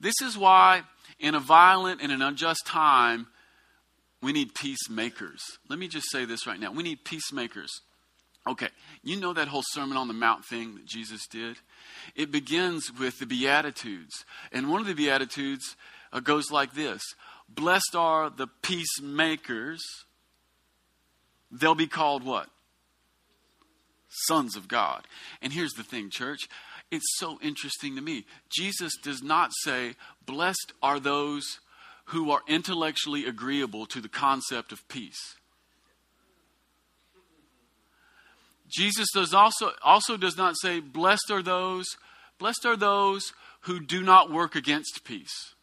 This 0.00 0.14
is 0.22 0.36
why, 0.36 0.82
in 1.18 1.34
a 1.34 1.40
violent 1.40 2.02
and 2.02 2.12
an 2.12 2.22
unjust 2.22 2.66
time, 2.66 3.26
we 4.22 4.32
need 4.32 4.54
peacemakers. 4.54 5.42
Let 5.68 5.78
me 5.78 5.88
just 5.88 6.10
say 6.10 6.24
this 6.24 6.46
right 6.46 6.58
now. 6.58 6.72
We 6.72 6.82
need 6.82 7.04
peacemakers. 7.04 7.70
Okay, 8.48 8.68
you 9.02 9.16
know 9.16 9.32
that 9.32 9.48
whole 9.48 9.64
Sermon 9.72 9.96
on 9.96 10.08
the 10.08 10.14
Mount 10.14 10.44
thing 10.44 10.76
that 10.76 10.86
Jesus 10.86 11.26
did? 11.26 11.56
It 12.14 12.30
begins 12.30 12.92
with 12.98 13.18
the 13.18 13.26
Beatitudes. 13.26 14.24
And 14.52 14.70
one 14.70 14.80
of 14.80 14.86
the 14.86 14.94
Beatitudes 14.94 15.76
uh, 16.12 16.20
goes 16.20 16.50
like 16.50 16.74
this 16.74 17.02
Blessed 17.48 17.94
are 17.94 18.30
the 18.30 18.48
peacemakers. 18.62 19.82
They'll 21.50 21.74
be 21.74 21.86
called 21.86 22.24
what? 22.24 22.48
Sons 24.26 24.56
of 24.56 24.68
God. 24.68 25.06
And 25.42 25.52
here's 25.52 25.72
the 25.72 25.82
thing, 25.82 26.10
church. 26.10 26.48
It's 26.90 27.16
so 27.18 27.38
interesting 27.42 27.96
to 27.96 28.02
me. 28.02 28.24
Jesus 28.48 28.92
does 29.02 29.22
not 29.22 29.52
say, 29.64 29.94
Blessed 30.24 30.72
are 30.82 31.00
those 31.00 31.60
who 32.06 32.30
are 32.30 32.42
intellectually 32.46 33.26
agreeable 33.26 33.86
to 33.86 34.00
the 34.00 34.08
concept 34.08 34.70
of 34.72 34.86
peace. 34.88 35.36
Jesus 38.68 39.08
does 39.14 39.34
also, 39.34 39.72
also 39.82 40.16
does 40.16 40.36
not 40.36 40.54
say, 40.60 40.80
Blessed 40.80 41.30
are 41.30 41.42
those, 41.42 41.86
blessed 42.38 42.64
are 42.64 42.76
those 42.76 43.32
who 43.62 43.80
do 43.80 44.02
not 44.02 44.30
work 44.30 44.54
against 44.54 45.04
peace. 45.04 45.54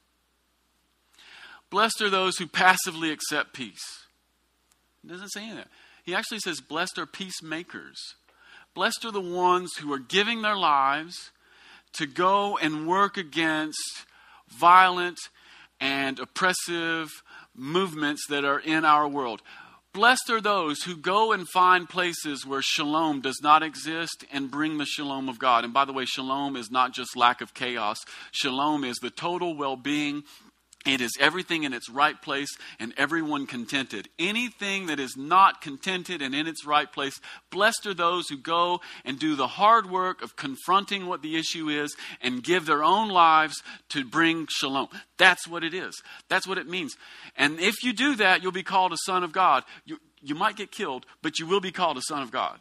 Blessed 1.74 2.04
are 2.04 2.10
those 2.12 2.38
who 2.38 2.46
passively 2.46 3.10
accept 3.10 3.52
peace. 3.52 3.82
He 5.02 5.08
doesn't 5.08 5.30
say 5.30 5.52
that. 5.56 5.70
He 6.04 6.14
actually 6.14 6.38
says, 6.38 6.62
Blessed 6.62 7.00
are 7.00 7.08
peacemakers. 7.08 7.98
Blessed 8.76 9.04
are 9.06 9.12
the 9.12 9.20
ones 9.20 9.72
who 9.78 9.92
are 9.92 9.98
giving 9.98 10.44
their 10.44 10.56
lives 10.56 11.32
to 11.94 12.06
go 12.06 12.60
and 12.60 12.88
work 12.88 13.18
against 13.18 14.06
violent 14.50 15.18
and 15.82 16.20
oppressive 16.20 17.10
movements 17.56 18.28
that 18.30 18.46
are 18.46 18.60
in 18.60 18.86
our 18.86 19.08
world. 19.08 19.42
Blessed 19.94 20.30
are 20.30 20.42
those 20.42 20.84
who 20.84 20.96
go 20.96 21.32
and 21.32 21.50
find 21.50 21.90
places 21.90 22.46
where 22.46 22.62
shalom 22.62 23.20
does 23.20 23.40
not 23.42 23.64
exist 23.64 24.26
and 24.32 24.52
bring 24.52 24.78
the 24.78 24.86
shalom 24.86 25.28
of 25.28 25.40
God. 25.40 25.64
And 25.64 25.74
by 25.74 25.86
the 25.86 25.94
way, 25.94 26.06
shalom 26.06 26.56
is 26.56 26.70
not 26.70 26.94
just 26.94 27.18
lack 27.18 27.42
of 27.42 27.56
chaos, 27.56 27.98
shalom 28.32 28.84
is 28.84 28.98
the 28.98 29.10
total 29.10 29.56
well 29.56 29.76
being 29.76 30.24
it 30.86 31.00
is 31.00 31.12
everything 31.20 31.64
in 31.64 31.74
its 31.74 31.90
right 31.90 32.22
place 32.22 32.50
and 32.80 32.94
everyone 32.98 33.48
contented. 33.48 34.10
Anything 34.20 34.88
that 34.88 35.00
is 35.00 35.16
not 35.16 35.62
contented 35.62 36.22
and 36.22 36.36
in 36.36 36.46
its 36.46 36.66
right 36.66 36.92
place, 36.92 37.20
blessed 37.50 37.86
are 37.86 37.94
those 37.94 38.28
who 38.28 38.38
go 38.38 38.82
and 39.06 39.18
do 39.18 39.36
the 39.36 39.48
hard 39.48 39.90
work 39.90 40.22
of 40.22 40.36
confronting 40.36 41.06
what 41.06 41.22
the 41.22 41.38
issue 41.38 41.70
is 41.70 41.96
and 42.22 42.44
give 42.44 42.66
their 42.66 42.84
own 42.84 43.10
lives 43.10 43.64
to 43.90 44.04
bring 44.04 44.48
shalom. 44.50 44.90
That's 45.18 45.48
what 45.48 45.64
it 45.64 45.74
is. 45.74 46.02
That's 46.28 46.48
what 46.48 46.58
it 46.58 46.68
means. 46.68 46.96
And 47.38 47.60
if 47.60 47.84
you 47.84 47.94
do 47.94 48.16
that, 48.18 48.44
you'll 48.44 48.52
be 48.52 48.64
called 48.64 48.92
a 48.92 48.98
son 49.06 49.24
of 49.24 49.32
God. 49.32 49.64
You, 49.86 50.00
you 50.22 50.36
might 50.36 50.58
get 50.58 50.72
killed, 50.72 51.06
but 51.22 51.40
you 51.40 51.48
will 51.48 51.62
be 51.62 51.72
called 51.72 51.98
a 51.98 52.02
son 52.02 52.22
of 52.22 52.32
God. 52.32 52.60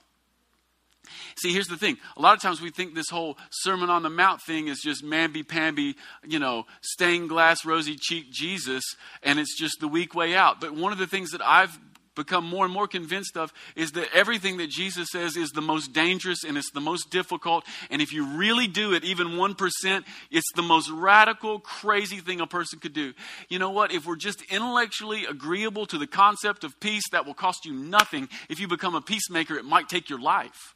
See, 1.37 1.53
here's 1.53 1.69
the 1.69 1.77
thing. 1.77 1.99
A 2.17 2.23
lot 2.23 2.35
of 2.35 2.41
times 2.41 2.61
we 2.61 2.71
think 2.71 2.95
this 2.95 3.11
whole 3.11 3.37
Sermon 3.51 3.91
on 3.91 4.03
the 4.03 4.11
Mount 4.11 4.41
thing 4.43 4.69
is 4.69 4.81
just 4.81 5.05
mamby 5.05 5.47
pamby, 5.47 5.97
you 6.25 6.39
know, 6.39 6.65
stained 6.81 7.29
glass, 7.29 7.65
rosy 7.65 7.97
cheek 7.97 8.31
Jesus, 8.31 8.85
and 9.23 9.39
it's 9.39 9.59
just 9.59 9.81
the 9.81 9.89
weak 9.89 10.15
way 10.15 10.35
out. 10.35 10.61
But 10.61 10.75
one 10.75 10.93
of 10.93 10.99
the 10.99 11.07
things 11.07 11.31
that 11.31 11.43
I've 11.43 11.77
become 12.15 12.47
more 12.47 12.65
and 12.65 12.73
more 12.73 12.87
convinced 12.87 13.37
of 13.37 13.53
is 13.75 13.93
that 13.93 14.09
everything 14.15 14.59
that 14.59 14.69
Jesus 14.69 15.09
says 15.11 15.37
is 15.37 15.51
the 15.51 15.63
most 15.63 15.93
dangerous 15.93 16.45
and 16.45 16.57
it's 16.57 16.71
the 16.73 16.81
most 16.81 17.11
difficult. 17.11 17.65
And 17.91 18.03
if 18.03 18.13
you 18.13 18.37
really 18.37 18.67
do 18.67 18.93
it, 18.93 19.05
even 19.05 19.29
1%, 19.29 20.05
it's 20.31 20.53
the 20.55 20.63
most 20.63 20.91
radical, 20.91 21.59
crazy 21.59 22.19
thing 22.19 22.41
a 22.41 22.47
person 22.47 22.79
could 22.81 22.93
do. 22.93 23.15
You 23.49 23.59
know 23.59 23.71
what? 23.71 23.93
If 23.93 24.07
we're 24.07 24.17
just 24.17 24.43
intellectually 24.51 25.25
agreeable 25.25 25.87
to 25.87 25.99
the 25.99 26.07
concept 26.07 26.65
of 26.65 26.79
peace, 26.81 27.05
that 27.13 27.27
will 27.27 27.35
cost 27.35 27.65
you 27.65 27.73
nothing. 27.73 28.29
If 28.49 28.61
you 28.61 28.69
become 28.69 28.95
a 28.95 29.01
peacemaker, 29.01 29.57
it 29.57 29.65
might 29.65 29.89
take 29.89 30.11
your 30.11 30.21
life. 30.21 30.75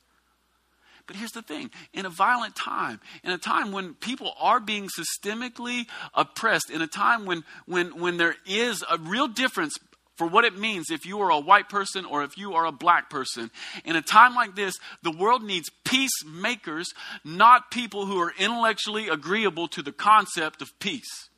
But 1.07 1.17
here's 1.17 1.33
the 1.33 1.43
thing 1.43 1.71
in 1.93 2.05
a 2.05 2.11
violent 2.11 2.57
time, 2.57 3.01
in 3.23 3.31
a 3.31 3.39
time 3.39 3.73
when 3.73 3.95
people 3.95 4.33
are 4.41 4.61
being 4.61 4.89
systemically 4.89 5.87
oppressed, 6.15 6.71
in 6.71 6.83
a 6.83 6.87
time 6.87 7.27
when, 7.27 7.45
when, 7.67 8.01
when 8.01 8.17
there 8.17 8.35
is 8.45 8.85
a 8.91 8.99
real 8.99 9.29
difference 9.29 9.79
for 10.17 10.27
what 10.27 10.45
it 10.45 10.59
means 10.59 10.91
if 10.91 11.07
you 11.07 11.21
are 11.21 11.31
a 11.31 11.39
white 11.39 11.69
person 11.69 12.05
or 12.05 12.25
if 12.25 12.37
you 12.39 12.55
are 12.55 12.67
a 12.67 12.73
black 12.73 13.11
person. 13.11 13.51
In 13.85 13.97
a 13.97 14.03
time 14.03 14.35
like 14.35 14.57
this, 14.57 14.75
the 15.03 15.11
world 15.11 15.45
needs 15.45 15.71
peacemakers, 15.85 16.93
not 17.23 17.71
people 17.71 18.07
who 18.07 18.19
are 18.21 18.33
intellectually 18.39 19.09
agreeable 19.09 19.69
to 19.69 19.83
the 19.83 19.93
concept 19.93 20.63
of 20.63 20.77
peace. 20.79 21.29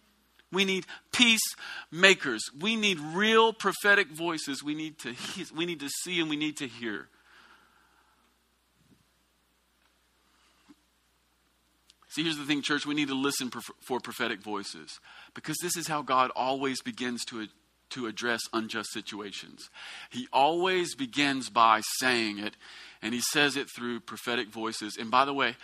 We 0.50 0.64
need 0.64 0.86
peacemakers. 1.12 2.42
We 2.58 2.76
need 2.76 2.98
real 3.00 3.52
prophetic 3.52 4.08
voices. 4.08 4.62
We 4.62 4.74
need 4.74 4.98
to, 5.00 5.14
we 5.54 5.66
need 5.66 5.80
to 5.80 5.88
see 5.88 6.20
and 6.20 6.30
we 6.30 6.36
need 6.36 6.56
to 6.58 6.68
hear. 6.68 7.08
See, 12.18 12.24
here's 12.24 12.36
the 12.36 12.44
thing, 12.44 12.62
church. 12.62 12.84
We 12.84 12.96
need 12.96 13.06
to 13.08 13.14
listen 13.14 13.48
for 13.80 14.00
prophetic 14.00 14.42
voices 14.42 14.98
because 15.34 15.56
this 15.62 15.76
is 15.76 15.86
how 15.86 16.02
God 16.02 16.32
always 16.34 16.82
begins 16.82 17.24
to, 17.26 17.46
to 17.90 18.08
address 18.08 18.40
unjust 18.52 18.90
situations. 18.92 19.70
He 20.10 20.26
always 20.32 20.96
begins 20.96 21.48
by 21.48 21.80
saying 22.00 22.40
it, 22.40 22.56
and 23.02 23.14
He 23.14 23.20
says 23.20 23.56
it 23.56 23.68
through 23.70 24.00
prophetic 24.00 24.48
voices. 24.48 24.96
And 24.98 25.12
by 25.12 25.26
the 25.26 25.32
way, 25.32 25.54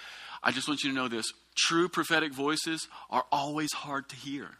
I 0.44 0.52
just 0.52 0.68
want 0.68 0.84
you 0.84 0.90
to 0.90 0.94
know 0.94 1.09
this 1.09 1.32
true 1.57 1.88
prophetic 1.88 2.32
voices 2.32 2.86
are 3.11 3.24
always 3.32 3.72
hard 3.72 4.09
to 4.11 4.16
hear. 4.16 4.50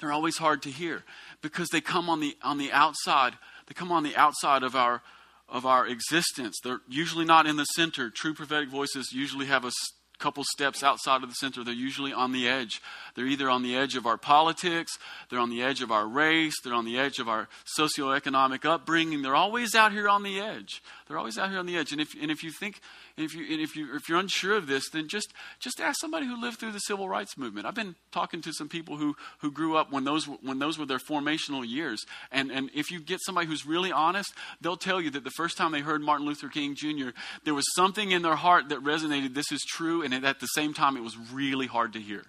They're 0.00 0.12
always 0.12 0.38
hard 0.38 0.62
to 0.62 0.70
hear 0.70 1.04
because 1.42 1.68
they 1.68 1.80
come 1.80 2.10
on 2.10 2.18
the, 2.18 2.36
on 2.42 2.58
the 2.58 2.72
outside. 2.72 3.34
They 3.68 3.74
come 3.74 3.92
on 3.92 4.02
the 4.02 4.16
outside 4.16 4.64
of 4.64 4.74
our, 4.74 5.00
of 5.48 5.64
our 5.64 5.86
existence. 5.86 6.58
They're 6.64 6.80
usually 6.88 7.24
not 7.24 7.46
in 7.46 7.54
the 7.54 7.64
center. 7.76 8.10
True 8.10 8.34
prophetic 8.34 8.68
voices 8.68 9.12
usually 9.12 9.46
have 9.46 9.64
a 9.64 9.70
couple 10.18 10.44
steps 10.44 10.82
outside 10.82 11.22
of 11.22 11.28
the 11.28 11.34
center, 11.34 11.62
they're 11.62 11.74
usually 11.74 12.12
on 12.12 12.32
the 12.32 12.48
edge. 12.48 12.80
They're 13.14 13.26
either 13.26 13.48
on 13.48 13.62
the 13.62 13.76
edge 13.76 13.96
of 13.96 14.06
our 14.06 14.18
politics, 14.18 14.98
they're 15.30 15.38
on 15.38 15.50
the 15.50 15.62
edge 15.62 15.82
of 15.82 15.90
our 15.90 16.06
race, 16.06 16.54
they're 16.62 16.74
on 16.74 16.84
the 16.84 16.98
edge 16.98 17.18
of 17.18 17.28
our 17.28 17.48
socioeconomic 17.78 18.64
upbringing. 18.64 19.22
They're 19.22 19.34
always 19.34 19.74
out 19.74 19.92
here 19.92 20.08
on 20.08 20.22
the 20.22 20.40
edge. 20.40 20.82
They're 21.06 21.18
always 21.18 21.38
out 21.38 21.50
here 21.50 21.58
on 21.58 21.66
the 21.66 21.76
edge. 21.76 21.92
And 21.92 22.00
if, 22.00 22.14
and 22.20 22.30
if 22.30 22.42
you 22.42 22.50
think, 22.50 22.80
if, 23.16 23.34
you, 23.34 23.46
and 23.50 23.60
if, 23.60 23.76
you, 23.76 23.94
if 23.94 24.08
you're 24.08 24.18
unsure 24.18 24.56
of 24.56 24.66
this, 24.66 24.90
then 24.90 25.08
just, 25.08 25.32
just 25.60 25.80
ask 25.80 26.00
somebody 26.00 26.26
who 26.26 26.40
lived 26.40 26.58
through 26.58 26.72
the 26.72 26.80
civil 26.80 27.08
rights 27.08 27.38
movement. 27.38 27.66
I've 27.66 27.74
been 27.74 27.94
talking 28.10 28.42
to 28.42 28.52
some 28.52 28.68
people 28.68 28.96
who, 28.96 29.14
who 29.38 29.50
grew 29.50 29.76
up 29.76 29.92
when 29.92 30.04
those, 30.04 30.26
when 30.26 30.58
those 30.58 30.78
were 30.78 30.86
their 30.86 30.98
formational 30.98 31.66
years. 31.66 32.04
And, 32.32 32.50
and 32.50 32.70
if 32.74 32.90
you 32.90 33.00
get 33.00 33.20
somebody 33.22 33.46
who's 33.46 33.64
really 33.64 33.92
honest, 33.92 34.32
they'll 34.60 34.76
tell 34.76 35.00
you 35.00 35.10
that 35.10 35.24
the 35.24 35.30
first 35.30 35.56
time 35.56 35.72
they 35.72 35.80
heard 35.80 36.02
Martin 36.02 36.26
Luther 36.26 36.48
King 36.48 36.74
Jr., 36.74 37.10
there 37.44 37.54
was 37.54 37.64
something 37.74 38.10
in 38.10 38.22
their 38.22 38.36
heart 38.36 38.68
that 38.70 38.80
resonated. 38.80 39.34
This 39.34 39.52
is 39.52 39.62
true. 39.62 40.02
And 40.12 40.24
at 40.24 40.40
the 40.40 40.46
same 40.46 40.72
time, 40.72 40.96
it 40.96 41.02
was 41.02 41.16
really 41.32 41.66
hard 41.66 41.94
to 41.94 42.00
hear, 42.00 42.24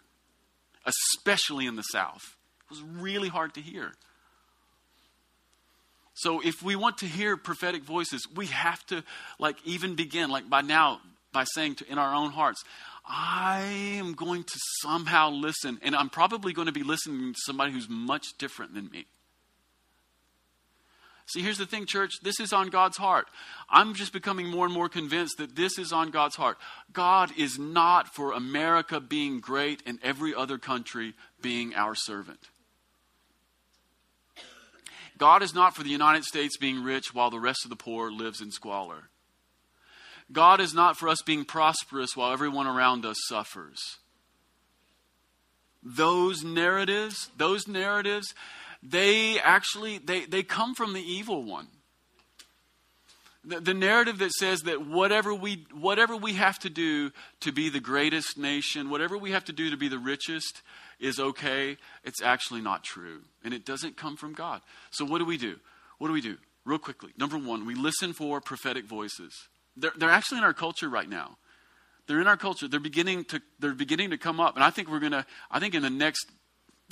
especially 0.86 1.66
in 1.68 1.76
the 1.76 1.84
South. 1.84 2.24
It 2.66 2.72
was 2.72 2.82
really 2.82 3.30
hard 3.30 3.54
to 3.56 3.62
hear. 3.62 3.94
So 6.14 6.42
if 6.44 6.64
we 6.64 6.76
want 6.76 6.98
to 7.00 7.06
hear 7.06 7.38
prophetic 7.38 7.84
voices, 7.84 8.28
we 8.36 8.48
have 8.48 8.84
to 8.88 9.04
like 9.38 9.58
even 9.64 9.96
begin 9.96 10.32
like 10.32 10.50
by 10.50 10.62
now 10.62 11.00
by 11.32 11.44
saying 11.44 11.76
to 11.76 11.92
in 11.92 12.00
our 12.00 12.16
own 12.16 12.32
hearts, 12.32 12.64
I 13.08 13.62
am 14.00 14.14
going 14.14 14.44
to 14.44 14.60
somehow 14.82 15.30
listen 15.30 15.78
and 15.84 15.96
I'm 15.96 16.10
probably 16.10 16.54
going 16.54 16.66
to 16.66 16.72
be 16.72 16.84
listening 16.84 17.34
to 17.34 17.40
somebody 17.46 17.72
who's 17.72 17.88
much 17.88 18.26
different 18.40 18.74
than 18.74 18.90
me. 18.90 19.06
See, 21.28 21.42
here's 21.42 21.58
the 21.58 21.66
thing, 21.66 21.86
church. 21.86 22.22
This 22.24 22.40
is 22.40 22.54
on 22.54 22.70
God's 22.70 22.96
heart. 22.96 23.28
I'm 23.70 23.94
just 23.94 24.14
becoming 24.14 24.48
more 24.48 24.64
and 24.64 24.74
more 24.74 24.88
convinced 24.88 25.38
that 25.38 25.58
this 25.58 25.78
is 25.78 25.92
on 25.92 26.10
God's 26.10 26.38
heart. 26.38 26.58
God 26.94 27.32
is 27.38 27.60
not 27.60 28.16
for 28.16 28.32
America 28.32 29.02
being 29.02 29.42
great 29.42 29.84
and 29.86 30.00
every 30.02 30.34
other 30.34 30.58
country 30.58 31.16
being 31.42 31.76
our 31.76 31.96
servant. 31.96 32.40
God 35.18 35.44
is 35.44 35.54
not 35.54 35.76
for 35.76 35.84
the 35.84 35.90
United 35.90 36.24
States 36.24 36.56
being 36.58 36.82
rich 36.82 37.14
while 37.14 37.30
the 37.30 37.40
rest 37.40 37.66
of 37.66 37.70
the 37.70 37.76
poor 37.76 38.10
lives 38.10 38.40
in 38.40 38.52
squalor. 38.52 39.10
God 40.32 40.62
is 40.62 40.74
not 40.74 40.98
for 40.98 41.10
us 41.10 41.22
being 41.26 41.44
prosperous 41.44 42.16
while 42.16 42.32
everyone 42.32 42.68
around 42.68 43.06
us 43.06 43.18
suffers. 43.28 43.98
Those 45.84 46.44
narratives, 46.44 47.30
those 47.38 47.68
narratives, 47.68 48.34
they 48.84 49.40
actually 49.40 49.98
they, 49.98 50.26
they 50.26 50.44
come 50.44 50.76
from 50.76 50.94
the 50.94 51.02
evil 51.02 51.44
one. 51.44 51.68
The, 53.44 53.62
the 53.62 53.74
narrative 53.74 54.18
that 54.20 54.34
says 54.34 54.62
that 54.62 54.86
whatever 54.86 55.34
we 55.34 55.66
whatever 55.74 56.16
we 56.16 56.34
have 56.34 56.60
to 56.60 56.70
do 56.70 57.12
to 57.42 57.52
be 57.52 57.70
the 57.70 57.80
greatest 57.80 58.38
nation, 58.38 58.90
whatever 58.90 59.18
we 59.18 59.32
have 59.32 59.46
to 59.46 59.54
do 59.54 59.70
to 59.70 59.78
be 59.78 59.88
the 59.88 60.00
richest, 60.00 60.62
is 61.00 61.20
okay, 61.20 61.78
it's 62.04 62.22
actually 62.22 62.62
not 62.62 62.84
true. 62.84 63.22
And 63.44 63.54
it 63.54 63.66
doesn't 63.66 63.98
come 63.98 64.18
from 64.18 64.34
God. 64.34 64.62
So, 64.92 65.06
what 65.06 65.20
do 65.20 65.26
we 65.26 65.38
do? 65.38 65.58
What 65.98 66.08
do 66.08 66.14
we 66.14 66.22
do? 66.22 66.38
Real 66.66 66.80
quickly. 66.80 67.12
Number 67.18 67.38
one, 67.38 67.66
we 67.66 67.76
listen 67.76 68.14
for 68.14 68.42
prophetic 68.42 68.86
voices. 68.86 69.34
They're, 69.76 69.94
they're 69.96 70.10
actually 70.10 70.40
in 70.40 70.44
our 70.44 70.54
culture 70.54 70.90
right 70.90 71.08
now. 71.08 71.38
They're 72.08 72.22
in 72.22 72.28
our 72.28 72.38
culture. 72.38 72.68
They're 72.68 72.80
beginning 72.80 73.26
to, 73.26 73.42
they're 73.60 73.74
beginning 73.74 74.10
to 74.10 74.18
come 74.18 74.40
up. 74.40 74.56
And 74.56 74.64
I 74.64 74.70
think 74.70 74.90
we're 74.90 75.00
going 75.00 75.12
to, 75.12 75.26
I 75.52 75.60
think 75.60 75.76
in 75.76 75.82
the 75.82 75.90
next 75.90 76.28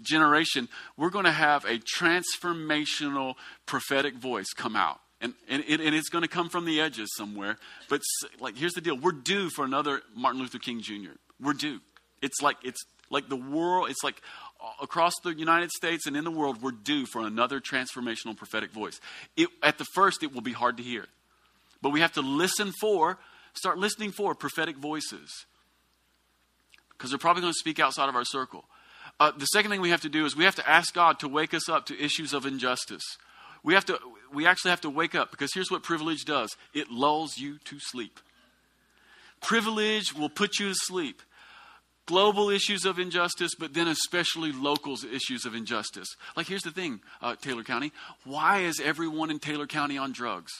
generation, 0.01 0.67
we're 0.97 1.09
going 1.09 1.25
to 1.25 1.31
have 1.31 1.65
a 1.65 1.79
transformational 1.79 3.35
prophetic 3.65 4.15
voice 4.15 4.47
come 4.55 4.75
out. 4.75 4.99
And, 5.21 5.33
and, 5.49 5.63
and 5.67 5.95
it's 5.95 6.09
going 6.09 6.23
to 6.23 6.27
come 6.27 6.49
from 6.49 6.65
the 6.65 6.81
edges 6.81 7.09
somewhere. 7.15 7.57
But 7.89 8.01
like, 8.39 8.57
here's 8.57 8.73
the 8.73 8.81
deal: 8.81 8.97
we're 8.97 9.11
due 9.11 9.49
for 9.49 9.65
another 9.65 10.01
Martin 10.15 10.41
Luther 10.41 10.59
King 10.59 10.81
Jr. 10.81 11.11
We're 11.41 11.53
due. 11.53 11.79
It's 12.21 12.41
like 12.41 12.57
it's 12.63 12.83
like 13.09 13.29
the 13.29 13.35
world. 13.35 13.89
It's 13.89 14.03
like 14.03 14.21
uh, 14.61 14.69
across 14.81 15.13
the 15.23 15.33
United 15.33 15.71
States 15.71 16.05
and 16.05 16.15
in 16.17 16.25
the 16.25 16.31
world, 16.31 16.61
we're 16.61 16.71
due 16.71 17.05
for 17.05 17.21
another 17.21 17.59
transformational 17.59 18.35
prophetic 18.35 18.71
voice. 18.71 18.99
It, 19.37 19.49
at 19.63 19.77
the 19.77 19.85
first, 19.95 20.21
it 20.21 20.33
will 20.33 20.41
be 20.41 20.53
hard 20.53 20.77
to 20.77 20.83
hear, 20.83 21.05
but 21.81 21.91
we 21.91 22.01
have 22.01 22.13
to 22.13 22.21
listen 22.21 22.73
for, 22.79 23.17
start 23.53 23.77
listening 23.77 24.11
for 24.11 24.35
prophetic 24.35 24.77
voices 24.77 25.45
because 26.91 27.09
they're 27.09 27.19
probably 27.19 27.41
going 27.41 27.53
to 27.53 27.59
speak 27.59 27.79
outside 27.79 28.09
of 28.09 28.15
our 28.15 28.25
circle. 28.25 28.65
Uh, 29.19 29.31
the 29.37 29.45
second 29.45 29.71
thing 29.71 29.81
we 29.81 29.91
have 29.91 30.01
to 30.01 30.09
do 30.09 30.25
is 30.25 30.35
we 30.35 30.43
have 30.43 30.55
to 30.55 30.69
ask 30.69 30.93
God 30.93 31.19
to 31.19 31.27
wake 31.27 31.53
us 31.53 31.69
up 31.69 31.85
to 31.85 31.99
issues 32.03 32.33
of 32.33 32.45
injustice. 32.45 33.03
We 33.63 33.73
have 33.73 33.85
to 33.85 33.97
we 34.33 34.45
actually 34.45 34.71
have 34.71 34.81
to 34.81 34.89
wake 34.89 35.15
up 35.15 35.31
because 35.31 35.51
here's 35.53 35.71
what 35.71 35.83
privilege 35.83 36.25
does. 36.25 36.55
It 36.73 36.91
lulls 36.91 37.37
you 37.37 37.57
to 37.65 37.79
sleep. 37.79 38.19
Privilege 39.41 40.13
will 40.13 40.29
put 40.29 40.59
you 40.59 40.69
to 40.69 40.75
sleep. 40.75 41.21
Global 42.05 42.49
issues 42.49 42.85
of 42.85 42.99
injustice, 42.99 43.51
but 43.57 43.73
then 43.73 43.87
especially 43.87 44.51
local 44.51 44.95
issues 45.11 45.45
of 45.45 45.55
injustice. 45.55 46.07
Like, 46.37 46.47
here's 46.47 46.61
the 46.61 46.69
thing, 46.69 47.01
uh, 47.19 47.35
Taylor 47.35 47.63
County. 47.63 47.91
Why 48.25 48.59
is 48.59 48.79
everyone 48.79 49.31
in 49.31 49.39
Taylor 49.39 49.65
County 49.65 49.97
on 49.97 50.11
drugs? 50.11 50.51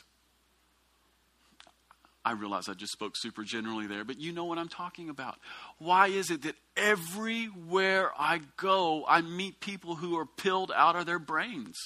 I 2.26 2.32
realize 2.32 2.67
I 2.67 2.73
just 2.73 2.91
spoke 2.91 3.15
super 3.15 3.43
generally 3.43 3.86
there, 3.86 4.03
but 4.03 4.19
you 4.19 4.34
know 4.34 4.45
what 4.45 4.57
I'm 4.57 4.67
talking 4.67 5.09
about. 5.09 5.38
Why 5.78 6.07
is 6.07 6.32
it 6.32 6.41
that 6.41 6.55
everywhere 6.76 8.09
I 8.17 8.41
go, 8.57 9.05
I 9.07 9.21
meet 9.21 9.59
people 9.59 9.95
who 9.95 10.17
are 10.17 10.26
pilled 10.26 10.71
out 10.76 10.95
of 10.95 11.05
their 11.05 11.19
brains? 11.19 11.78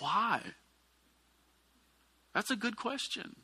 Why? 0.00 0.42
That's 2.34 2.50
a 2.50 2.56
good 2.56 2.76
question. 2.76 3.36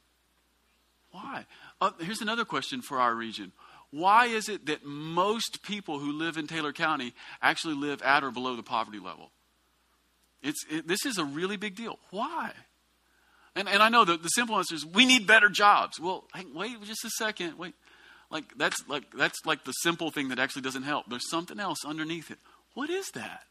Why? 1.10 1.46
Uh, 1.80 1.92
here's 2.00 2.20
another 2.20 2.44
question 2.44 2.82
for 2.82 3.00
our 3.00 3.14
region. 3.14 3.52
Why 3.90 4.26
is 4.26 4.50
it 4.50 4.66
that 4.66 4.84
most 4.84 5.62
people 5.62 5.98
who 5.98 6.12
live 6.12 6.36
in 6.36 6.46
Taylor 6.46 6.74
County 6.74 7.14
actually 7.40 7.74
live 7.74 8.02
at 8.02 8.22
or 8.22 8.30
below 8.30 8.56
the 8.56 8.62
poverty 8.62 8.98
level? 8.98 9.30
It's, 10.42 10.64
it, 10.70 10.86
this 10.86 11.06
is 11.06 11.16
a 11.16 11.24
really 11.24 11.56
big 11.56 11.74
deal. 11.74 11.98
Why? 12.10 12.52
And, 13.58 13.68
and 13.68 13.82
I 13.82 13.88
know 13.88 14.04
the, 14.04 14.16
the 14.16 14.28
simple 14.28 14.56
answer 14.56 14.76
is 14.76 14.86
we 14.86 15.04
need 15.04 15.26
better 15.26 15.48
jobs. 15.48 15.98
Well, 15.98 16.22
hang, 16.32 16.54
wait 16.54 16.80
just 16.84 17.04
a 17.04 17.10
second. 17.10 17.58
Wait. 17.58 17.74
Like 18.30 18.56
that's 18.56 18.86
like 18.88 19.04
that's 19.12 19.44
like 19.44 19.64
the 19.64 19.72
simple 19.72 20.12
thing 20.12 20.28
that 20.28 20.38
actually 20.38 20.62
doesn't 20.62 20.84
help. 20.84 21.06
There's 21.08 21.28
something 21.28 21.58
else 21.58 21.78
underneath 21.84 22.30
it. 22.30 22.38
What 22.74 22.88
is 22.88 23.08
that? 23.14 23.42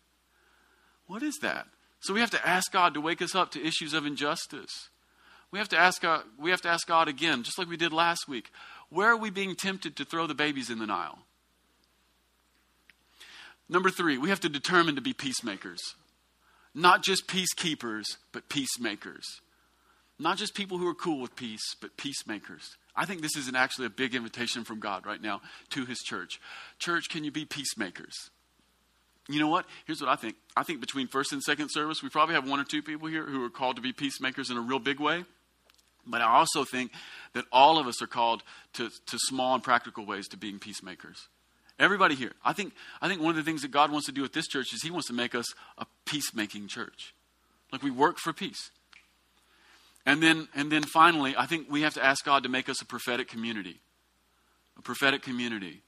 What 1.08 1.24
is 1.24 1.38
that? 1.42 1.68
So 2.00 2.14
we 2.14 2.22
have 2.22 2.30
to 2.30 2.48
ask 2.48 2.72
God 2.72 2.94
to 2.94 3.02
wake 3.02 3.22
us 3.22 3.36
up 3.36 3.52
to 3.52 3.66
issues 3.66 3.94
of 3.94 4.06
injustice. 4.06 4.90
We 5.52 5.60
have 5.60 5.68
to 5.70 5.78
ask 5.78 6.02
God, 6.02 6.24
we 6.40 6.52
have 6.52 6.62
to 6.62 6.70
ask 6.70 6.88
God 6.88 7.10
again, 7.10 7.44
just 7.44 7.58
like 7.58 7.68
we 7.68 7.76
did 7.76 7.92
last 7.92 8.30
week. 8.30 8.52
Where 8.90 9.10
are 9.10 9.18
we 9.18 9.30
being 9.30 9.56
tempted 9.56 9.98
to 9.98 10.06
throw 10.06 10.26
the 10.26 10.36
babies 10.36 10.70
in 10.70 10.80
the 10.80 10.86
Nile? 10.86 11.20
Number 13.68 13.90
three, 13.90 14.18
we 14.18 14.30
have 14.30 14.40
to 14.42 14.50
determine 14.50 14.96
to 14.96 15.02
be 15.02 15.12
peacemakers. 15.12 15.80
Not 16.74 17.04
just 17.04 17.28
peacekeepers, 17.28 18.06
but 18.32 18.48
peacemakers. 18.48 19.26
Not 20.20 20.38
just 20.38 20.56
people 20.56 20.78
who 20.78 20.88
are 20.88 20.96
cool 20.96 21.20
with 21.20 21.36
peace, 21.36 21.76
but 21.80 21.96
peacemakers. 21.96 22.76
I 22.96 23.06
think 23.06 23.22
this 23.22 23.36
is 23.36 23.48
an, 23.48 23.56
actually 23.56 23.86
a 23.86 23.92
big 23.92 24.16
invitation 24.16 24.64
from 24.64 24.80
God 24.80 25.06
right 25.06 25.22
now 25.22 25.42
to 25.70 25.86
his 25.86 26.00
church. 26.00 26.42
Church, 26.80 27.10
can 27.10 27.24
you 27.24 27.32
be 27.32 27.46
peacemakers? 27.46 28.32
You 29.30 29.40
know 29.40 29.50
what? 29.50 29.66
Here's 29.86 30.02
what 30.02 30.10
I 30.10 30.16
think. 30.16 30.36
I 30.56 30.64
think 30.64 30.80
between 30.80 31.08
first 31.08 31.34
and 31.34 31.44
second 31.44 31.70
service, 31.70 32.02
we 32.02 32.10
probably 32.10 32.36
have 32.36 32.50
one 32.50 32.60
or 32.60 32.64
two 32.64 32.82
people 32.82 33.08
here 33.08 33.26
who 33.26 33.44
are 33.44 33.50
called 33.50 33.76
to 33.76 33.82
be 33.82 33.94
peacemakers 33.94 34.50
in 34.50 34.58
a 34.58 34.62
real 34.62 34.80
big 34.80 35.00
way. 35.00 35.26
But 36.08 36.22
I 36.22 36.38
also 36.38 36.64
think 36.64 36.92
that 37.34 37.46
all 37.52 37.78
of 37.78 37.86
us 37.86 38.02
are 38.02 38.08
called 38.08 38.42
to, 38.74 38.90
to 38.90 39.20
small 39.20 39.54
and 39.54 39.64
practical 39.64 40.06
ways 40.06 40.28
to 40.30 40.38
being 40.38 40.58
peacemakers. 40.58 41.28
Everybody 41.78 42.16
here. 42.16 42.32
I 42.44 42.54
think, 42.54 42.74
I 43.02 43.08
think 43.08 43.22
one 43.22 43.32
of 43.32 43.36
the 43.36 43.44
things 43.44 43.62
that 43.62 43.72
God 43.72 43.92
wants 43.92 44.08
to 44.08 44.14
do 44.14 44.22
with 44.22 44.34
this 44.34 44.48
church 44.48 44.74
is 44.74 44.82
He 44.82 44.90
wants 44.90 45.08
to 45.08 45.14
make 45.14 45.36
us 45.36 45.46
a 45.78 45.86
peacemaking 46.06 46.70
church. 46.70 47.14
Like 47.72 47.84
we 47.84 47.92
work 47.92 48.18
for 48.18 48.34
peace. 48.34 48.72
And 50.08 50.24
then, 50.24 50.48
and 50.56 50.72
then 50.72 50.84
finally, 50.84 51.36
I 51.38 51.46
think 51.48 51.70
we 51.70 51.82
have 51.82 51.94
to 51.96 52.04
ask 52.04 52.24
God 52.24 52.44
to 52.44 52.50
make 52.50 52.70
us 52.70 52.82
a 52.82 52.86
prophetic 52.86 53.28
community. 53.28 53.82
A 54.78 54.82
prophetic 54.82 55.22
community. 55.22 55.82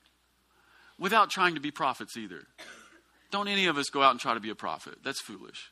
Without 1.00 1.30
trying 1.30 1.56
to 1.56 1.62
be 1.62 1.72
prophets 1.72 2.18
either. 2.18 2.42
Don't 3.32 3.48
any 3.48 3.68
of 3.68 3.78
us 3.78 3.86
go 3.86 4.04
out 4.04 4.12
and 4.12 4.20
try 4.20 4.34
to 4.34 4.42
be 4.42 4.50
a 4.50 4.56
prophet. 4.56 4.96
That's 5.06 5.22
foolish. 5.22 5.72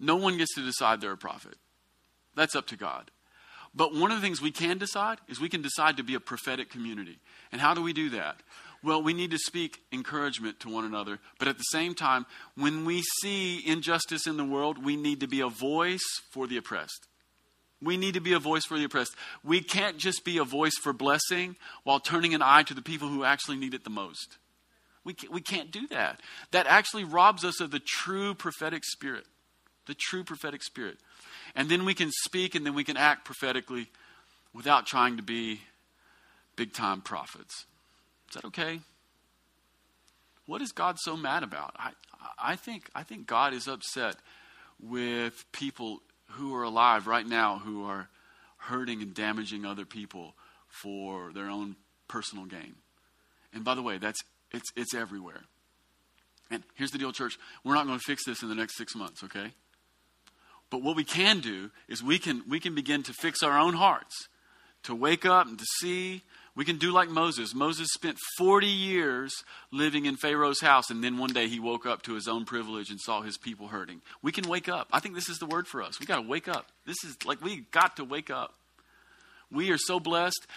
No 0.00 0.16
one 0.16 0.38
gets 0.38 0.54
to 0.54 0.64
decide 0.64 1.02
they're 1.02 1.12
a 1.12 1.18
prophet. 1.18 1.56
That's 2.34 2.56
up 2.56 2.66
to 2.68 2.76
God. 2.76 3.10
But 3.74 3.94
one 3.94 4.10
of 4.10 4.16
the 4.16 4.22
things 4.22 4.40
we 4.40 4.50
can 4.50 4.78
decide 4.78 5.18
is 5.28 5.38
we 5.38 5.50
can 5.50 5.60
decide 5.60 5.98
to 5.98 6.02
be 6.02 6.14
a 6.14 6.20
prophetic 6.20 6.70
community. 6.70 7.18
And 7.52 7.60
how 7.60 7.74
do 7.74 7.82
we 7.82 7.92
do 7.92 8.08
that? 8.10 8.36
Well, 8.82 9.02
we 9.02 9.12
need 9.12 9.32
to 9.32 9.38
speak 9.38 9.80
encouragement 9.92 10.60
to 10.60 10.68
one 10.68 10.84
another, 10.84 11.18
but 11.38 11.48
at 11.48 11.58
the 11.58 11.64
same 11.64 11.94
time, 11.94 12.26
when 12.54 12.84
we 12.84 13.02
see 13.20 13.66
injustice 13.66 14.26
in 14.26 14.36
the 14.36 14.44
world, 14.44 14.84
we 14.84 14.96
need 14.96 15.20
to 15.20 15.26
be 15.26 15.40
a 15.40 15.48
voice 15.48 16.04
for 16.30 16.46
the 16.46 16.56
oppressed. 16.56 17.08
We 17.82 17.96
need 17.96 18.14
to 18.14 18.20
be 18.20 18.32
a 18.32 18.38
voice 18.38 18.64
for 18.64 18.78
the 18.78 18.84
oppressed. 18.84 19.14
We 19.44 19.60
can't 19.62 19.98
just 19.98 20.24
be 20.24 20.38
a 20.38 20.44
voice 20.44 20.76
for 20.80 20.92
blessing 20.92 21.56
while 21.84 22.00
turning 22.00 22.34
an 22.34 22.42
eye 22.42 22.62
to 22.64 22.74
the 22.74 22.82
people 22.82 23.08
who 23.08 23.24
actually 23.24 23.56
need 23.56 23.74
it 23.74 23.84
the 23.84 23.90
most. 23.90 24.38
We 25.04 25.14
can't, 25.14 25.32
we 25.32 25.40
can't 25.40 25.70
do 25.70 25.86
that. 25.88 26.20
That 26.50 26.66
actually 26.66 27.04
robs 27.04 27.44
us 27.44 27.60
of 27.60 27.70
the 27.70 27.80
true 27.80 28.34
prophetic 28.34 28.84
spirit. 28.84 29.24
The 29.86 29.94
true 29.94 30.22
prophetic 30.22 30.62
spirit. 30.62 30.98
And 31.54 31.68
then 31.68 31.84
we 31.84 31.94
can 31.94 32.10
speak 32.24 32.54
and 32.54 32.66
then 32.66 32.74
we 32.74 32.84
can 32.84 32.96
act 32.96 33.24
prophetically 33.24 33.88
without 34.52 34.86
trying 34.86 35.16
to 35.16 35.22
be 35.22 35.60
big 36.56 36.72
time 36.72 37.00
prophets. 37.00 37.64
Is 38.28 38.34
that 38.34 38.44
okay? 38.46 38.80
What 40.46 40.62
is 40.62 40.72
God 40.72 40.98
so 40.98 41.16
mad 41.16 41.42
about? 41.42 41.74
I, 41.78 41.90
I, 42.38 42.56
think, 42.56 42.88
I 42.94 43.02
think 43.02 43.26
God 43.26 43.52
is 43.52 43.68
upset 43.68 44.16
with 44.80 45.44
people 45.52 46.00
who 46.32 46.54
are 46.54 46.62
alive 46.62 47.06
right 47.06 47.26
now 47.26 47.58
who 47.58 47.84
are 47.84 48.08
hurting 48.58 49.02
and 49.02 49.14
damaging 49.14 49.64
other 49.64 49.84
people 49.84 50.34
for 50.68 51.32
their 51.32 51.48
own 51.48 51.76
personal 52.06 52.44
gain. 52.44 52.74
And 53.52 53.64
by 53.64 53.74
the 53.74 53.82
way, 53.82 53.98
that's 53.98 54.20
it's 54.50 54.70
it's 54.76 54.94
everywhere. 54.94 55.42
And 56.50 56.62
here's 56.74 56.90
the 56.90 56.98
deal, 56.98 57.12
church. 57.12 57.38
We're 57.64 57.74
not 57.74 57.86
going 57.86 57.98
to 57.98 58.04
fix 58.04 58.24
this 58.24 58.42
in 58.42 58.48
the 58.48 58.54
next 58.54 58.76
six 58.76 58.94
months, 58.94 59.22
okay? 59.24 59.52
But 60.70 60.82
what 60.82 60.96
we 60.96 61.04
can 61.04 61.40
do 61.40 61.70
is 61.88 62.02
we 62.02 62.18
can 62.18 62.42
we 62.48 62.60
can 62.60 62.74
begin 62.74 63.02
to 63.04 63.12
fix 63.12 63.42
our 63.42 63.58
own 63.58 63.74
hearts, 63.74 64.28
to 64.84 64.94
wake 64.94 65.24
up 65.24 65.46
and 65.46 65.58
to 65.58 65.64
see 65.80 66.22
we 66.58 66.64
can 66.64 66.76
do 66.76 66.90
like 66.90 67.08
Moses. 67.08 67.54
Moses 67.54 67.86
spent 67.92 68.18
40 68.36 68.66
years 68.66 69.32
living 69.70 70.06
in 70.06 70.16
Pharaoh's 70.16 70.60
house, 70.60 70.90
and 70.90 71.04
then 71.04 71.16
one 71.16 71.32
day 71.32 71.46
he 71.46 71.60
woke 71.60 71.86
up 71.86 72.02
to 72.02 72.14
his 72.14 72.26
own 72.26 72.44
privilege 72.44 72.90
and 72.90 73.00
saw 73.00 73.22
his 73.22 73.38
people 73.38 73.68
hurting. 73.68 74.02
We 74.22 74.32
can 74.32 74.48
wake 74.48 74.68
up. 74.68 74.88
I 74.92 74.98
think 74.98 75.14
this 75.14 75.28
is 75.28 75.38
the 75.38 75.46
word 75.46 75.68
for 75.68 75.80
us. 75.80 76.00
We 76.00 76.06
got 76.06 76.16
to 76.16 76.28
wake 76.28 76.48
up. 76.48 76.66
This 76.84 76.96
is 77.04 77.16
like 77.24 77.40
we 77.40 77.66
got 77.70 77.94
to 77.98 78.04
wake 78.04 78.28
up. 78.28 78.54
We 79.52 79.70
are 79.70 79.78
so 79.78 80.00
blessed. 80.00 80.48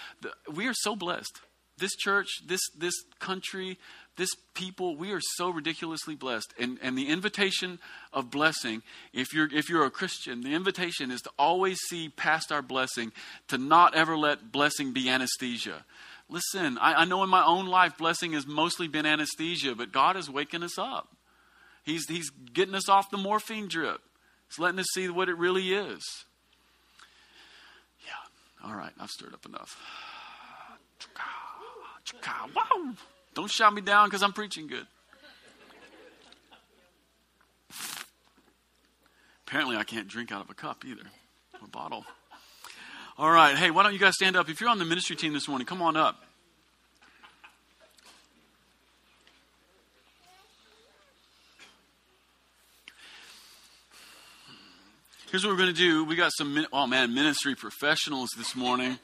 We 0.52 0.66
are 0.66 0.74
so 0.74 0.96
blessed. 0.96 1.40
This 1.82 1.96
church, 1.98 2.30
this 2.48 2.62
this 2.78 2.94
country, 3.20 3.78
this 4.18 4.30
people, 4.54 4.96
we 4.96 5.14
are 5.14 5.22
so 5.38 5.50
ridiculously 5.50 6.16
blessed. 6.16 6.54
And, 6.60 6.78
and 6.84 6.96
the 6.96 7.10
invitation 7.10 7.80
of 8.14 8.30
blessing, 8.30 8.84
if 9.14 9.34
you're, 9.34 9.52
if 9.52 9.68
you're 9.68 9.86
a 9.86 9.90
Christian, 9.90 10.42
the 10.42 10.54
invitation 10.54 11.10
is 11.10 11.22
to 11.22 11.32
always 11.40 11.80
see 11.90 12.10
past 12.10 12.52
our 12.52 12.62
blessing, 12.62 13.14
to 13.48 13.58
not 13.58 13.96
ever 13.96 14.16
let 14.16 14.52
blessing 14.52 14.94
be 14.94 15.10
anesthesia. 15.10 15.86
Listen, 16.30 16.78
I, 16.78 16.94
I 16.94 17.06
know 17.06 17.24
in 17.24 17.30
my 17.30 17.44
own 17.44 17.66
life, 17.66 17.98
blessing 17.98 18.34
has 18.34 18.46
mostly 18.46 18.88
been 18.88 19.08
anesthesia, 19.08 19.74
but 19.76 19.92
God 19.92 20.16
is 20.16 20.30
waking 20.30 20.62
us 20.62 20.78
up. 20.78 21.08
He's, 21.84 22.08
he's 22.08 22.30
getting 22.30 22.76
us 22.76 22.88
off 22.90 23.10
the 23.10 23.18
morphine 23.18 23.68
drip, 23.68 24.02
He's 24.50 24.60
letting 24.60 24.80
us 24.80 24.88
see 24.94 25.10
what 25.10 25.30
it 25.30 25.38
really 25.38 25.74
is. 25.74 26.04
Yeah, 28.06 28.70
all 28.70 28.76
right, 28.76 28.94
I've 29.00 29.10
stirred 29.10 29.34
up 29.34 29.46
enough. 29.46 29.76
Wow. 32.56 32.94
Don't 33.34 33.50
shout 33.50 33.74
me 33.74 33.82
down 33.82 34.08
because 34.08 34.24
I'm 34.24 34.34
preaching 34.34 34.68
good. 34.68 34.86
Apparently, 39.48 39.76
I 39.76 39.84
can't 39.84 40.08
drink 40.08 40.32
out 40.32 40.44
of 40.44 40.50
a 40.50 40.54
cup 40.54 40.86
either, 40.86 41.04
or 41.54 41.66
a 41.66 41.68
bottle. 41.68 42.06
All 43.18 43.30
right. 43.30 43.56
Hey, 43.56 43.70
why 43.70 43.84
don't 43.84 43.94
you 43.94 44.00
guys 44.00 44.16
stand 44.16 44.36
up? 44.36 44.50
If 44.50 44.62
you're 44.62 44.70
on 44.70 44.80
the 44.80 44.86
ministry 44.86 45.16
team 45.16 45.34
this 45.34 45.48
morning, 45.48 45.68
come 45.68 45.82
on 45.82 45.98
up. 45.98 46.24
Here's 55.32 55.46
what 55.46 55.52
we're 55.52 55.58
going 55.58 55.74
to 55.74 55.80
do. 55.80 56.04
We 56.04 56.18
got 56.18 56.32
some, 56.38 56.66
oh 56.74 56.88
man, 56.88 57.14
ministry 57.14 57.56
professionals 57.56 58.32
this 58.38 58.54
morning. 58.54 59.00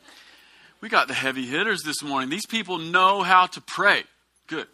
We 0.80 0.90
got 0.90 1.08
the 1.08 1.16
heavy 1.16 1.48
hitters 1.48 1.82
this 1.84 2.04
morning. 2.04 2.30
These 2.30 2.46
people 2.46 2.78
know 2.78 3.24
how 3.24 3.48
to 3.48 3.62
pray. 3.62 4.04
Good. 4.46 4.68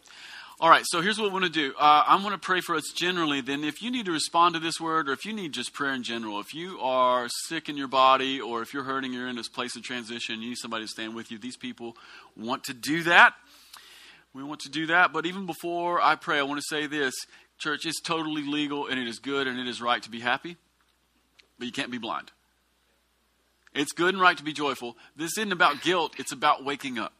All 0.60 0.68
right, 0.68 0.84
so 0.86 1.00
here's 1.00 1.18
what 1.18 1.28
we 1.28 1.32
want 1.32 1.46
to 1.46 1.50
do. 1.50 1.74
Uh, 1.78 2.04
I'm 2.06 2.20
going 2.20 2.32
to 2.32 2.38
pray 2.38 2.60
for 2.60 2.76
us 2.76 2.92
generally. 2.94 3.40
Then, 3.40 3.64
if 3.64 3.82
you 3.82 3.90
need 3.90 4.04
to 4.06 4.12
respond 4.12 4.54
to 4.54 4.60
this 4.60 4.78
word, 4.78 5.08
or 5.08 5.12
if 5.12 5.24
you 5.24 5.32
need 5.32 5.52
just 5.52 5.72
prayer 5.72 5.94
in 5.94 6.02
general, 6.02 6.40
if 6.40 6.54
you 6.54 6.78
are 6.80 7.26
sick 7.46 7.68
in 7.70 7.76
your 7.76 7.88
body, 7.88 8.40
or 8.40 8.60
if 8.60 8.74
you're 8.74 8.84
hurting, 8.84 9.12
you're 9.12 9.28
in 9.28 9.34
this 9.34 9.48
place 9.48 9.76
of 9.76 9.82
transition, 9.82 10.42
you 10.42 10.50
need 10.50 10.58
somebody 10.58 10.84
to 10.84 10.88
stand 10.88 11.14
with 11.14 11.30
you. 11.30 11.38
These 11.38 11.56
people 11.56 11.96
want 12.36 12.64
to 12.64 12.74
do 12.74 13.02
that. 13.04 13.34
We 14.34 14.44
want 14.44 14.60
to 14.60 14.70
do 14.70 14.86
that. 14.86 15.12
But 15.12 15.26
even 15.26 15.46
before 15.46 16.02
I 16.02 16.16
pray, 16.16 16.38
I 16.38 16.42
want 16.42 16.60
to 16.60 16.66
say 16.68 16.86
this 16.86 17.14
Church, 17.58 17.86
it's 17.86 18.00
totally 18.00 18.42
legal, 18.42 18.86
and 18.88 19.00
it 19.00 19.08
is 19.08 19.18
good, 19.18 19.46
and 19.46 19.58
it 19.58 19.66
is 19.66 19.80
right 19.80 20.02
to 20.02 20.10
be 20.10 20.20
happy, 20.20 20.56
but 21.58 21.66
you 21.66 21.72
can't 21.72 21.90
be 21.90 21.98
blind. 21.98 22.30
It's 23.74 23.92
good 23.92 24.14
and 24.14 24.22
right 24.22 24.36
to 24.36 24.44
be 24.44 24.52
joyful. 24.52 24.96
This 25.16 25.36
isn't 25.36 25.52
about 25.52 25.82
guilt, 25.82 26.14
it's 26.18 26.32
about 26.32 26.64
waking 26.64 26.98
up. 26.98 27.12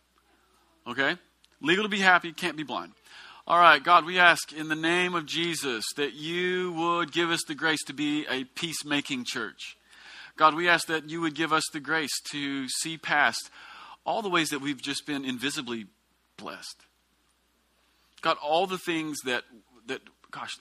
Okay? 0.86 1.16
Legal 1.60 1.84
to 1.84 1.88
be 1.88 2.00
happy, 2.00 2.32
can't 2.32 2.56
be 2.56 2.62
blind. 2.62 2.92
All 3.46 3.58
right, 3.58 3.82
God, 3.82 4.06
we 4.06 4.18
ask 4.18 4.52
in 4.52 4.68
the 4.68 4.74
name 4.74 5.14
of 5.14 5.26
Jesus 5.26 5.84
that 5.96 6.14
you 6.14 6.72
would 6.72 7.12
give 7.12 7.30
us 7.30 7.42
the 7.46 7.54
grace 7.54 7.82
to 7.84 7.92
be 7.92 8.24
a 8.30 8.44
peacemaking 8.44 9.24
church. 9.24 9.76
God, 10.36 10.54
we 10.54 10.68
ask 10.68 10.86
that 10.86 11.10
you 11.10 11.20
would 11.20 11.34
give 11.34 11.52
us 11.52 11.64
the 11.72 11.80
grace 11.80 12.20
to 12.30 12.68
see 12.68 12.96
past 12.96 13.50
all 14.06 14.22
the 14.22 14.30
ways 14.30 14.48
that 14.48 14.60
we've 14.60 14.80
just 14.80 15.06
been 15.06 15.24
invisibly 15.24 15.86
blessed. 16.36 16.86
God, 18.20 18.36
all 18.42 18.66
the 18.66 18.78
things 18.78 19.18
that, 19.24 19.44
that 19.86 20.00
gosh, 20.30 20.56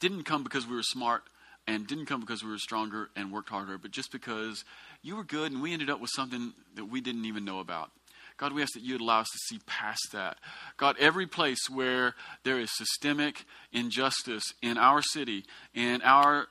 didn't 0.00 0.24
come 0.24 0.42
because 0.42 0.66
we 0.66 0.74
were 0.74 0.82
smart 0.82 1.22
and 1.66 1.86
didn't 1.86 2.06
come 2.06 2.20
because 2.20 2.42
we 2.42 2.50
were 2.50 2.58
stronger 2.58 3.10
and 3.16 3.32
worked 3.32 3.48
harder, 3.48 3.78
but 3.78 3.90
just 3.90 4.12
because 4.12 4.64
you 5.02 5.16
were 5.16 5.24
good 5.24 5.52
and 5.52 5.62
we 5.62 5.72
ended 5.72 5.90
up 5.90 6.00
with 6.00 6.10
something 6.14 6.52
that 6.74 6.86
we 6.86 7.00
didn't 7.00 7.24
even 7.24 7.44
know 7.44 7.60
about. 7.60 7.90
God, 8.36 8.52
we 8.52 8.62
ask 8.62 8.72
that 8.74 8.82
you 8.82 8.94
would 8.94 9.00
allow 9.00 9.20
us 9.20 9.28
to 9.30 9.38
see 9.38 9.60
past 9.66 10.08
that. 10.12 10.38
God, 10.76 10.96
every 10.98 11.26
place 11.26 11.70
where 11.70 12.14
there 12.44 12.58
is 12.58 12.70
systemic 12.76 13.44
injustice 13.72 14.44
in 14.62 14.78
our 14.78 15.02
city, 15.02 15.44
in 15.74 16.02
our 16.02 16.48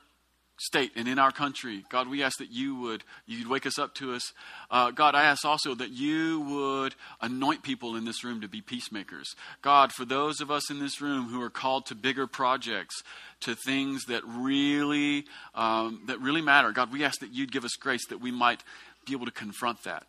state 0.62 0.92
and 0.94 1.08
in 1.08 1.18
our 1.18 1.32
country. 1.32 1.84
God, 1.90 2.08
we 2.08 2.22
ask 2.22 2.38
that 2.38 2.50
you 2.50 2.76
would 2.76 3.02
you'd 3.26 3.48
wake 3.48 3.66
us 3.66 3.78
up 3.78 3.94
to 3.96 4.14
us. 4.14 4.32
Uh, 4.70 4.90
God, 4.90 5.14
I 5.14 5.24
ask 5.24 5.44
also 5.44 5.74
that 5.74 5.90
you 5.90 6.40
would 6.40 6.94
anoint 7.20 7.62
people 7.62 7.96
in 7.96 8.04
this 8.04 8.22
room 8.22 8.40
to 8.40 8.48
be 8.48 8.60
peacemakers. 8.60 9.34
God, 9.60 9.92
for 9.92 10.04
those 10.04 10.40
of 10.40 10.50
us 10.50 10.70
in 10.70 10.78
this 10.78 11.00
room 11.00 11.28
who 11.28 11.42
are 11.42 11.50
called 11.50 11.86
to 11.86 11.94
bigger 11.94 12.26
projects, 12.26 13.02
to 13.40 13.54
things 13.54 14.04
that 14.04 14.22
really 14.24 15.24
um, 15.54 16.02
that 16.06 16.20
really 16.20 16.42
matter, 16.42 16.70
God, 16.72 16.92
we 16.92 17.04
ask 17.04 17.20
that 17.20 17.32
you'd 17.32 17.52
give 17.52 17.64
us 17.64 17.72
grace 17.72 18.06
that 18.08 18.20
we 18.20 18.30
might 18.30 18.62
be 19.04 19.12
able 19.12 19.26
to 19.26 19.32
confront 19.32 19.82
that. 19.84 20.04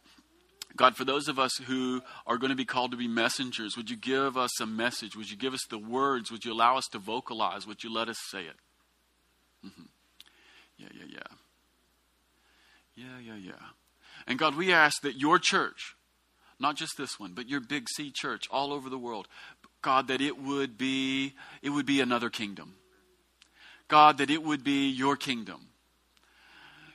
God, 0.76 0.96
for 0.96 1.06
those 1.06 1.28
of 1.28 1.38
us 1.38 1.52
who 1.68 2.02
are 2.26 2.38
going 2.38 2.50
to 2.50 2.56
be 2.56 2.66
called 2.66 2.92
to 2.92 2.98
be 2.98 3.08
messengers, 3.08 3.78
would 3.78 3.90
you 3.90 3.98
give 3.98 4.38
us 4.38 4.60
a 4.60 4.66
message? 4.66 5.16
Would 5.16 5.30
you 5.30 5.38
give 5.38 5.54
us 5.54 5.66
the 5.70 5.78
words? 5.78 6.32
Would 6.32 6.46
you 6.46 6.54
allow 6.54 6.78
us 6.78 6.88
to 6.94 6.98
vocalize? 6.98 7.68
Would 7.68 7.84
you 7.84 7.94
let 7.94 8.10
us 8.10 8.18
say 8.32 8.46
it? 8.46 8.56
Mm-hmm. 9.66 9.84
Yeah, 10.78 10.88
yeah, 10.94 11.06
yeah. 11.10 11.36
Yeah, 12.96 13.20
yeah, 13.24 13.38
yeah. 13.38 13.68
And 14.28 14.38
God, 14.40 14.56
we 14.56 14.72
ask 14.72 15.02
that 15.02 15.16
your 15.16 15.40
church, 15.40 15.96
not 16.60 16.76
just 16.76 16.98
this 16.98 17.20
one, 17.20 17.34
but 17.34 17.50
your 17.50 17.60
big 17.60 17.88
C 17.90 18.12
church 18.12 18.44
all 18.52 18.72
over 18.72 18.90
the 18.90 18.98
world, 18.98 19.28
God, 19.82 20.08
that 20.08 20.22
it 20.22 20.38
would 20.38 20.78
be 20.78 21.34
it 21.62 21.70
would 21.70 21.86
be 21.86 22.02
another 22.02 22.30
kingdom. 22.30 22.76
God, 23.88 24.18
that 24.20 24.30
it 24.30 24.44
would 24.44 24.64
be 24.64 24.90
your 24.90 25.16
kingdom. 25.16 25.68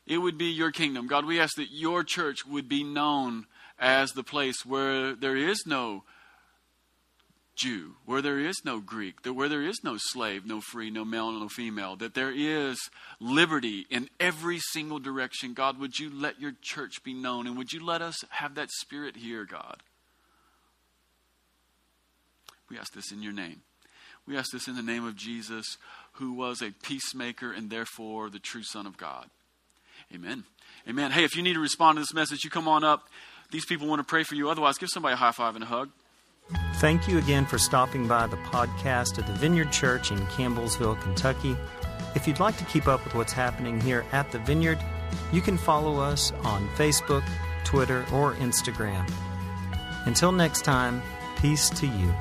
It 0.06 0.18
would 0.18 0.38
be 0.38 0.46
your 0.46 0.72
kingdom. 0.72 1.06
God, 1.06 1.26
we 1.26 1.38
ask 1.38 1.56
that 1.56 1.70
your 1.70 2.02
church 2.02 2.46
would 2.46 2.68
be 2.68 2.82
known 2.82 3.46
as 3.78 4.12
the 4.12 4.24
place 4.24 4.64
where 4.64 5.14
there 5.14 5.36
is 5.36 5.64
no 5.66 6.04
Jew, 7.58 7.96
where 8.06 8.22
there 8.22 8.38
is 8.38 8.64
no 8.64 8.80
Greek, 8.80 9.22
that 9.22 9.32
where 9.32 9.48
there 9.48 9.62
is 9.62 9.80
no 9.82 9.96
slave, 9.98 10.46
no 10.46 10.60
free, 10.60 10.90
no 10.90 11.04
male, 11.04 11.32
no 11.32 11.48
female, 11.48 11.96
that 11.96 12.14
there 12.14 12.32
is 12.34 12.78
liberty 13.20 13.84
in 13.90 14.08
every 14.20 14.60
single 14.70 15.00
direction. 15.00 15.54
God, 15.54 15.78
would 15.78 15.98
you 15.98 16.08
let 16.08 16.40
your 16.40 16.52
church 16.62 17.02
be 17.02 17.12
known 17.12 17.46
and 17.46 17.58
would 17.58 17.72
you 17.72 17.84
let 17.84 18.00
us 18.00 18.24
have 18.30 18.54
that 18.54 18.70
spirit 18.70 19.16
here, 19.16 19.44
God? 19.44 19.82
We 22.70 22.78
ask 22.78 22.94
this 22.94 23.10
in 23.10 23.22
your 23.22 23.32
name. 23.32 23.62
We 24.26 24.36
ask 24.36 24.52
this 24.52 24.68
in 24.68 24.76
the 24.76 24.82
name 24.82 25.04
of 25.06 25.16
Jesus, 25.16 25.78
who 26.12 26.32
was 26.32 26.62
a 26.62 26.70
peacemaker 26.82 27.52
and 27.52 27.70
therefore 27.70 28.30
the 28.30 28.38
true 28.38 28.62
Son 28.62 28.86
of 28.86 28.96
God. 28.96 29.26
Amen. 30.14 30.44
Amen. 30.88 31.10
Hey, 31.10 31.24
if 31.24 31.34
you 31.34 31.42
need 31.42 31.54
to 31.54 31.60
respond 31.60 31.96
to 31.96 32.00
this 32.00 32.14
message, 32.14 32.44
you 32.44 32.50
come 32.50 32.68
on 32.68 32.84
up. 32.84 33.08
These 33.50 33.64
people 33.64 33.88
want 33.88 34.00
to 34.00 34.04
pray 34.04 34.22
for 34.22 34.34
you. 34.34 34.48
Otherwise, 34.48 34.78
give 34.78 34.90
somebody 34.90 35.14
a 35.14 35.16
high 35.16 35.32
five 35.32 35.54
and 35.54 35.64
a 35.64 35.66
hug. 35.66 35.90
Thank 36.78 37.08
you 37.08 37.18
again 37.18 37.44
for 37.44 37.58
stopping 37.58 38.06
by 38.06 38.28
the 38.28 38.36
podcast 38.36 39.18
at 39.18 39.26
the 39.26 39.32
Vineyard 39.32 39.72
Church 39.72 40.12
in 40.12 40.18
Campbellsville, 40.28 41.00
Kentucky. 41.00 41.56
If 42.14 42.28
you'd 42.28 42.38
like 42.38 42.56
to 42.56 42.64
keep 42.66 42.86
up 42.86 43.02
with 43.02 43.16
what's 43.16 43.32
happening 43.32 43.80
here 43.80 44.04
at 44.12 44.30
the 44.30 44.38
Vineyard, 44.38 44.78
you 45.32 45.40
can 45.40 45.58
follow 45.58 45.98
us 45.98 46.30
on 46.44 46.68
Facebook, 46.76 47.28
Twitter, 47.64 48.06
or 48.12 48.34
Instagram. 48.34 49.10
Until 50.06 50.30
next 50.30 50.62
time, 50.62 51.02
peace 51.40 51.68
to 51.70 51.86
you. 51.88 52.14